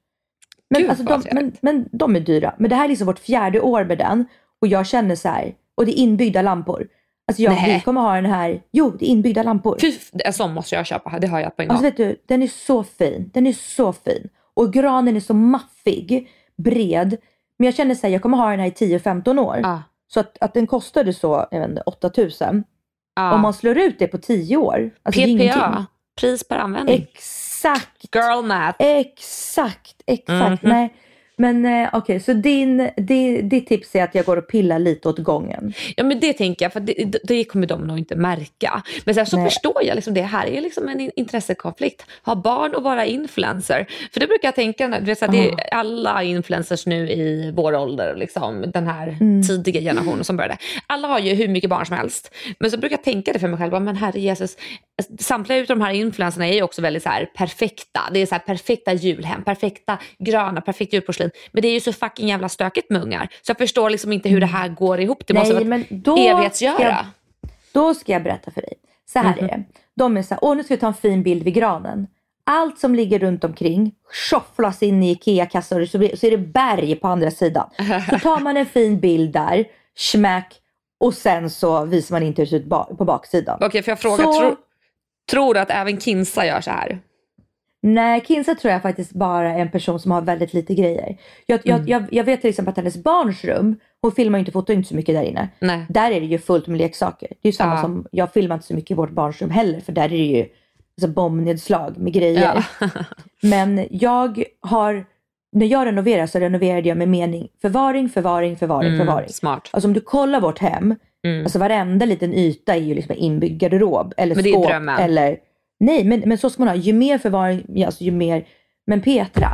Men, 0.69 0.81
Gud, 0.81 0.89
alltså, 0.89 1.03
de, 1.05 1.23
men, 1.31 1.51
men 1.61 1.89
de 1.91 2.15
är 2.15 2.19
dyra. 2.19 2.55
Men 2.59 2.69
det 2.69 2.75
här 2.75 2.83
är 2.85 2.89
liksom 2.89 3.07
vårt 3.07 3.19
fjärde 3.19 3.59
år 3.61 3.83
med 3.83 3.97
den. 3.97 4.25
Och 4.61 4.67
jag 4.67 4.87
känner 4.87 5.15
så 5.15 5.29
här, 5.29 5.53
och 5.75 5.85
det 5.85 5.91
är 5.91 6.03
inbyggda 6.03 6.41
lampor. 6.41 6.87
Alltså 7.27 7.43
jag 7.43 7.65
vi 7.65 7.81
kommer 7.85 8.01
ha 8.01 8.15
den 8.15 8.25
här, 8.25 8.61
jo 8.71 8.89
det 8.99 9.05
är 9.05 9.09
inbyggda 9.09 9.43
lampor. 9.43 9.77
Fy, 9.81 9.93
en 10.23 10.33
sån 10.33 10.53
måste 10.53 10.75
jag 10.75 10.85
köpa, 10.85 11.19
det 11.19 11.27
har 11.27 11.39
jag 11.39 11.55
på 11.55 11.61
en 11.61 11.67
gång. 11.67 11.77
Alltså 11.77 11.85
vet 11.89 11.97
du, 11.97 12.21
den 12.25 12.43
är 12.43 12.47
så 12.47 12.83
fin. 12.83 13.31
Den 13.33 13.47
är 13.47 13.53
så 13.53 13.93
fin. 13.93 14.29
Och 14.55 14.73
granen 14.73 15.15
är 15.15 15.19
så 15.19 15.33
maffig, 15.33 16.29
bred. 16.57 17.17
Men 17.59 17.65
jag 17.65 17.75
känner 17.75 17.95
såhär, 17.95 18.13
jag 18.13 18.21
kommer 18.21 18.37
ha 18.37 18.49
den 18.49 18.59
här 18.59 18.67
i 18.67 18.97
10-15 18.97 19.39
år. 19.39 19.59
Ja. 19.63 19.83
Så 20.07 20.19
att, 20.19 20.37
att 20.41 20.53
den 20.53 20.67
kostade 20.67 21.13
så, 21.13 21.47
jag 21.51 21.59
vet 21.59 21.69
inte, 21.69 21.81
8000. 21.85 22.63
Ja. 23.15 23.33
Om 23.33 23.41
man 23.41 23.53
slår 23.53 23.77
ut 23.77 23.99
det 23.99 24.07
på 24.07 24.17
10 24.17 24.57
år. 24.57 24.91
Alltså. 25.03 25.21
PPA, 25.21 25.85
pris 26.19 26.47
per 26.47 26.57
användning. 26.57 27.07
Exakt, 27.13 28.15
Girl 28.15 28.45
math. 28.45 28.75
exakt, 28.79 30.01
exakt. 30.05 30.63
Mhm. 30.63 30.71
Nej. 30.71 30.93
Men 31.37 31.65
eh, 31.65 31.89
okej, 31.93 32.19
så 32.19 32.33
din, 32.33 32.89
di, 32.97 33.41
ditt 33.41 33.67
tips 33.67 33.95
är 33.95 34.03
att 34.03 34.15
jag 34.15 34.25
går 34.25 34.37
och 34.37 34.47
pillar 34.47 34.79
lite 34.79 35.09
åt 35.09 35.19
gången. 35.19 35.73
Ja 35.95 36.03
men 36.03 36.19
det 36.19 36.33
tänker 36.33 36.65
jag, 36.65 36.73
för 36.73 36.79
det, 36.79 37.19
det 37.23 37.43
kommer 37.43 37.67
de 37.67 37.87
nog 37.87 37.97
inte 37.99 38.15
märka. 38.15 38.83
Men 39.05 39.15
sen 39.15 39.25
så 39.25 39.37
Nej. 39.37 39.45
förstår 39.49 39.83
jag, 39.83 39.95
liksom, 39.95 40.13
det 40.13 40.21
här 40.21 40.47
är 40.47 40.61
liksom 40.61 40.87
en 40.89 40.99
in- 40.99 41.11
intressekonflikt. 41.15 42.05
Ha 42.25 42.35
barn 42.35 42.75
och 42.75 42.83
vara 42.83 43.05
influencer. 43.05 43.87
För 44.13 44.19
det 44.19 44.27
brukar 44.27 44.47
jag 44.47 44.55
tänka, 44.55 44.87
du 44.87 45.05
vet, 45.05 45.19
så 45.19 45.25
här, 45.25 45.31
det 45.31 45.49
är 45.49 45.73
alla 45.73 46.23
influencers 46.23 46.85
nu 46.85 47.09
i 47.09 47.51
vår 47.55 47.75
ålder, 47.75 48.15
liksom, 48.15 48.71
den 48.73 48.87
här 48.87 49.17
Mm. 49.21 49.43
tidiga 49.43 49.81
generationen 49.81 50.23
som 50.23 50.37
började. 50.37 50.57
Alla 50.87 51.07
har 51.07 51.19
ju 51.19 51.33
hur 51.33 51.47
mycket 51.47 51.69
barn 51.69 51.85
som 51.85 51.97
helst. 51.97 52.33
Men 52.59 52.71
så 52.71 52.77
brukar 52.77 52.97
jag 52.97 53.03
tänka 53.03 53.33
det 53.33 53.39
för 53.39 53.47
mig 53.47 53.59
själv, 53.59 53.81
men 53.81 53.95
herre 53.95 54.19
Jesus, 54.19 54.57
samtliga 55.19 55.59
av 55.59 55.65
de 55.65 55.81
här 55.81 55.93
influencerna 55.93 56.47
är 56.47 56.53
ju 56.53 56.61
också 56.61 56.81
väldigt 56.81 57.03
så 57.03 57.09
här, 57.09 57.25
perfekta. 57.25 58.01
Det 58.13 58.19
är 58.19 58.25
så 58.25 58.35
här, 58.35 58.39
perfekta 58.39 58.93
julhem, 58.93 59.43
perfekta 59.43 59.97
gröna, 60.19 60.61
perfekt 60.61 60.93
julporslin. 60.93 61.24
Men 61.51 61.61
det 61.61 61.67
är 61.67 61.73
ju 61.73 61.79
så 61.79 61.93
fucking 61.93 62.27
jävla 62.27 62.49
stökigt 62.49 62.89
med 62.89 63.01
ungar. 63.01 63.29
Så 63.41 63.49
jag 63.49 63.57
förstår 63.57 63.89
liksom 63.89 64.11
inte 64.13 64.29
hur 64.29 64.39
det 64.39 64.45
här 64.45 64.67
går 64.69 64.99
ihop. 64.99 65.27
Det 65.27 65.33
måste 65.33 65.53
vara 65.53 65.75
ett 65.75 65.89
då 65.89 66.17
evighetsgöra. 66.17 66.73
ska 66.75 66.83
jag- 66.83 67.05
Då 67.71 67.93
ska 67.93 68.11
jag 68.11 68.23
berätta 68.23 68.51
för 68.51 68.61
dig. 68.61 68.73
Så 69.13 69.19
här 69.19 69.37
är 69.37 69.41
det. 69.47 69.63
De 69.95 70.17
är 70.17 70.21
så 70.23 70.33
här, 70.33 70.39
åh 70.43 70.55
nu 70.55 70.63
ska 70.63 70.73
vi 70.73 70.79
ta 70.79 70.87
en 70.87 70.93
fin 70.93 71.23
bild 71.23 71.43
vid 71.43 71.53
granen. 71.53 72.07
Allt 72.43 72.79
som 72.79 72.95
ligger 72.95 73.19
runt 73.19 73.43
omkring 73.43 73.91
tjofflas 74.29 74.83
in 74.83 75.03
i 75.03 75.11
IKEA-kassor 75.11 75.85
så, 75.85 76.17
så 76.17 76.27
är 76.27 76.31
det 76.31 76.37
berg 76.37 76.95
på 76.95 77.07
andra 77.07 77.31
sidan. 77.31 77.69
Så 78.09 78.19
tar 78.19 78.39
man 78.39 78.57
en 78.57 78.65
fin 78.65 78.99
bild 78.99 79.31
där, 79.33 79.65
smack, 79.97 80.53
och 80.99 81.13
sen 81.13 81.49
så 81.49 81.85
visar 81.85 82.15
man 82.15 82.23
inte 82.23 82.41
hur 82.41 82.45
det 82.45 82.49
ser 82.49 82.57
ut 82.91 82.97
på 82.97 83.05
baksidan. 83.05 83.57
Okej, 83.61 83.83
för 83.83 83.91
jag 83.91 83.99
frågar, 83.99 84.23
Så- 84.23 84.39
tro, 84.39 84.55
tror 85.31 85.53
du 85.53 85.59
att 85.59 85.71
även 85.71 85.99
Kinsa 85.99 86.45
gör 86.45 86.61
så 86.61 86.71
här? 86.71 86.99
Nej, 87.87 88.21
Kinsa 88.27 88.55
tror 88.55 88.71
jag 88.73 88.81
faktiskt 88.81 89.11
bara 89.13 89.53
är 89.53 89.59
en 89.59 89.71
person 89.71 89.99
som 89.99 90.11
har 90.11 90.21
väldigt 90.21 90.53
lite 90.53 90.73
grejer. 90.75 91.17
Jag, 91.45 91.59
jag, 91.63 91.89
jag, 91.89 92.03
jag 92.11 92.23
vet 92.23 92.41
till 92.41 92.49
exempel 92.49 92.71
att 92.71 92.77
hennes 92.77 92.97
barns 92.97 93.43
rum, 93.43 93.75
hon 94.01 94.11
filmar 94.11 94.37
ju 94.37 94.39
inte, 94.39 94.51
fotar 94.51 94.73
inte 94.73 94.89
så 94.89 94.95
mycket 94.95 95.15
där 95.15 95.23
inne. 95.23 95.49
Nej. 95.59 95.85
Där 95.89 96.11
är 96.11 96.19
det 96.19 96.25
ju 96.25 96.37
fullt 96.37 96.67
med 96.67 96.77
leksaker. 96.77 97.27
Det 97.27 97.47
är 97.47 97.51
ju 97.51 97.51
samma 97.51 97.75
Ja. 97.75 97.81
som, 97.81 98.05
jag 98.11 98.33
filmar 98.33 98.55
inte 98.55 98.67
så 98.67 98.73
mycket 98.73 98.91
i 98.91 98.93
vårt 98.93 99.09
barnsrum 99.11 99.49
heller 99.49 99.79
för 99.79 99.91
där 99.91 100.03
är 100.03 100.09
det 100.09 100.15
ju 100.17 100.45
alltså, 100.97 101.07
bombnedslag 101.07 101.97
med 101.97 102.13
grejer. 102.13 102.63
Ja. 102.79 102.89
Men 103.41 103.87
jag 103.91 104.43
har, 104.61 105.05
när 105.51 105.65
jag 105.65 105.85
renoverar 105.87 106.27
så 106.27 106.39
renoverade 106.39 106.89
jag 106.89 106.97
med 106.97 107.07
mening 107.09 107.47
förvaring, 107.61 108.09
förvaring, 108.09 108.57
förvaring, 108.57 108.93
Mm, 108.93 109.05
förvaring. 109.05 109.29
smart. 109.29 109.69
Alltså 109.73 109.87
om 109.87 109.93
du 109.93 110.01
kollar 110.01 110.41
vårt 110.41 110.59
hem, 110.59 110.95
Mm. 111.25 111.43
alltså 111.43 111.59
varenda 111.59 112.05
liten 112.05 112.33
yta 112.33 112.75
är 112.75 112.79
ju 112.79 112.95
liksom 112.95 113.15
inbyggd 113.17 113.61
garderob 113.61 114.13
eller 114.17 114.35
Men 114.35 114.43
det 114.43 114.49
skåp. 114.51 114.69
Eller, 114.99 115.37
nej, 115.79 116.03
men, 116.03 116.19
men 116.25 116.37
så 116.37 116.49
ska 116.49 116.61
man 116.61 116.67
ha. 116.67 116.75
Ju 116.75 116.93
mer 116.93 117.17
förvaring, 117.17 117.83
alltså 117.83 118.03
ju 118.03 118.11
mer. 118.11 118.47
Men 118.87 119.01
Petra, 119.01 119.49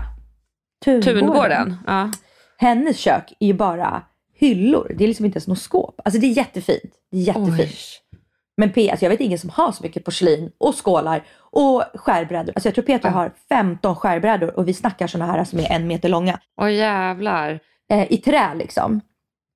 Tungården, 0.86 1.20
Tungården. 1.20 1.76
Ja. 1.88 2.12
hennes 2.58 2.98
kök 2.98 3.34
är 3.40 3.48
ju 3.48 3.54
bara 3.54 4.04
hyllor. 4.40 4.92
Det 4.98 5.04
är 5.04 5.08
liksom 5.08 5.26
inte 5.26 5.36
ens 5.38 5.48
något 5.48 5.60
skåp. 5.62 6.02
Alltså 6.06 6.22
det 6.22 6.28
är 6.28 6.38
jättefint. 6.38 6.94
Det 7.12 7.18
är 7.18 7.22
jättefint. 7.22 7.60
Oj. 7.60 8.18
Men 8.58 8.72
P, 8.72 8.90
alltså 8.90 9.06
jag 9.06 9.10
vet 9.10 9.20
ingen 9.20 9.40
som 9.40 9.50
har 9.50 9.72
så 9.72 9.84
mycket 9.84 10.06
porslin 10.06 10.52
och 10.58 10.86
skålar 10.86 11.24
och 11.52 11.84
skärbrädor. 11.96 12.54
Alltså 12.56 12.68
jag 12.68 12.76
tror 12.76 12.86
Petra 12.86 13.10
Ja. 13.10 13.14
har 13.14 13.32
15 13.50 13.96
skärbrädor 13.96 14.58
och 14.60 14.68
vi 14.68 14.74
snackar 14.74 15.08
sådana 15.08 15.32
här 15.32 15.44
som 15.44 15.60
är 15.60 15.72
en 15.72 15.88
meter 15.88 16.10
långa. 16.10 16.40
Åh 16.62 16.74
jävlar. 16.74 17.60
Eh, 17.92 18.12
I 18.14 18.18
trä 18.18 18.54
liksom. 18.56 19.02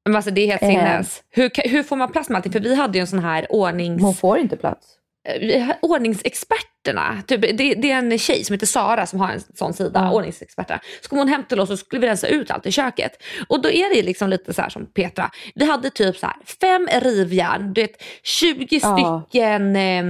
Men 0.06 0.16
alltså 0.16 0.32
det 0.32 0.42
är 0.42 0.48
helt 0.48 0.62
Eh. 0.64 0.70
sinnes. 0.70 1.24
Hur, 1.30 1.50
ka- 1.50 1.68
hur 1.70 1.84
får 1.84 1.96
man 1.96 2.12
plats 2.12 2.30
med 2.30 2.36
allting? 2.36 2.52
För 2.52 2.60
vi 2.60 2.76
hade 2.76 2.98
ju 2.98 3.02
en 3.02 3.08
sån 3.08 3.20
här 3.20 3.48
ordnings... 3.50 4.02
Hon 4.02 4.14
får 4.14 4.38
inte 4.38 4.58
plats. 4.58 4.88
Eh, 5.26 5.68
ordningsexperterna. 5.82 7.22
Typ, 7.28 7.42
det, 7.42 7.74
det 7.74 7.92
är 7.92 7.98
en 7.98 8.18
tjej 8.20 8.44
som 8.44 8.54
heter 8.54 8.66
Sara 8.68 9.06
som 9.06 9.20
har 9.20 9.30
en 9.32 9.40
sån 9.54 9.74
sida, 9.74 10.00
Ja. 10.00 10.12
ordningsexperterna. 10.12 10.80
Så 11.02 11.10
kom 11.10 11.18
hon 11.18 11.28
hem 11.28 11.44
till 11.44 11.60
oss 11.60 11.70
och 11.70 11.80
skulle 11.80 12.02
vi 12.02 12.08
rensa 12.08 12.28
ut 12.28 12.52
allt 12.52 12.66
i 12.66 12.72
köket. 12.72 13.24
Och 13.50 13.62
då 13.62 13.70
är 13.70 13.96
det 13.96 14.04
liksom 14.04 14.30
lite 14.30 14.54
så 14.54 14.62
här 14.62 14.70
som 14.70 14.86
Petra. 14.86 15.32
Vi 15.56 15.66
hade 15.66 15.90
typ 15.90 16.18
så 16.18 16.26
här 16.26 16.36
fem 16.62 16.88
rivjärn, 17.02 17.74
du 17.74 17.82
vet 17.82 18.04
20 18.24 18.68
Ja. 18.84 19.24
stycken 19.30 19.76
eh, 19.76 20.06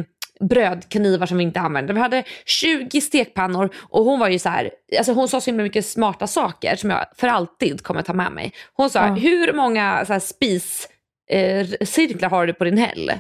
brödknivar 0.50 1.26
som 1.26 1.38
vi 1.38 1.44
inte 1.44 1.60
använde. 1.60 1.94
Vi 1.94 2.00
hade 2.00 2.24
20 2.46 3.02
stekpannor 3.02 3.70
och 3.82 4.04
hon 4.06 4.20
var 4.20 4.30
ju 4.30 4.40
så 4.40 4.50
här, 4.50 4.70
alltså 4.98 5.14
hon 5.14 5.28
sa 5.28 5.42
så 5.42 5.46
himla 5.50 5.64
mycket 5.64 5.86
smarta 5.86 6.28
saker 6.28 6.76
som 6.76 6.90
jag 6.90 7.06
för 7.18 7.28
alltid 7.28 7.84
kommer 7.84 8.02
ta 8.02 8.14
med 8.14 8.32
mig. 8.32 8.54
Hon 8.74 8.90
sa, 8.90 9.08
Ja. 9.08 9.14
hur 9.14 9.54
många 9.54 10.06
så 10.06 10.14
här, 10.14 10.20
spis 10.20 10.90
eh, 11.30 12.30
har 12.30 12.48
du 12.48 12.54
på 12.54 12.64
din 12.64 12.78
häll? 12.78 13.12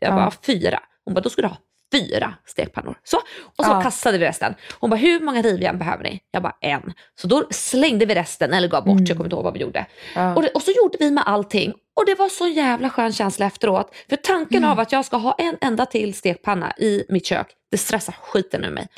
Jag 0.00 0.10
Ja. 0.12 0.16
bara, 0.16 0.30
fyra. 0.46 0.80
Hon 1.10 1.14
bara, 1.14 1.20
då 1.20 1.30
ska 1.30 1.42
du 1.42 1.48
ha 1.48 1.56
fyra 1.92 2.34
stekpannor. 2.46 2.98
Så, 3.04 3.16
och 3.56 3.64
så 3.64 3.70
Ja. 3.70 3.82
kastade 3.82 4.18
vi 4.18 4.24
resten. 4.24 4.54
Hon 4.80 4.90
bara, 4.90 4.96
hur 4.96 5.20
många 5.20 5.42
rivjärn 5.42 5.78
behöver 5.78 6.04
ni? 6.04 6.20
Jag 6.30 6.42
bara, 6.42 6.56
en. 6.60 6.92
Så 7.20 7.26
då 7.26 7.46
slängde 7.50 8.06
vi 8.06 8.14
resten, 8.14 8.52
eller 8.52 8.68
gav 8.68 8.84
bort, 8.84 8.92
Mm. 8.92 9.04
jag 9.04 9.16
kommer 9.16 9.26
inte 9.26 9.36
ihåg 9.36 9.44
vad 9.44 9.52
vi 9.54 9.60
gjorde. 9.60 9.86
Ja. 10.14 10.34
Och, 10.34 10.42
det, 10.42 10.48
och 10.48 10.62
så 10.62 10.70
gjorde 10.70 10.96
vi 11.00 11.10
med 11.10 11.24
allting. 11.26 11.72
Och 11.96 12.06
det 12.06 12.14
var 12.14 12.28
så 12.28 12.46
jävla 12.46 12.90
skön 12.90 13.12
känsla 13.12 13.46
efteråt. 13.46 13.94
För 14.08 14.16
tanken 14.16 14.58
Mm. 14.58 14.70
av 14.70 14.80
att 14.80 14.92
jag 14.92 15.04
ska 15.04 15.16
ha 15.16 15.34
en 15.38 15.56
enda 15.60 15.86
till 15.86 16.14
stekpanna 16.14 16.72
i 16.78 17.04
mitt 17.08 17.26
kök, 17.26 17.46
det 17.70 17.78
stressar 17.78 18.14
skiten 18.22 18.64
ur 18.64 18.70
mig. 18.70 18.88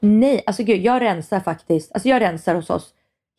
Nej, 0.00 0.42
alltså 0.46 0.62
gud, 0.62 0.80
jag 0.82 1.02
rensar 1.02 1.40
faktiskt. 1.40 1.92
Alltså 1.92 2.08
jag 2.08 2.20
rensar 2.22 2.54
hos 2.54 2.70
oss 2.70 2.88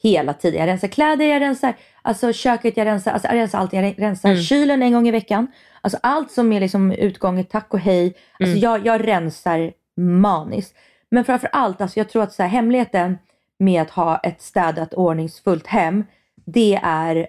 hela 0.03 0.33
tiden. 0.33 0.59
Jag 0.59 0.67
rensar 0.67 0.87
kläder, 0.87 1.25
jag 1.25 1.41
rensar 1.41 1.73
alltså 2.01 2.33
köket, 2.33 2.77
jag 2.77 2.85
rensar, 2.85 3.11
alltså 3.11 3.27
jag 3.27 3.35
rensar 3.35 3.59
allt. 3.59 3.73
Jag 3.73 3.95
rensar 3.97 4.29
Mm. 4.29 4.41
kylen 4.41 4.83
en 4.83 4.93
gång 4.93 5.07
i 5.07 5.11
veckan. 5.11 5.47
Alltså 5.81 5.99
allt 6.03 6.31
som 6.31 6.53
är 6.53 6.59
liksom 6.59 6.91
utgången, 6.91 7.45
tack 7.45 7.73
och 7.73 7.79
hej. 7.79 8.05
Alltså 8.39 8.57
Mm. 8.57 8.59
jag, 8.59 8.85
jag 8.85 9.07
rensar 9.07 9.71
maniskt. 9.97 10.75
Men 11.11 11.25
framför 11.25 11.49
allt, 11.51 11.81
alltså 11.81 11.99
jag 11.99 12.09
tror 12.09 12.23
att 12.23 12.33
så 12.33 12.43
här, 12.43 12.49
hemligheten 12.49 13.17
med 13.59 13.81
att 13.81 13.89
ha 13.89 14.17
ett 14.17 14.41
städat 14.41 14.93
ordningsfullt 14.93 15.67
hem, 15.67 16.03
det 16.45 16.79
är 16.83 17.27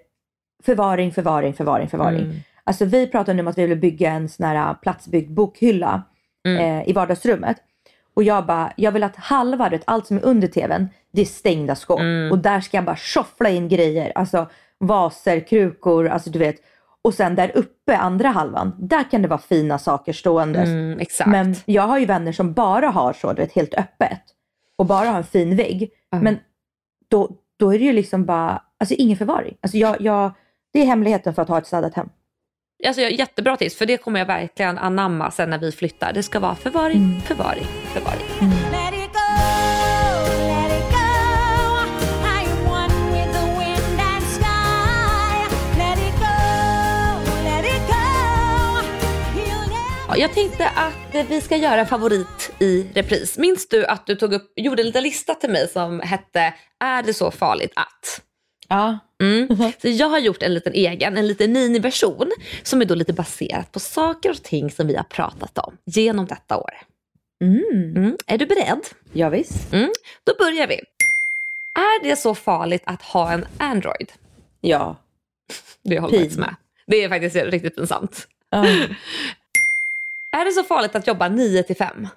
förvaring, 0.64 1.12
förvaring, 1.12 1.54
förvaring, 1.54 1.88
förvaring. 1.88 2.22
Mm. 2.22 2.36
Alltså 2.64 2.84
vi 2.84 3.06
pratar 3.06 3.34
nu 3.34 3.42
om 3.42 3.48
att 3.48 3.58
vi 3.58 3.66
vill 3.66 3.78
bygga 3.78 4.10
en 4.10 4.28
sån 4.28 4.46
här 4.46 4.74
platsbyggd 4.74 5.30
bokhylla 5.32 6.02
Mm. 6.46 6.78
eh, 6.80 6.88
i 6.88 6.92
vardagsrummet. 6.92 7.56
Och 8.18 8.24
jag 8.24 8.46
bara, 8.46 8.72
jag 8.76 8.92
vill 8.92 9.02
att 9.02 9.16
halva, 9.16 9.68
vet, 9.68 9.82
allt 9.84 10.06
som 10.06 10.16
är 10.16 10.24
under 10.24 10.48
tvn, 10.48 10.88
det 11.12 11.20
är 11.20 11.24
stängda 11.24 11.74
skåp. 11.74 12.00
Mm. 12.00 12.32
Och 12.32 12.38
där 12.38 12.60
ska 12.60 12.76
jag 12.76 12.84
bara 12.84 12.96
tjoffla 12.96 13.48
in 13.48 13.68
grejer. 13.68 14.12
Alltså 14.14 14.46
vaser, 14.78 15.40
krukor, 15.40 16.08
alltså 16.08 16.30
du 16.30 16.38
vet. 16.38 16.56
Och 17.02 17.14
sen 17.14 17.34
där 17.34 17.52
uppe, 17.54 17.96
andra 17.96 18.28
halvan, 18.28 18.74
där 18.78 19.10
kan 19.10 19.22
det 19.22 19.28
vara 19.28 19.40
fina 19.40 19.78
saker 19.78 20.12
ståendes. 20.12 20.68
Mm. 20.68 21.06
Men 21.26 21.54
jag 21.64 21.82
har 21.82 21.98
ju 21.98 22.06
vänner 22.06 22.32
som 22.32 22.52
bara 22.52 22.88
har 22.88 23.12
så, 23.12 23.32
du 23.32 23.42
vet, 23.42 23.52
helt 23.52 23.74
öppet. 23.74 24.22
Och 24.76 24.86
bara 24.86 25.08
har 25.08 25.18
en 25.18 25.24
fin 25.24 25.56
vägg. 25.56 25.90
Mm. 26.12 26.24
Men 26.24 26.38
då, 27.08 27.30
då 27.58 27.74
är 27.74 27.78
det 27.78 27.84
ju 27.84 27.92
liksom 27.92 28.24
bara, 28.24 28.62
alltså 28.78 28.94
ingen 28.94 29.16
förvaring. 29.16 29.56
Alltså 29.60 29.78
jag, 29.78 30.00
jag, 30.00 30.32
det 30.72 30.80
är 30.80 30.86
hemligheten 30.86 31.34
för 31.34 31.42
att 31.42 31.48
ha 31.48 31.58
ett 31.58 31.66
städat 31.66 31.94
hem. 31.94 32.08
Alltså, 32.86 33.02
jag- 33.02 33.12
jättebra 33.12 33.56
tips, 33.56 33.76
för 33.76 33.86
det 33.86 33.96
kommer 33.96 34.18
jag 34.18 34.26
verkligen 34.26 34.78
anamma 34.78 35.30
sen 35.30 35.50
när 35.50 35.58
vi 35.58 35.72
flyttar. 35.72 36.12
Det 36.12 36.22
ska 36.22 36.40
vara 36.40 36.54
förvaring, 36.54 36.96
Mm. 36.96 37.20
förvaring, 37.20 37.66
förvaring. 37.92 38.26
Ja, 50.08 50.16
jag 50.16 50.32
tänkte 50.34 50.68
att 50.68 51.30
vi 51.30 51.40
ska 51.40 51.56
göra 51.56 51.80
en 51.80 51.86
favorit 51.86 52.50
i 52.58 52.86
repris. 52.94 53.38
Minns 53.38 53.68
du 53.68 53.86
att 53.86 54.06
du 54.06 54.14
tog 54.14 54.32
upp, 54.32 54.52
gjorde 54.56 54.82
en 54.82 54.86
liten 54.86 55.02
lista 55.02 55.34
till 55.34 55.50
mig 55.50 55.68
som 55.68 56.00
hette 56.00 56.54
Är 56.80 57.02
det 57.02 57.14
så 57.14 57.30
farligt 57.30 57.72
att? 57.76 58.22
Ja. 58.68 58.98
Mm. 59.22 59.72
Så 59.82 59.88
jag 59.88 60.08
har 60.08 60.18
gjort 60.18 60.42
en 60.42 60.54
liten 60.54 60.72
egen, 60.72 61.16
en 61.16 61.26
liten 61.26 61.52
miniversion 61.52 62.32
som 62.62 62.80
är 62.80 62.84
då 62.84 62.94
lite 62.94 63.12
baserat 63.12 63.72
på 63.72 63.80
saker 63.80 64.30
och 64.30 64.42
ting 64.42 64.70
som 64.70 64.86
vi 64.86 64.96
har 64.96 65.04
pratat 65.04 65.58
om 65.58 65.76
genom 65.84 66.26
detta 66.26 66.56
år. 66.56 66.70
Mm. 67.44 67.96
Mm. 67.96 68.16
Är 68.26 68.38
du 68.38 68.46
beredd? 68.46 68.80
Ja, 69.12 69.28
visst. 69.28 69.72
Mm. 69.72 69.90
Då 70.24 70.32
börjar 70.38 70.66
vi. 70.66 70.74
Är 71.74 72.04
det 72.04 72.16
så 72.16 72.34
farligt 72.34 72.82
att 72.86 73.02
ha 73.02 73.32
en 73.32 73.46
Android? 73.58 74.12
Ja. 74.60 74.96
Det 75.82 75.98
håller 75.98 76.10
Pin. 76.10 76.20
faktiskt 76.20 76.40
med. 76.40 76.54
Det 76.86 77.04
är 77.04 77.08
faktiskt 77.08 77.36
riktigt 77.36 77.76
pinsamt. 77.76 78.28
Är 80.36 80.44
det 80.44 80.52
så 80.52 80.64
farligt 80.64 80.94
att 80.94 81.06
jobba 81.06 81.28
9 81.28 81.62
till 81.62 81.76
5? 81.76 82.08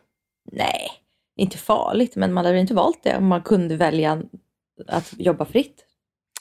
Nej, 0.52 0.92
inte 1.38 1.58
farligt, 1.58 2.16
men 2.16 2.34
man 2.34 2.46
hade 2.46 2.60
inte 2.60 2.74
valt 2.74 3.04
det 3.04 3.18
om 3.18 3.28
man 3.28 3.42
kunde 3.42 3.76
välja 3.76 4.22
att 4.88 5.14
jobba 5.18 5.46
fritt. 5.46 5.86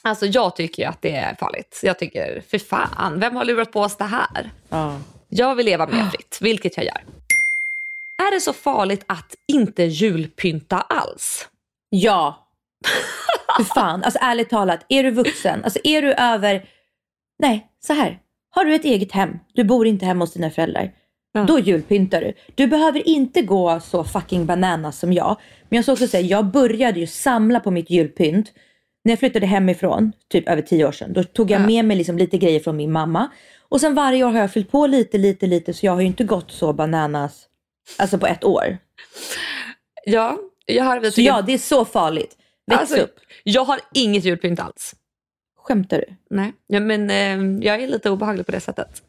Alltså 0.01 0.25
jag 0.25 0.55
tycker 0.55 0.83
ju 0.83 0.89
att 0.89 1.01
det 1.01 1.15
är 1.15 1.35
farligt. 1.35 1.79
Jag 1.83 1.99
tycker, 1.99 2.43
för 2.49 2.57
fan, 2.57 3.19
vem 3.19 3.35
har 3.35 3.45
lurat 3.45 3.71
på 3.71 3.81
oss 3.81 3.97
det 3.97 4.03
här? 4.03 4.51
Ja. 4.69 4.99
Jag 5.29 5.55
vill 5.55 5.65
leva 5.65 5.87
mer 5.87 6.05
fritt, 6.05 6.37
vilket 6.41 6.77
jag 6.77 6.85
gör. 6.85 7.03
Är 8.27 8.31
det 8.33 8.41
så 8.41 8.53
farligt 8.53 9.03
att 9.07 9.35
inte 9.47 9.83
julpynta 9.83 10.81
alls? 10.81 11.47
Ja. 11.89 12.47
Hur 13.57 13.63
fan, 13.63 14.03
alltså 14.03 14.19
ärligt 14.21 14.49
talat, 14.49 14.85
är 14.89 15.03
du 15.03 15.11
vuxen, 15.11 15.63
alltså 15.63 15.79
är 15.83 16.01
du 16.01 16.13
över, 16.13 16.65
nej 17.39 17.67
så 17.79 17.93
här, 17.93 18.19
har 18.49 18.65
du 18.65 18.75
ett 18.75 18.85
eget 18.85 19.11
hem, 19.11 19.39
du 19.53 19.63
bor 19.63 19.87
inte 19.87 20.05
hemma 20.05 20.23
hos 20.23 20.33
dina 20.33 20.49
föräldrar, 20.49 20.91
då 21.47 21.59
julpyntar 21.59 22.21
du. 22.21 22.33
Du 22.55 22.67
behöver 22.67 23.07
inte 23.07 23.41
gå 23.41 23.79
så 23.79 24.03
fucking 24.03 24.45
bananas 24.45 24.99
som 24.99 25.13
jag. 25.13 25.37
Men 25.69 25.75
jag 25.75 25.85
ska 25.85 25.91
också 25.91 26.07
säga, 26.07 26.27
jag 26.27 26.45
började 26.45 26.99
ju 26.99 27.07
samla 27.07 27.59
på 27.59 27.71
mitt 27.71 27.89
julpynt 27.89 28.53
när 29.03 29.11
jag 29.11 29.19
flyttade 29.19 29.45
hemifrån, 29.45 30.11
typ 30.29 30.49
över 30.49 30.61
tio 30.61 30.85
år 30.85 30.91
sedan. 30.91 31.13
Då 31.13 31.23
tog 31.23 31.51
jag 31.51 31.61
med 31.61 31.85
mig 31.85 31.97
liksom 31.97 32.17
lite 32.17 32.37
grejer 32.37 32.59
från 32.59 32.77
min 32.77 32.91
mamma. 32.91 33.29
Och 33.69 33.81
sen 33.81 33.95
varje 33.95 34.23
år 34.23 34.31
har 34.31 34.39
jag 34.39 34.51
fyllt 34.53 34.71
på 34.71 34.87
lite, 34.87 35.17
lite, 35.17 35.47
lite, 35.47 35.73
så 35.73 35.85
jag 35.85 35.93
har 35.93 36.01
ju 36.01 36.07
inte 36.07 36.23
gått 36.23 36.51
så 36.51 36.73
bananas, 36.73 37.47
alltså 37.97 38.17
på 38.17 38.27
ett 38.27 38.43
år. 38.43 38.77
Ja, 40.05 40.37
jag 40.65 40.83
har 40.83 41.11
Så 41.11 41.21
ja, 41.21 41.41
det 41.41 41.53
är 41.53 41.57
så 41.57 41.85
farligt. 41.85 42.37
Väx 42.67 42.79
Alltså, 42.81 42.97
upp. 42.97 43.15
Jag 43.43 43.65
har 43.65 43.79
inget 43.93 44.25
julpynt 44.25 44.59
alls. 44.59 44.95
Skämtar 45.57 45.97
du? 45.97 46.05
Nej, 46.29 46.53
ja, 46.67 46.79
men 46.79 47.09
eh, 47.09 47.65
jag 47.67 47.83
är 47.83 47.87
lite 47.87 48.09
obehaglig 48.09 48.45
på 48.45 48.51
det 48.51 48.59
sättet. 48.59 49.01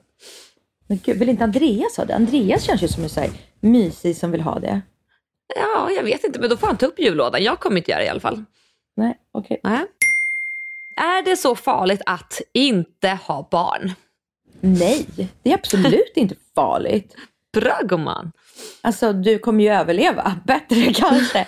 Men 0.86 1.00
gud, 1.04 1.18
vill 1.18 1.28
inte 1.28 1.44
Andreas 1.44 1.96
ha 1.96 2.04
det? 2.04 2.14
Andreas 2.14 2.62
känns 2.62 2.82
ju 2.82 2.88
som 2.88 3.02
en 3.02 3.08
så 3.08 3.20
här 3.20 3.30
mysig 3.60 4.16
som 4.16 4.30
vill 4.30 4.40
ha 4.40 4.58
det. 4.58 4.80
Ja, 5.56 5.90
jag 5.90 6.02
vet 6.02 6.24
inte, 6.24 6.40
men 6.40 6.50
då 6.50 6.56
får 6.56 6.66
han 6.66 6.76
ta 6.76 6.86
upp 6.86 6.98
jullådan. 7.00 7.42
Jag 7.42 7.60
kommer 7.60 7.76
inte 7.76 7.90
göra 7.90 8.00
det 8.00 8.06
i 8.06 8.08
alla 8.08 8.20
fall. 8.20 8.44
Nej, 8.96 9.18
okej. 9.32 9.60
Nej. 9.62 9.84
Är 10.96 11.24
det 11.24 11.36
så 11.36 11.56
farligt 11.56 12.02
att 12.06 12.40
inte 12.54 13.08
ha 13.08 13.48
barn? 13.50 13.92
Nej, 14.60 15.06
det 15.42 15.50
är 15.50 15.54
absolut 15.54 16.12
inte 16.14 16.34
farligt. 16.54 17.14
Bra 17.52 17.80
gumman. 17.82 18.32
Alltså 18.80 19.12
du 19.12 19.38
kommer 19.38 19.64
ju 19.64 19.70
överleva. 19.70 20.40
Bättre 20.46 20.92
kanske. 20.92 21.46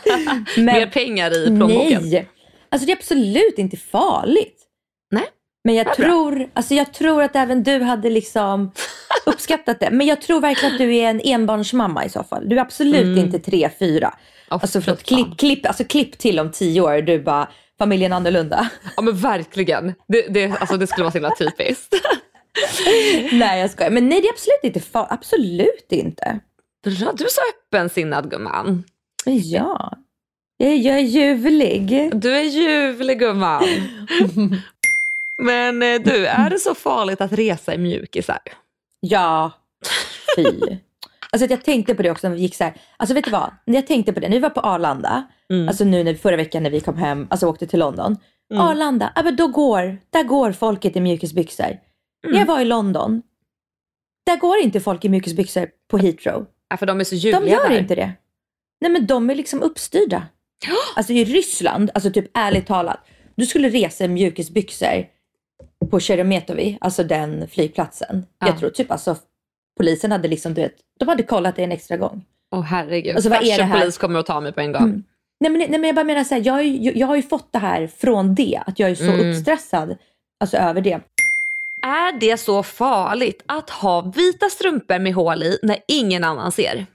Mer 0.56 0.86
pengar 0.86 1.38
i 1.38 1.46
plånboken. 1.46 2.02
Nej, 2.02 2.28
alltså 2.68 2.86
det 2.86 2.92
är 2.92 2.96
absolut 2.96 3.58
inte 3.58 3.76
farligt. 3.76 4.66
Nej. 5.10 5.26
Men 5.64 5.74
jag 5.74 5.94
tror, 5.94 6.48
alltså 6.54 6.74
jag 6.74 6.94
tror 6.94 7.22
att 7.22 7.36
även 7.36 7.62
du 7.62 7.80
hade 7.82 8.10
liksom 8.10 8.72
uppskattat 9.26 9.80
det. 9.80 9.90
Men 9.90 10.06
jag 10.06 10.20
tror 10.22 10.40
verkligen 10.40 10.74
att 10.74 10.78
du 10.80 10.96
är 10.96 11.10
en 11.10 11.20
enbarnsmamma 11.24 12.04
i 12.04 12.08
så 12.08 12.24
fall. 12.24 12.48
Du 12.48 12.56
är 12.56 12.60
absolut 12.60 13.02
Mm. 13.04 13.18
inte 13.18 13.38
tre, 13.38 13.70
fyra. 13.78 14.14
alltså, 14.48 14.80
förlåt, 14.80 15.02
klipp, 15.02 15.38
klipp, 15.38 15.66
alltså 15.66 15.84
klipp 15.84 16.18
till 16.18 16.40
om 16.40 16.50
tio 16.52 16.80
år. 16.80 17.02
Du 17.02 17.18
bara, 17.22 17.48
familjen 17.78 18.12
annorlunda. 18.12 18.68
Ja 18.96 19.02
men 19.02 19.16
verkligen. 19.16 19.94
Det, 20.08 20.22
det, 20.28 20.44
alltså, 20.60 20.76
det 20.76 20.86
skulle 20.86 21.02
vara 21.04 21.12
så 21.12 21.18
himla 21.18 21.34
typiskt. 21.38 21.94
nej 23.32 23.60
jag 23.60 23.70
skojar. 23.70 23.90
Men 23.90 24.08
nej 24.08 24.20
det 24.20 24.26
är 24.28 24.32
absolut 24.32 24.76
inte. 24.76 25.06
Absolut 25.14 25.92
inte. 25.92 26.40
Bra, 26.84 27.12
du 27.12 27.24
är 27.24 27.28
så 27.28 27.40
öppensinnad 27.54 28.30
gumman. 28.30 28.84
Ja. 29.24 29.92
Jag 30.56 30.68
är, 30.72 30.74
jag 30.76 30.96
är 30.96 31.00
ljuvlig. 31.02 32.10
Du 32.14 32.36
är 32.36 32.42
ljuvlig 32.42 33.18
gumman. 33.18 33.64
Men 35.42 35.82
eh, 35.82 36.00
du, 36.00 36.26
är 36.26 36.50
det 36.50 36.58
så 36.58 36.74
farligt 36.74 37.20
att 37.20 37.32
resa 37.32 37.74
i 37.74 37.78
mjukisar? 37.78 38.38
Ja, 39.00 39.52
fy. 40.36 40.44
Alltså 41.32 41.46
jag 41.50 41.64
tänkte 41.64 41.94
på 41.94 42.02
det 42.02 42.10
också 42.10 42.28
när 42.28 42.36
vi 42.36 42.42
gick 42.42 42.54
så 42.54 42.64
här. 42.64 42.74
Alltså 42.96 43.14
vet 43.14 43.24
du 43.24 43.30
vad? 43.30 43.50
När 43.66 43.74
jag 43.74 43.86
tänkte 43.86 44.12
på 44.12 44.20
det, 44.20 44.28
när 44.28 44.36
vi 44.36 44.40
var 44.42 44.50
på 44.50 44.60
Arlanda, 44.60 45.24
Mm. 45.50 45.68
alltså 45.68 45.84
nu 45.84 46.04
när, 46.04 46.14
förra 46.14 46.36
veckan 46.36 46.62
när 46.62 46.70
vi 46.70 46.80
kom 46.80 46.96
hem, 46.96 47.26
alltså 47.30 47.46
åkte 47.46 47.66
till 47.66 47.78
London. 47.78 48.16
Arlanda, 48.54 49.12
ja 49.16 49.22
men 49.22 49.36
då 49.36 49.48
går, 49.48 49.98
där 50.10 50.22
går 50.22 50.52
folket 50.52 50.96
i 50.96 51.00
mjukisbyxor. 51.00 51.78
När 52.26 52.38
jag 52.38 52.46
var 52.46 52.60
i 52.60 52.64
London, 52.64 53.22
där 54.26 54.36
går 54.36 54.56
inte 54.58 54.80
folk 54.80 55.04
i 55.04 55.08
mjukisbyxor 55.08 55.68
på 55.90 55.98
Heathrow. 55.98 56.46
Ja, 56.70 56.76
för 56.76 56.86
de 56.86 57.00
är 57.00 57.04
så 57.04 57.14
De 57.14 57.18
ljuvliga 57.20 57.54
gör 57.54 57.68
där. 57.68 57.78
inte 57.78 57.94
det. 57.94 58.12
Nej 58.80 58.90
men 58.90 59.06
de 59.06 59.30
är 59.30 59.34
liksom 59.34 59.62
uppstyrda. 59.62 60.22
Alltså 60.96 61.12
i 61.12 61.24
Ryssland, 61.24 61.90
alltså 61.94 62.10
typ 62.10 62.30
ärligt 62.34 62.66
talat, 62.66 63.00
du 63.36 63.46
skulle 63.46 63.68
resa 63.68 64.04
i 64.04 64.08
mjukisbyxor 64.08 65.06
på 65.90 66.00
Sheremetyevo, 66.00 66.78
alltså 66.80 67.04
den 67.04 67.48
flygplatsen. 67.48 68.26
Ja. 68.38 68.46
Jag 68.46 68.58
tror 68.58 68.70
typ 68.70 68.90
alltså 68.90 69.16
polisen 69.78 70.12
hade 70.12 70.28
liksom, 70.28 70.54
du 70.54 70.60
vet, 70.62 70.74
de 70.98 71.08
hade 71.08 71.22
kollat 71.22 71.56
det 71.56 71.64
en 71.64 71.72
extra 71.72 71.96
gång. 71.96 72.24
Åh 72.52 72.62
herregud. 72.62 73.14
Alltså, 73.14 73.30
vad 73.30 73.42
är 73.42 73.58
det 73.58 73.64
här? 73.64 73.80
polis 73.80 73.98
kommer 73.98 74.20
att 74.20 74.26
ta 74.26 74.40
mig 74.40 74.52
på 74.52 74.60
en 74.60 74.72
gång. 74.72 74.82
Mm. 74.82 75.04
Nej 75.40 75.50
men, 75.50 75.58
nej 75.58 75.70
men 75.70 75.84
jag 75.84 75.94
bara 75.94 76.04
menar 76.04 76.24
så 76.24 76.34
här, 76.34 76.42
jag, 76.46 76.66
jag 76.96 77.06
har 77.06 77.16
ju 77.16 77.22
fått 77.22 77.52
det 77.52 77.58
här 77.58 77.86
från 77.86 78.34
det, 78.34 78.62
att 78.66 78.78
jag 78.78 78.90
är 78.90 78.94
så 78.94 79.04
Mm. 79.04 79.30
uppstressad 79.30 79.96
alltså 80.40 80.56
över 80.56 80.80
det. 80.80 81.00
Är 81.82 82.18
det 82.20 82.36
så 82.36 82.62
farligt 82.62 83.42
att 83.46 83.70
ha 83.70 84.00
vita 84.00 84.50
strumpor 84.50 84.98
med 84.98 85.14
hål 85.14 85.42
i 85.42 85.58
när 85.62 85.78
ingen 85.88 86.24
annan 86.24 86.52
ser? 86.52 86.86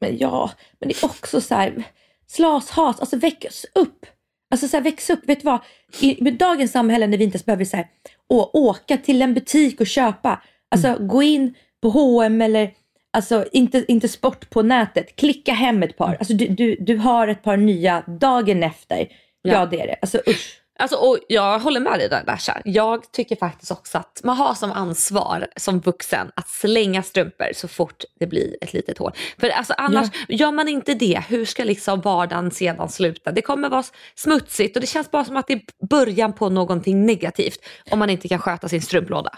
Men 0.00 0.18
ja, 0.18 0.50
men 0.80 0.88
det 0.88 1.02
är 1.02 1.04
också 1.06 1.40
så 1.40 1.54
här, 1.54 1.82
slas, 2.26 2.70
has, 2.70 3.00
alltså 3.00 3.16
väx 3.16 3.66
upp. 3.74 4.06
Alltså 4.54 4.68
så 4.68 4.76
här, 4.76 4.84
väx 4.84 5.10
upp, 5.10 5.28
vet 5.28 5.40
du 5.40 5.44
vad? 5.44 5.60
I 6.00 6.22
med 6.22 6.34
dagens 6.34 6.72
samhälle 6.72 7.06
när 7.06 7.18
vi 7.18 7.24
inte 7.24 7.34
ens 7.34 7.44
behöver 7.46 7.64
så 7.64 7.76
här, 7.76 7.86
å, 8.28 8.50
åka 8.52 8.96
till 8.96 9.22
en 9.22 9.34
butik 9.34 9.80
och 9.80 9.86
köpa, 9.86 10.42
alltså 10.70 10.88
Mm. 10.88 11.08
gå 11.08 11.22
in 11.22 11.54
på 11.82 11.88
H&M 11.88 12.42
eller 12.42 12.70
alltså 13.12 13.46
inte, 13.52 13.84
inte 13.88 14.08
sport 14.08 14.50
på 14.50 14.62
nätet, 14.62 15.16
klicka 15.16 15.52
hem 15.52 15.82
ett 15.82 15.96
par. 15.96 16.14
Alltså 16.18 16.34
du, 16.34 16.46
du, 16.48 16.76
du 16.80 16.96
har 16.96 17.28
ett 17.28 17.42
par 17.42 17.56
nya 17.56 18.02
dagen 18.20 18.62
efter. 18.62 18.98
Ja, 19.42 19.52
Ja. 19.52 19.66
det 19.66 19.80
är 19.80 19.86
det. 19.86 19.96
Alltså 20.02 20.18
usch. 20.28 20.60
Alltså, 20.78 20.96
och 20.96 21.18
jag 21.28 21.58
håller 21.58 21.80
med 21.80 21.98
dig 21.98 22.08
där 22.08 22.24
Dasha. 22.24 22.60
Jag 22.64 23.12
tycker 23.12 23.36
faktiskt 23.36 23.70
också 23.70 23.98
att 23.98 24.20
man 24.24 24.36
har 24.36 24.54
som 24.54 24.72
ansvar 24.72 25.46
som 25.56 25.80
vuxen 25.80 26.30
att 26.36 26.48
slänga 26.48 27.02
strumpor 27.02 27.46
så 27.54 27.68
fort 27.68 28.04
det 28.20 28.26
blir 28.26 28.56
ett 28.60 28.72
litet 28.72 28.98
hål. 28.98 29.12
För 29.38 29.48
alltså, 29.48 29.74
annars, 29.78 30.08
gör 30.28 30.52
man 30.52 30.68
inte 30.68 30.94
det, 30.94 31.24
hur 31.28 31.44
ska 31.44 31.64
liksom 31.64 32.00
vardagen 32.00 32.50
sedan 32.50 32.88
sluta? 32.88 33.32
Det 33.32 33.42
kommer 33.42 33.68
vara 33.68 33.84
smutsigt 34.14 34.76
och 34.76 34.80
det 34.80 34.86
känns 34.86 35.10
bara 35.10 35.24
som 35.24 35.36
att 35.36 35.46
det 35.46 35.52
är 35.52 35.86
början 35.86 36.32
på 36.32 36.48
någonting 36.48 37.06
negativt 37.06 37.58
om 37.90 37.98
man 37.98 38.10
inte 38.10 38.28
kan 38.28 38.38
sköta 38.38 38.68
sin 38.68 38.82
strumplåda. 38.82 39.30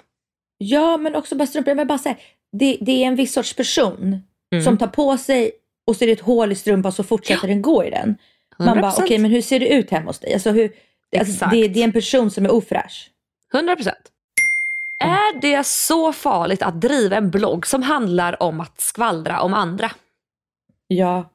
Ja, 0.58 0.96
men 0.96 1.14
också 1.14 1.34
bara 1.36 1.46
strumpor. 1.46 1.74
Men 1.74 1.86
bara 1.86 1.98
så 1.98 2.08
här, 2.08 2.18
det, 2.52 2.78
det 2.80 3.02
är 3.02 3.06
en 3.06 3.16
viss 3.16 3.32
sorts 3.32 3.54
person 3.54 4.22
Mm. 4.52 4.64
som 4.64 4.78
tar 4.78 4.86
på 4.86 5.18
sig 5.18 5.50
och 5.86 5.96
det 5.98 6.12
ett 6.12 6.20
hål 6.20 6.52
i 6.52 6.54
strumpan 6.54 6.92
så 6.92 7.02
fortsätter 7.02 7.48
den 7.48 7.62
gå 7.62 7.84
i 7.84 7.90
den. 7.90 8.16
Man 8.58 8.80
bara, 8.80 8.90
100%. 8.90 9.02
okej 9.02 9.18
men 9.18 9.30
hur 9.30 9.42
ser 9.42 9.60
det 9.60 9.68
ut 9.68 9.90
hemma 9.90 10.06
hos 10.06 10.18
dig? 10.18 10.34
Alltså, 10.34 10.50
hur, 10.50 10.72
alltså, 11.18 11.48
det, 11.50 11.68
det 11.68 11.80
är 11.80 11.84
en 11.84 11.92
person 11.92 12.30
som 12.30 12.44
är 12.44 12.50
ofräsch. 12.50 13.10
100 13.54 13.76
procent. 13.76 14.12
Är 15.04 15.40
det 15.40 15.66
så 15.66 16.12
farligt 16.12 16.62
att 16.62 16.80
driva 16.80 17.16
en 17.16 17.30
blogg 17.30 17.66
som 17.66 17.82
handlar 17.82 18.42
om 18.42 18.60
att 18.60 18.80
skvallra 18.80 19.40
om 19.40 19.54
andra? 19.54 19.90
Ja. 20.88 21.30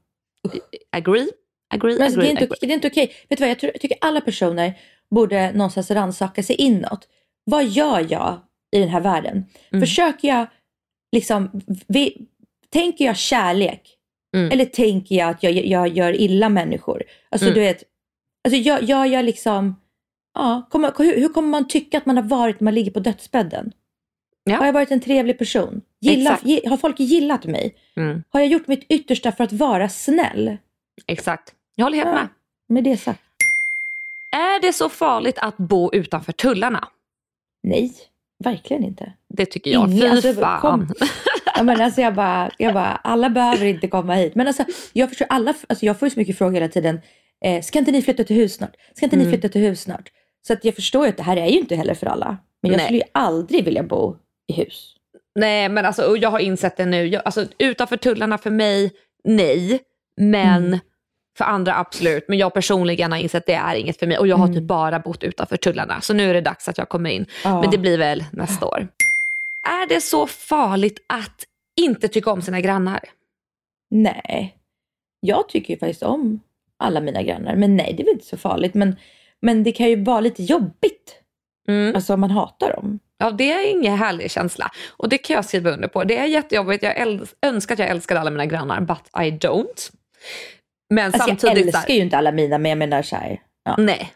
Agree? 0.91 1.29
Agree? 1.73 1.93
Men 1.93 2.03
alltså, 2.03 2.19
det, 2.19 2.25
agree, 2.25 2.27
är 2.27 2.31
inte, 2.31 2.43
agree. 2.43 2.57
det 2.61 2.73
är 2.73 2.75
inte 2.75 2.87
okej. 2.87 3.13
Vet 3.29 3.37
du 3.39 3.43
vad, 3.43 3.49
jag, 3.49 3.59
tror, 3.59 3.71
jag 3.73 3.81
tycker 3.81 3.97
alla 4.01 4.21
personer 4.21 4.73
borde 5.09 5.51
någonstans 5.51 5.91
rannsaka 5.91 6.43
sig 6.43 6.55
inåt. 6.55 7.07
Vad 7.43 7.65
gör 7.65 8.07
jag 8.09 8.39
i 8.71 8.79
den 8.79 8.89
här 8.89 9.01
världen? 9.01 9.45
Mm. 9.71 9.81
Försöker 9.81 10.27
jag, 10.27 10.47
liksom, 11.11 11.61
vi, 11.87 12.27
tänker 12.69 13.05
jag 13.05 13.17
kärlek? 13.17 13.97
Mm. 14.35 14.51
Eller 14.51 14.65
tänker 14.65 15.15
jag 15.15 15.29
att 15.29 15.43
jag, 15.43 15.53
jag 15.53 15.87
gör 15.87 16.13
illa 16.13 16.49
människor? 16.49 17.03
Alltså 17.29 17.45
Mm. 17.47 17.55
du 17.55 17.61
vet, 17.61 17.83
alltså, 18.43 18.57
jag, 18.59 18.83
jag, 18.83 19.07
jag 19.07 19.25
liksom, 19.25 19.75
ja, 20.33 20.67
kommer, 20.71 20.93
hur, 20.97 21.15
hur 21.21 21.29
kommer 21.29 21.49
man 21.49 21.67
tycka 21.67 21.97
att 21.97 22.05
man 22.05 22.17
har 22.17 22.23
varit 22.23 22.59
när 22.59 22.65
man 22.65 22.73
ligger 22.75 22.91
på 22.91 22.99
dödsbädden? 22.99 23.71
Ja. 24.43 24.57
Har 24.57 24.65
jag 24.65 24.73
varit 24.73 24.91
en 24.91 25.01
trevlig 25.01 25.37
person? 25.37 25.81
Gilla, 26.01 26.39
har 26.69 26.77
folk 26.77 26.99
gillat 26.99 27.45
mig? 27.45 27.75
Mm. 27.95 28.23
Har 28.29 28.39
jag 28.39 28.49
gjort 28.49 28.67
mitt 28.67 28.85
yttersta 28.89 29.31
för 29.31 29.43
att 29.43 29.53
vara 29.53 29.89
snäll? 29.89 30.57
Exakt. 31.07 31.53
Jag 31.75 31.85
håller 31.85 31.97
helt 31.97 32.07
Ja. 32.09 32.13
med. 32.15 32.27
Med 32.69 32.83
det 32.83 32.97
sagt, 32.97 33.21
Är 34.35 34.61
det 34.61 34.73
så 34.73 34.89
farligt 34.89 35.37
att 35.39 35.57
bo 35.57 35.93
utanför 35.93 36.31
tullarna? 36.31 36.87
nej, 37.63 37.93
verkligen 38.43 38.83
inte. 38.83 39.13
Det 39.29 39.45
tycker 39.45 39.71
jag. 39.71 39.89
Ingen- 39.89 39.99
Fy 40.01 40.07
alltså, 40.07 40.33
fan. 40.33 40.61
kom. 40.61 40.93
Ja, 41.55 41.63
men 41.63 41.81
alltså 41.81 42.01
jag, 42.01 42.15
bara, 42.15 42.51
jag 42.57 42.73
bara, 42.73 42.87
alla 42.95 43.29
behöver 43.29 43.65
inte 43.65 43.87
komma 43.87 44.13
hit. 44.15 44.35
Men 44.35 44.47
alltså, 44.47 44.63
jag, 44.93 45.09
förstår, 45.09 45.27
alla, 45.29 45.53
alltså 45.69 45.85
jag 45.85 45.99
får 45.99 46.05
ju 46.05 46.09
så 46.09 46.19
mycket 46.19 46.37
frågor 46.37 46.53
hela 46.53 46.67
tiden. 46.67 47.01
Eh, 47.45 47.61
ska 47.61 47.79
inte 47.79 47.91
ni 47.91 48.01
flytta 48.01 48.23
till 48.23 48.35
hus 48.35 48.53
snart? 48.53 48.75
Ska 48.95 49.05
inte 49.05 49.15
Mm. 49.15 49.25
ni 49.27 49.31
flytta 49.33 49.49
till 49.49 49.61
hus 49.61 49.81
snart? 49.81 50.09
Så 50.47 50.53
att 50.53 50.65
jag 50.65 50.75
förstår 50.75 51.03
ju 51.05 51.09
att 51.09 51.17
det 51.17 51.23
här 51.23 51.37
är 51.37 51.47
ju 51.47 51.59
inte 51.59 51.75
heller 51.75 51.93
för 51.93 52.07
alla. 52.07 52.37
Men 52.61 52.71
jag 52.71 52.77
Nej. 52.77 52.85
skulle 52.85 52.99
ju 52.99 53.05
aldrig 53.11 53.65
vilja 53.65 53.83
bo 53.83 54.15
i 54.47 54.53
hus. 54.53 54.95
Nej 55.35 55.69
men 55.69 55.85
alltså 55.85 56.03
och 56.03 56.17
jag 56.17 56.29
har 56.31 56.39
insett 56.39 56.77
det 56.77 56.85
nu. 56.85 57.07
Jag, 57.07 57.21
alltså, 57.25 57.45
utanför 57.57 57.97
tullarna 57.97 58.37
för 58.37 58.49
mig, 58.49 58.91
nej. 59.23 59.79
Men 60.17 60.65
Mm. 60.65 60.79
för 61.37 61.45
andra 61.45 61.75
absolut. 61.75 62.25
Men 62.27 62.37
jag 62.37 62.53
personligen 62.53 63.11
har 63.11 63.19
insett 63.19 63.39
att 63.39 63.45
det 63.45 63.53
är 63.53 63.75
inget 63.75 63.99
för 63.99 64.07
mig. 64.07 64.17
Och 64.17 64.27
jag 64.27 64.35
har 64.37 64.47
typ 64.47 64.63
bara 64.63 64.99
bott 64.99 65.23
utanför 65.23 65.57
tullarna. 65.57 66.01
Så 66.01 66.13
nu 66.13 66.29
är 66.29 66.33
det 66.33 66.41
dags 66.41 66.67
att 66.69 66.77
jag 66.77 66.89
kommer 66.89 67.09
in. 67.09 67.15
Mm. 67.15 67.27
Ja. 67.43 67.61
Men 67.61 67.71
det 67.71 67.77
blir 67.77 67.97
väl 67.97 68.25
nästa 68.31 68.65
år. 68.67 68.87
Är 69.67 69.87
det 69.89 70.01
så 70.01 70.27
farligt 70.27 70.99
att 71.09 71.43
inte 71.81 72.07
tycka 72.07 72.31
om 72.31 72.41
sina 72.41 72.61
grannar? 72.61 72.99
Nej, 73.91 74.55
jag 75.19 75.49
tycker 75.49 75.73
ju 75.73 75.79
faktiskt 75.79 76.03
om 76.03 76.39
alla 76.81 77.01
mina 77.01 77.23
grannar. 77.23 77.55
Men 77.55 77.75
nej, 77.77 77.93
det 77.97 78.03
är 78.03 78.05
väl 78.05 78.13
inte 78.13 78.25
så 78.25 78.37
farligt. 78.37 78.73
Men, 78.73 78.95
men 79.41 79.63
det 79.63 79.71
kan 79.71 79.89
ju 79.89 80.03
vara 80.03 80.19
lite 80.19 80.43
jobbigt. 80.43 81.15
Mm. 81.67 81.95
Alltså 81.95 82.13
om 82.13 82.19
man 82.21 82.31
hatar 82.31 82.73
dem. 82.73 82.99
Ja, 83.17 83.31
det 83.31 83.51
är 83.51 83.71
ingen 83.71 83.97
härlig 83.97 84.31
känsla. 84.31 84.71
Och 84.89 85.09
det 85.09 85.17
kan 85.17 85.35
jag 85.35 85.45
skriva 85.45 85.71
under 85.71 85.87
på. 85.87 86.03
Det 86.03 86.17
är 86.17 86.25
jättejobbigt. 86.25 86.83
Jag 86.83 87.19
önskar 87.41 87.75
att 87.75 87.79
jag 87.79 87.89
älskade 87.89 88.19
alla 88.19 88.31
mina 88.31 88.45
grannar, 88.45 88.81
but 88.81 88.97
I 89.25 89.31
don't. 89.31 89.91
Men 90.89 91.05
Alltså, 91.05 91.19
jag 91.29 91.39
samtidigt... 91.39 91.65
älskar 91.65 91.87
där- 91.87 91.95
ju 91.95 92.01
inte 92.01 92.17
alla 92.17 92.31
mina, 92.31 92.57
men 92.57 92.69
jag 92.69 92.77
menar 92.77 93.01
så 93.01 93.15
här. 93.15 93.39
Ja. 93.63 93.75
Nej. 93.77 94.11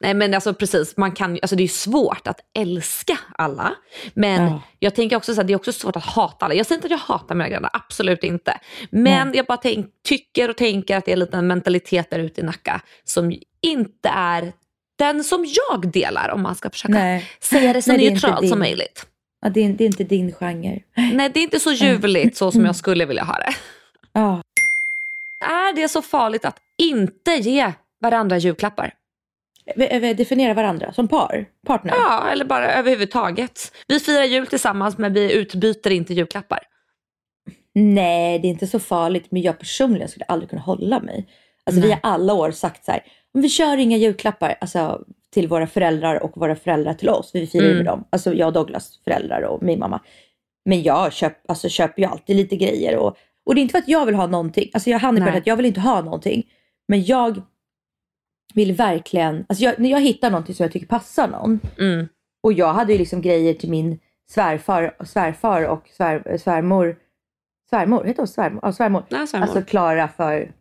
Nej 0.00 0.14
men 0.14 0.34
alltså 0.34 0.54
precis, 0.54 0.96
man 0.96 1.12
kan, 1.12 1.32
alltså 1.42 1.56
det 1.56 1.62
är 1.62 1.68
svårt 1.68 2.26
att 2.26 2.40
älska 2.54 3.18
alla. 3.38 3.74
Men 4.14 4.42
Ja. 4.42 4.62
jag 4.78 4.94
tänker 4.94 5.16
också 5.16 5.34
så 5.34 5.40
här, 5.40 5.46
det 5.46 5.52
är 5.52 5.56
också 5.56 5.72
svårt 5.72 5.96
att 5.96 6.04
hata 6.04 6.44
alla. 6.44 6.54
Jag 6.54 6.66
säger 6.66 6.76
inte 6.76 6.86
att 6.86 6.90
jag 6.90 7.14
hatar 7.14 7.34
mina 7.34 7.48
grannar, 7.48 7.70
absolut 7.72 8.24
inte. 8.24 8.60
Men 8.90 9.34
jag 9.34 9.46
bara 9.46 9.56
tänk, 9.56 9.86
tycker 10.04 10.50
och 10.50 10.56
tänker 10.56 10.96
att 10.96 11.04
det 11.04 11.12
är 11.12 11.34
en 11.34 11.46
mentalitet 11.46 12.10
där 12.10 12.18
ute 12.18 12.40
i 12.40 12.44
Nacka 12.44 12.80
som 13.04 13.32
inte 13.62 14.08
är 14.08 14.52
den 14.98 15.24
som 15.24 15.46
jag 15.72 15.90
delar 15.92 16.28
om 16.28 16.42
man 16.42 16.54
ska 16.54 16.70
försöka 16.70 16.92
Nej. 16.94 17.24
säga 17.40 17.72
det 17.72 17.82
så 17.82 17.92
Nej, 17.92 17.98
det 17.98 18.10
neutralt 18.10 18.38
som 18.38 18.48
din. 18.48 18.58
möjligt. 18.58 19.06
Ja, 19.40 19.48
det, 19.48 19.64
är, 19.64 19.68
det 19.68 19.84
är 19.84 19.86
inte 19.86 20.04
din 20.04 20.32
genre. 20.32 20.82
Nej 21.12 21.30
det 21.34 21.40
är 21.40 21.44
inte 21.44 21.60
så 21.60 21.72
ljuvligt 21.72 22.36
så 22.36 22.50
som 22.52 22.64
jag 22.64 22.76
skulle 22.76 23.04
vilja 23.04 23.24
ha 23.24 23.34
det. 23.38 23.54
Ja. 24.12 24.42
Är 25.44 25.76
det 25.76 25.88
så 25.88 26.02
farligt 26.02 26.44
att 26.44 26.58
inte 26.78 27.30
ge 27.34 27.72
varandra 28.00 28.38
julklappar? 28.38 28.92
Definiera 30.16 30.54
varandra 30.54 30.92
som 30.92 31.08
par, 31.08 31.46
partner. 31.66 31.92
Ja, 31.96 32.28
eller 32.32 32.44
bara 32.44 32.72
överhuvudtaget. 32.72 33.72
Vi 33.88 34.00
firar 34.00 34.24
jul 34.24 34.46
tillsammans 34.46 34.98
men 34.98 35.12
vi 35.12 35.32
utbyter 35.32 35.90
inte 35.90 36.14
julklappar. 36.14 36.58
Nej, 37.74 38.38
det 38.38 38.48
är 38.48 38.50
inte 38.50 38.66
så 38.66 38.78
farligt. 38.78 39.26
Men 39.30 39.42
jag 39.42 39.58
personligen 39.58 40.08
skulle 40.08 40.24
aldrig 40.24 40.50
kunna 40.50 40.62
hålla 40.62 41.00
mig. 41.00 41.28
Alltså 41.64 41.82
vi 41.82 41.90
har 41.92 42.00
alla 42.02 42.34
år 42.34 42.50
sagt 42.50 42.84
så 42.84 42.92
här. 42.92 43.00
"Men 43.32 43.42
Vi 43.42 43.48
kör 43.48 43.76
inga 43.76 43.96
julklappar 43.96 44.56
alltså, 44.60 45.00
till 45.34 45.48
våra 45.48 45.66
föräldrar 45.66 46.22
och 46.22 46.32
våra 46.36 46.56
föräldrar 46.56 46.94
till 46.94 47.08
oss. 47.08 47.30
Vi 47.34 47.46
firar 47.46 47.64
Mm. 47.64 47.76
med 47.76 47.86
dem. 47.86 48.04
Alltså 48.10 48.34
jag 48.34 48.46
och 48.46 48.52
Douglas 48.52 49.00
föräldrar 49.04 49.42
och 49.42 49.62
min 49.62 49.78
mamma. 49.78 50.00
Men 50.64 50.82
jag 50.82 51.12
köp, 51.12 51.50
alltså, 51.50 51.68
köper 51.68 52.02
ju 52.02 52.08
alltid 52.08 52.36
lite 52.36 52.56
grejer. 52.56 52.96
Och, 52.96 53.16
och 53.46 53.54
det 53.54 53.60
är 53.60 53.62
inte 53.62 53.72
för 53.72 53.78
att 53.78 53.88
jag 53.88 54.06
vill 54.06 54.14
ha 54.14 54.26
någonting. 54.26 54.70
Alltså 54.74 54.90
jag 54.90 54.98
Nej. 55.12 55.38
att 55.38 55.46
jag 55.46 55.56
vill 55.56 55.66
inte 55.66 55.80
ha 55.80 56.00
någonting. 56.00 56.46
Men 56.88 57.04
jag 57.04 57.42
vill 58.54 58.72
verkligen, 58.72 59.44
alltså 59.48 59.64
jag, 59.64 59.78
när 59.78 59.90
jag 59.90 60.00
hittar 60.00 60.30
någonting 60.30 60.54
som 60.54 60.64
jag 60.64 60.72
tycker 60.72 60.86
passar 60.86 61.28
någon. 61.28 61.60
Mm. 61.78 62.08
Och 62.42 62.52
jag 62.52 62.72
hade 62.72 62.92
ju 62.92 62.98
liksom 62.98 63.20
grejer 63.20 63.54
till 63.54 63.70
min 63.70 63.98
svärfar, 64.30 64.96
svärfar 65.04 65.62
och 65.62 65.88
svär, 65.88 66.38
svärmor. 66.38 66.96
Svärmor, 67.70 68.04
heter 68.04 68.18
hon 68.18 68.28
svärmor? 68.28 68.60
Ja, 68.62 68.72
svärmor. 68.72 69.04
Nej, 69.08 69.26
svärmor. 69.26 69.46
Alltså 69.46 69.62
Klara 69.62 70.08
för 70.08 70.52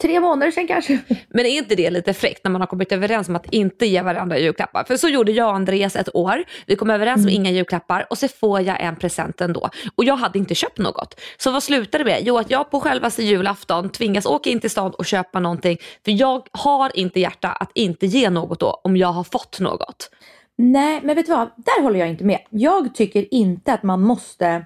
tre 0.00 0.20
månader 0.20 0.52
sedan 0.52 0.66
kanske. 0.66 0.98
Men 1.28 1.46
är 1.46 1.50
inte 1.50 1.74
det 1.74 1.90
lite 1.90 2.14
fräckt 2.14 2.44
när 2.44 2.50
man 2.50 2.60
har 2.60 2.66
kommit 2.66 2.92
överens 2.92 3.28
om 3.28 3.36
att 3.36 3.52
inte 3.52 3.86
ge 3.86 4.02
varandra 4.02 4.38
julklappar? 4.38 4.84
För 4.84 4.96
så 4.96 5.08
gjorde 5.08 5.32
jag 5.32 5.48
och 5.48 5.54
Andreas 5.54 5.96
ett 5.96 6.14
år. 6.14 6.44
Vi 6.66 6.76
kom 6.76 6.90
överens 6.90 7.24
om 7.24 7.28
inga 7.28 7.50
julklappar 7.50 8.06
och 8.10 8.18
så 8.18 8.28
får 8.28 8.60
jag 8.60 8.80
en 8.80 8.96
present 8.96 9.40
ändå. 9.40 9.70
Och 9.94 10.04
jag 10.04 10.16
hade 10.16 10.38
inte 10.38 10.54
köpt 10.54 10.78
något. 10.78 11.20
Så 11.38 11.50
vad 11.50 11.62
slutade 11.62 12.04
det 12.04 12.10
med? 12.10 12.22
Jo 12.24 12.38
att 12.38 12.50
jag 12.50 12.70
på 12.70 12.80
självaste 12.80 13.22
julafton 13.22 13.88
tvingas 13.88 14.26
åka 14.26 14.50
in 14.50 14.60
till 14.60 14.70
stan 14.70 14.90
och 14.90 15.06
köpa 15.06 15.40
någonting. 15.40 15.78
För 16.04 16.12
jag 16.12 16.46
har 16.52 16.96
inte 16.98 17.20
hjärta 17.20 17.48
att 17.48 17.70
inte 17.74 18.06
ge 18.06 18.30
något 18.30 18.60
då 18.60 18.80
om 18.84 18.96
jag 18.96 19.08
har 19.08 19.24
fått 19.24 19.60
något. 19.60 20.10
Nej, 20.56 21.00
men 21.02 21.16
vet 21.16 21.26
du 21.26 21.32
vad? 21.32 21.50
Där 21.56 21.82
håller 21.82 21.98
jag 21.98 22.08
inte 22.08 22.24
med. 22.24 22.38
Jag 22.50 22.94
tycker 22.94 23.34
inte 23.34 23.72
att 23.72 23.82
man 23.82 24.02
måste... 24.02 24.64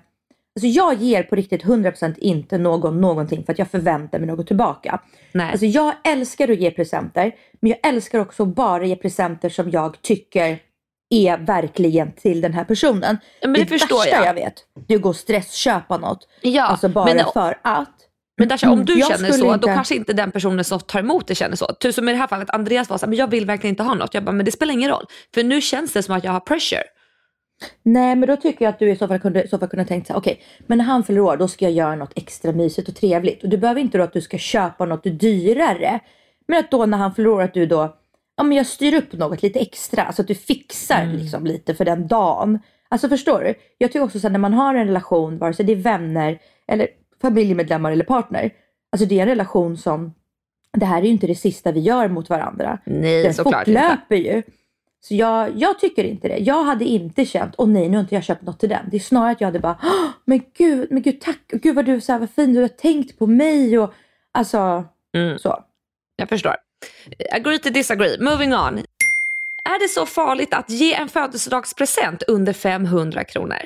Alltså 0.56 0.66
jag 0.66 0.94
ger 1.02 1.22
på 1.22 1.34
riktigt 1.36 1.62
100% 1.64 2.14
inte 2.18 2.58
någon 2.58 3.00
någonting 3.00 3.44
för 3.44 3.52
att 3.52 3.58
jag 3.58 3.70
förväntar 3.70 4.18
mig 4.18 4.26
något 4.28 4.46
tillbaka. 4.46 5.00
Nej. 5.32 5.50
Alltså 5.50 5.66
jag 5.66 5.94
älskar 6.04 6.48
att 6.50 6.58
ge 6.58 6.70
presenter, 6.70 7.32
men 7.60 7.70
jag 7.70 7.88
älskar 7.92 8.18
också 8.18 8.42
att 8.42 8.48
bara 8.54 8.84
ge 8.86 8.96
presenter 8.96 9.48
som 9.48 9.70
jag 9.70 10.02
tycker 10.02 10.58
är 11.10 11.38
verkligen 11.38 12.12
till 12.12 12.40
den 12.40 12.52
här 12.52 12.64
personen. 12.64 13.18
Men 13.42 13.52
det 13.52 13.66
förstår 13.66 13.96
värsta 13.98 14.10
jag. 14.16 14.26
jag 14.26 14.34
vet, 14.34 14.54
det 14.88 14.94
är 14.94 14.98
att 14.98 15.02
gå 15.02 15.08
och 15.08 15.16
stressköpa 15.16 15.96
något. 15.98 16.28
Ja, 16.40 16.62
alltså 16.62 16.88
bara 16.88 17.14
men- 17.14 17.24
för 17.32 17.58
att. 17.62 17.90
Men 18.38 18.48
Dasha, 18.48 18.70
om 18.70 18.84
du 18.84 18.92
Mm, 18.92 19.00
Jag 19.08 19.18
känner 19.18 19.32
så, 19.32 19.44
då 19.46 19.54
inte- 19.54 19.66
kanske 19.66 19.94
inte 19.94 20.12
den 20.12 20.32
personen 20.32 20.64
som 20.64 20.80
tar 20.80 20.98
emot 21.00 21.26
det 21.26 21.34
känner 21.34 21.56
så. 21.56 21.66
Typ 21.66 21.94
som 21.94 22.08
i 22.08 22.12
det 22.12 22.18
här 22.18 22.26
fallet, 22.26 22.50
Andreas 22.50 22.88
var 22.90 22.98
så 22.98 23.06
här, 23.06 23.10
men 23.10 23.18
jag 23.18 23.26
vill 23.30 23.46
verkligen 23.46 23.72
inte 23.72 23.82
ha 23.82 23.94
något. 23.94 24.14
Jag 24.14 24.24
bara, 24.24 24.32
men 24.32 24.44
det 24.44 24.52
spelar 24.52 24.74
ingen 24.74 24.90
roll. 24.90 25.04
För 25.34 25.42
nu 25.44 25.60
känns 25.60 25.92
det 25.92 26.02
som 26.02 26.14
att 26.14 26.24
jag 26.24 26.32
har 26.32 26.40
pressure. 26.40 26.82
Nej 27.82 28.16
men 28.16 28.28
då 28.28 28.36
tycker 28.36 28.64
jag 28.64 28.72
att 28.72 28.78
du 28.78 28.90
i 28.90 28.96
så 28.96 29.08
fall 29.08 29.18
kunde, 29.18 29.48
så 29.48 29.58
fall 29.58 29.68
kunde 29.68 29.84
tänkt 29.84 30.06
så 30.06 30.12
här, 30.12 30.20
okej, 30.20 30.40
men 30.66 30.78
när 30.78 30.84
han 30.84 31.04
fyller 31.04 31.20
år 31.20 31.36
då 31.36 31.48
ska 31.48 31.64
jag 31.64 31.72
göra 31.72 31.94
något 31.94 32.12
extra 32.16 32.52
mysigt 32.52 32.88
och 32.88 32.96
trevligt. 32.96 33.42
Och 33.42 33.48
du 33.48 33.56
behöver 33.56 33.80
inte 33.80 33.98
då 33.98 34.04
att 34.04 34.12
du 34.12 34.20
ska 34.20 34.38
köpa 34.38 34.84
något 34.84 35.04
dyrare. 35.04 36.00
Men 36.48 36.58
att 36.58 36.70
då 36.70 36.86
när 36.86 36.98
han 36.98 37.14
fyller 37.14 37.28
år 37.28 37.42
att 37.42 37.54
du 37.54 37.66
då, 37.66 37.96
ja 38.36 38.42
men 38.42 38.56
jag 38.56 38.66
styr 38.66 38.94
upp 38.94 39.12
något 39.12 39.42
lite 39.42 39.58
extra. 39.58 40.02
Alltså 40.02 40.22
att 40.22 40.28
du 40.28 40.34
fixar 40.34 41.06
liksom 41.06 41.46
lite 41.46 41.74
för 41.74 41.84
den 41.84 42.08
dagen. 42.08 42.58
Alltså 42.88 43.08
förstår 43.08 43.40
du? 43.40 43.54
Jag 43.78 43.92
tycker 43.92 44.04
också 44.04 44.20
så 44.20 44.26
här, 44.26 44.32
när 44.32 44.38
man 44.38 44.54
har 44.54 44.74
en 44.74 44.86
relation, 44.86 45.38
vare 45.38 45.54
sig 45.54 45.64
det 45.64 45.72
är 45.72 45.76
vänner 45.76 46.38
eller 46.68 46.88
familjemedlemmar 47.22 47.92
eller 47.92 48.04
partner. 48.04 48.50
Alltså 48.92 49.08
det 49.08 49.18
är 49.18 49.22
en 49.22 49.28
relation 49.28 49.76
som, 49.76 50.14
det 50.72 50.86
här 50.86 50.98
är 50.98 51.02
ju 51.02 51.10
inte 51.10 51.26
det 51.26 51.34
sista 51.34 51.72
vi 51.72 51.80
gör 51.80 52.08
mot 52.08 52.28
varandra. 52.28 52.78
Nej, 52.84 53.22
Den 53.22 53.34
såklart 53.34 53.68
inte. 53.68 53.80
fortlöper 53.80 54.16
ju. 54.16 54.42
Så 55.08 55.14
jag, 55.14 55.52
jag 55.58 55.78
tycker 55.78 56.04
inte 56.04 56.28
det. 56.28 56.36
Jag 56.38 56.64
hade 56.64 56.84
inte 56.84 57.24
känt, 57.26 57.54
åh 57.58 57.68
nej 57.68 57.88
nu 57.88 57.96
har 57.96 58.02
inte 58.02 58.14
jag 58.14 58.24
köpt 58.24 58.42
något 58.42 58.60
till 58.60 58.68
den. 58.68 58.88
Det 58.90 58.96
är 58.96 59.00
snarare 59.00 59.30
att 59.32 59.40
jag 59.40 59.48
hade 59.48 59.58
bara, 59.60 59.78
"Åh, 59.82 60.08
men 60.24 60.42
gud, 60.58 60.88
men 60.90 61.02
gud 61.02 61.20
tack, 61.20 61.40
och 61.52 61.60
gud 61.60 61.74
vad 61.74 61.84
du, 61.84 62.00
så 62.00 62.12
här, 62.12 62.18
vad 62.18 62.30
fin 62.30 62.54
du 62.54 62.60
har 62.60 62.68
tänkt 62.68 63.18
på 63.18 63.26
mig 63.26 63.78
och 63.78 63.94
alltså 64.38 64.84
Mm. 65.16 65.38
så. 65.38 65.64
Jag 66.16 66.28
förstår. 66.28 66.54
Agree 67.32 67.58
to 67.58 67.70
disagree. 67.70 68.16
Moving 68.20 68.54
on. 68.54 68.78
Är 69.64 69.82
det 69.82 69.88
så 69.88 70.06
farligt 70.06 70.54
att 70.54 70.70
ge 70.70 70.94
en 70.94 71.08
födelsedagspresent 71.08 72.22
under 72.22 72.52
500 72.52 73.24
kronor? 73.24 73.58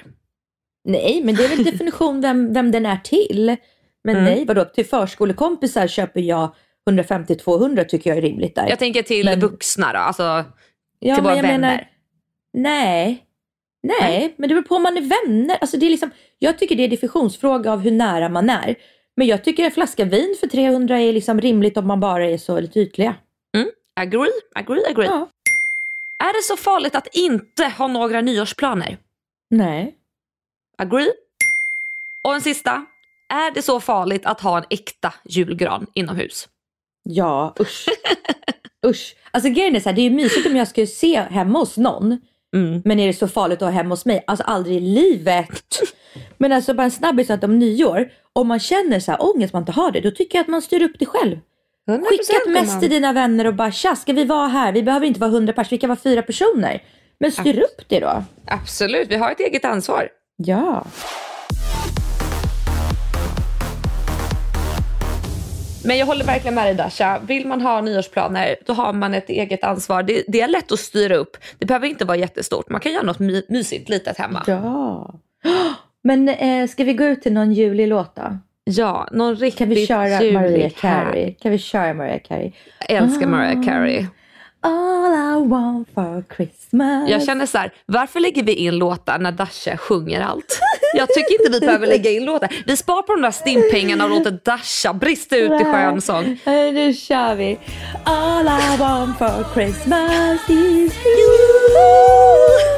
Nej, 0.84 1.20
men 1.24 1.34
det 1.34 1.44
är 1.44 1.48
väl 1.48 1.64
definition 1.64 2.20
vem, 2.26 2.52
vem 2.52 2.70
den 2.70 2.86
är 2.86 2.96
till. 2.96 3.56
Men 4.04 4.16
Mm. 4.16 4.24
nej, 4.24 4.44
vadå, 4.44 4.64
till 4.64 4.86
förskolekompisar 4.86 5.86
köper 5.86 6.20
jag 6.20 6.54
150-200 6.90 7.84
tycker 7.84 8.10
jag 8.10 8.16
är 8.16 8.22
rimligt 8.22 8.54
där. 8.54 8.68
Jag 8.68 8.78
tänker 8.78 9.02
till 9.02 9.24
Men- 9.26 9.40
vuxna 9.40 9.92
då, 9.92 9.98
alltså 9.98 10.44
Ja, 10.98 11.14
till 11.14 11.24
men 11.24 11.32
våra 11.32 11.36
jag 11.36 11.42
vänner. 11.42 11.58
menar- 11.58 11.88
nej. 12.52 13.24
Nej, 13.82 13.98
Nej. 14.00 14.34
men 14.38 14.48
det 14.48 14.54
beror 14.54 14.64
på 14.64 14.74
om 14.74 14.82
man 14.82 14.96
är 14.96 15.00
vänner. 15.26 15.56
Alltså 15.60 15.76
det 15.76 15.86
är 15.86 15.90
liksom, 15.90 16.10
jag 16.38 16.58
tycker 16.58 16.76
det 16.76 16.84
är 16.84 16.88
definitionsfråga 16.88 17.72
av 17.72 17.80
hur 17.80 17.90
nära 17.90 18.28
man 18.28 18.50
är. 18.50 18.74
Men 19.16 19.26
jag 19.26 19.44
tycker 19.44 19.64
en 19.64 19.70
flaska 19.70 20.04
vin 20.04 20.36
för 20.40 20.46
300 20.46 21.00
är 21.00 21.12
liksom 21.12 21.40
rimligt 21.40 21.76
om 21.76 21.86
man 21.86 22.00
bara 22.00 22.26
är 22.26 22.38
så 22.38 22.60
lite 22.60 22.80
ytliga. 22.80 23.14
Agree, 24.00 24.30
agree, 24.54 24.84
agree. 24.90 25.06
Ja. 25.06 25.28
Är 26.24 26.32
det 26.38 26.42
så 26.42 26.56
farligt 26.56 26.94
att 26.94 27.14
inte 27.16 27.64
ha 27.64 27.86
några 27.88 28.20
nyårsplaner? 28.20 28.96
Nej. 29.50 29.94
Agree. 30.78 31.12
Och 32.24 32.34
en 32.34 32.40
sista. 32.40 32.86
Är 33.28 33.50
det 33.54 33.62
så 33.62 33.80
farligt 33.80 34.26
att 34.26 34.40
ha 34.40 34.58
en 34.58 34.64
äkta 34.70 35.14
julgran 35.24 35.86
inomhus? 35.94 36.48
Ja, 37.10 37.54
usch. 37.60 37.88
usch. 38.86 39.16
Alltså 39.30 39.50
grejen 39.50 39.76
är 39.76 39.80
så 39.80 39.88
här, 39.88 39.96
det 39.96 40.00
är 40.02 40.10
ju 40.10 40.10
mysigt 40.10 40.46
om 40.46 40.56
jag 40.56 40.68
skulle 40.68 40.86
se 40.86 41.20
hemma 41.20 41.58
hos 41.58 41.76
någon. 41.76 42.20
Mm. 42.54 42.82
Men 42.84 43.00
är 43.00 43.06
det 43.06 43.12
så 43.12 43.28
farligt 43.28 43.62
att 43.62 43.66
ha 43.68 43.70
hemma 43.70 43.90
hos 43.90 44.04
mig? 44.04 44.24
Alltså 44.26 44.44
aldrig 44.44 44.76
i 44.76 44.80
livet. 44.80 45.80
Men 46.38 46.52
alltså 46.52 46.74
bara 46.74 46.84
en 46.84 46.90
snabbis 46.90 47.30
att 47.30 47.44
om 47.44 47.58
nyår, 47.58 48.10
om 48.32 48.48
man 48.48 48.58
känner 48.58 49.00
så 49.00 49.10
här 49.10 49.22
ångest 49.22 49.52
man 49.52 49.62
inte 49.62 49.72
har 49.72 49.90
det, 49.90 50.00
då 50.00 50.10
tycker 50.10 50.38
jag 50.38 50.42
att 50.42 50.48
man 50.48 50.62
styr 50.62 50.82
upp 50.82 50.98
det 50.98 51.06
själv. 51.06 51.36
100% 51.88 52.04
Skicka 52.04 52.36
ett 52.46 52.52
mess 52.52 52.80
till 52.80 52.90
dina 52.90 53.12
vänner 53.12 53.46
och 53.46 53.54
bara 53.54 53.72
tja, 53.72 53.96
ska 53.96 54.12
vi 54.12 54.24
vara 54.24 54.48
här? 54.48 54.72
Vi 54.72 54.82
behöver 54.82 55.06
inte 55.06 55.20
vara 55.20 55.30
100 55.30 55.52
personer, 55.52 55.70
vi 55.70 55.78
kan 55.78 55.88
vara 55.88 56.00
fyra 56.00 56.22
personer. 56.22 56.82
Men 57.20 57.32
styr 57.32 57.58
upp 57.58 57.88
det 57.88 58.00
då. 58.00 58.24
Absolut, 58.46 59.08
vi 59.08 59.16
har 59.16 59.30
ett 59.30 59.40
eget 59.40 59.64
ansvar. 59.64 60.08
Ja. 60.36 60.86
Men 65.84 65.98
jag 65.98 66.06
håller 66.06 66.24
verkligen 66.24 66.54
med 66.54 66.66
dig 66.66 66.74
Dasha. 66.74 67.18
Vill 67.26 67.46
man 67.46 67.60
ha 67.60 67.80
nyårsplaner 67.80 68.56
då 68.66 68.72
har 68.72 68.92
man 68.92 69.14
ett 69.14 69.28
eget 69.28 69.64
ansvar. 69.64 70.02
Det, 70.02 70.24
det 70.28 70.40
är 70.40 70.48
lätt 70.48 70.72
att 70.72 70.78
styra 70.80 71.16
upp. 71.16 71.36
Det 71.58 71.66
behöver 71.66 71.86
inte 71.86 72.04
vara 72.04 72.16
jättestort. 72.16 72.70
Man 72.70 72.80
kan 72.80 72.92
göra 72.92 73.02
något 73.02 73.18
my- 73.18 73.42
mysigt 73.48 73.88
litet 73.88 74.18
hemma. 74.18 74.44
Ja. 74.46 75.14
Men 76.04 76.28
eh, 76.28 76.66
ska 76.68 76.84
vi 76.84 76.92
gå 76.94 77.04
ut 77.04 77.22
till 77.22 77.32
någon 77.32 77.52
julig 77.52 77.88
låt 77.88 78.16
då? 78.16 78.38
Ja, 78.64 79.08
någon 79.12 79.36
riktigt 79.36 79.58
Kan 79.58 79.68
vi 79.68 79.86
köra 79.86 80.32
Mariah. 80.32 80.70
Carey? 80.70 81.34
Kan 81.34 81.52
vi 81.52 81.58
köra 81.58 81.94
Mariah 81.94 82.20
Carey? 82.28 82.52
Jag 82.88 83.02
älskar 83.02 83.26
Mariah 83.26 83.64
Carey. 83.64 84.06
All 84.60 85.12
I 85.44 85.48
want 85.48 85.88
for 85.94 86.24
Christmas. 86.36 87.10
Jag 87.10 87.24
känner 87.24 87.46
så 87.46 87.58
här, 87.58 87.72
varför 87.86 88.20
lägger 88.20 88.42
vi 88.42 88.52
in 88.54 88.78
låtar 88.78 89.18
när 89.18 89.32
Dasha 89.32 89.76
sjunger 89.76 90.20
allt? 90.20 90.60
Jag 90.94 91.08
tycker 91.08 91.40
inte 91.40 91.50
vi 91.50 91.60
behöver 91.60 91.86
lägga 91.86 92.10
in 92.10 92.24
låtar. 92.24 92.48
Vi 92.66 92.76
sparar 92.76 93.02
på 93.02 93.12
de 93.12 93.22
där 93.22 93.30
stimpengarna 93.30 94.04
och 94.04 94.10
låter 94.10 94.38
Dasha 94.44 94.92
brista 94.92 95.36
ut 95.36 95.60
i 95.60 95.64
skön 95.64 96.00
sång. 96.00 96.38
Nu 96.46 96.94
kör 96.94 97.34
vi. 97.34 97.58
All 98.04 98.46
I 98.46 98.78
want 98.78 99.18
for 99.18 99.54
Christmas 99.54 100.50
is 100.50 100.94
you. 101.06 102.77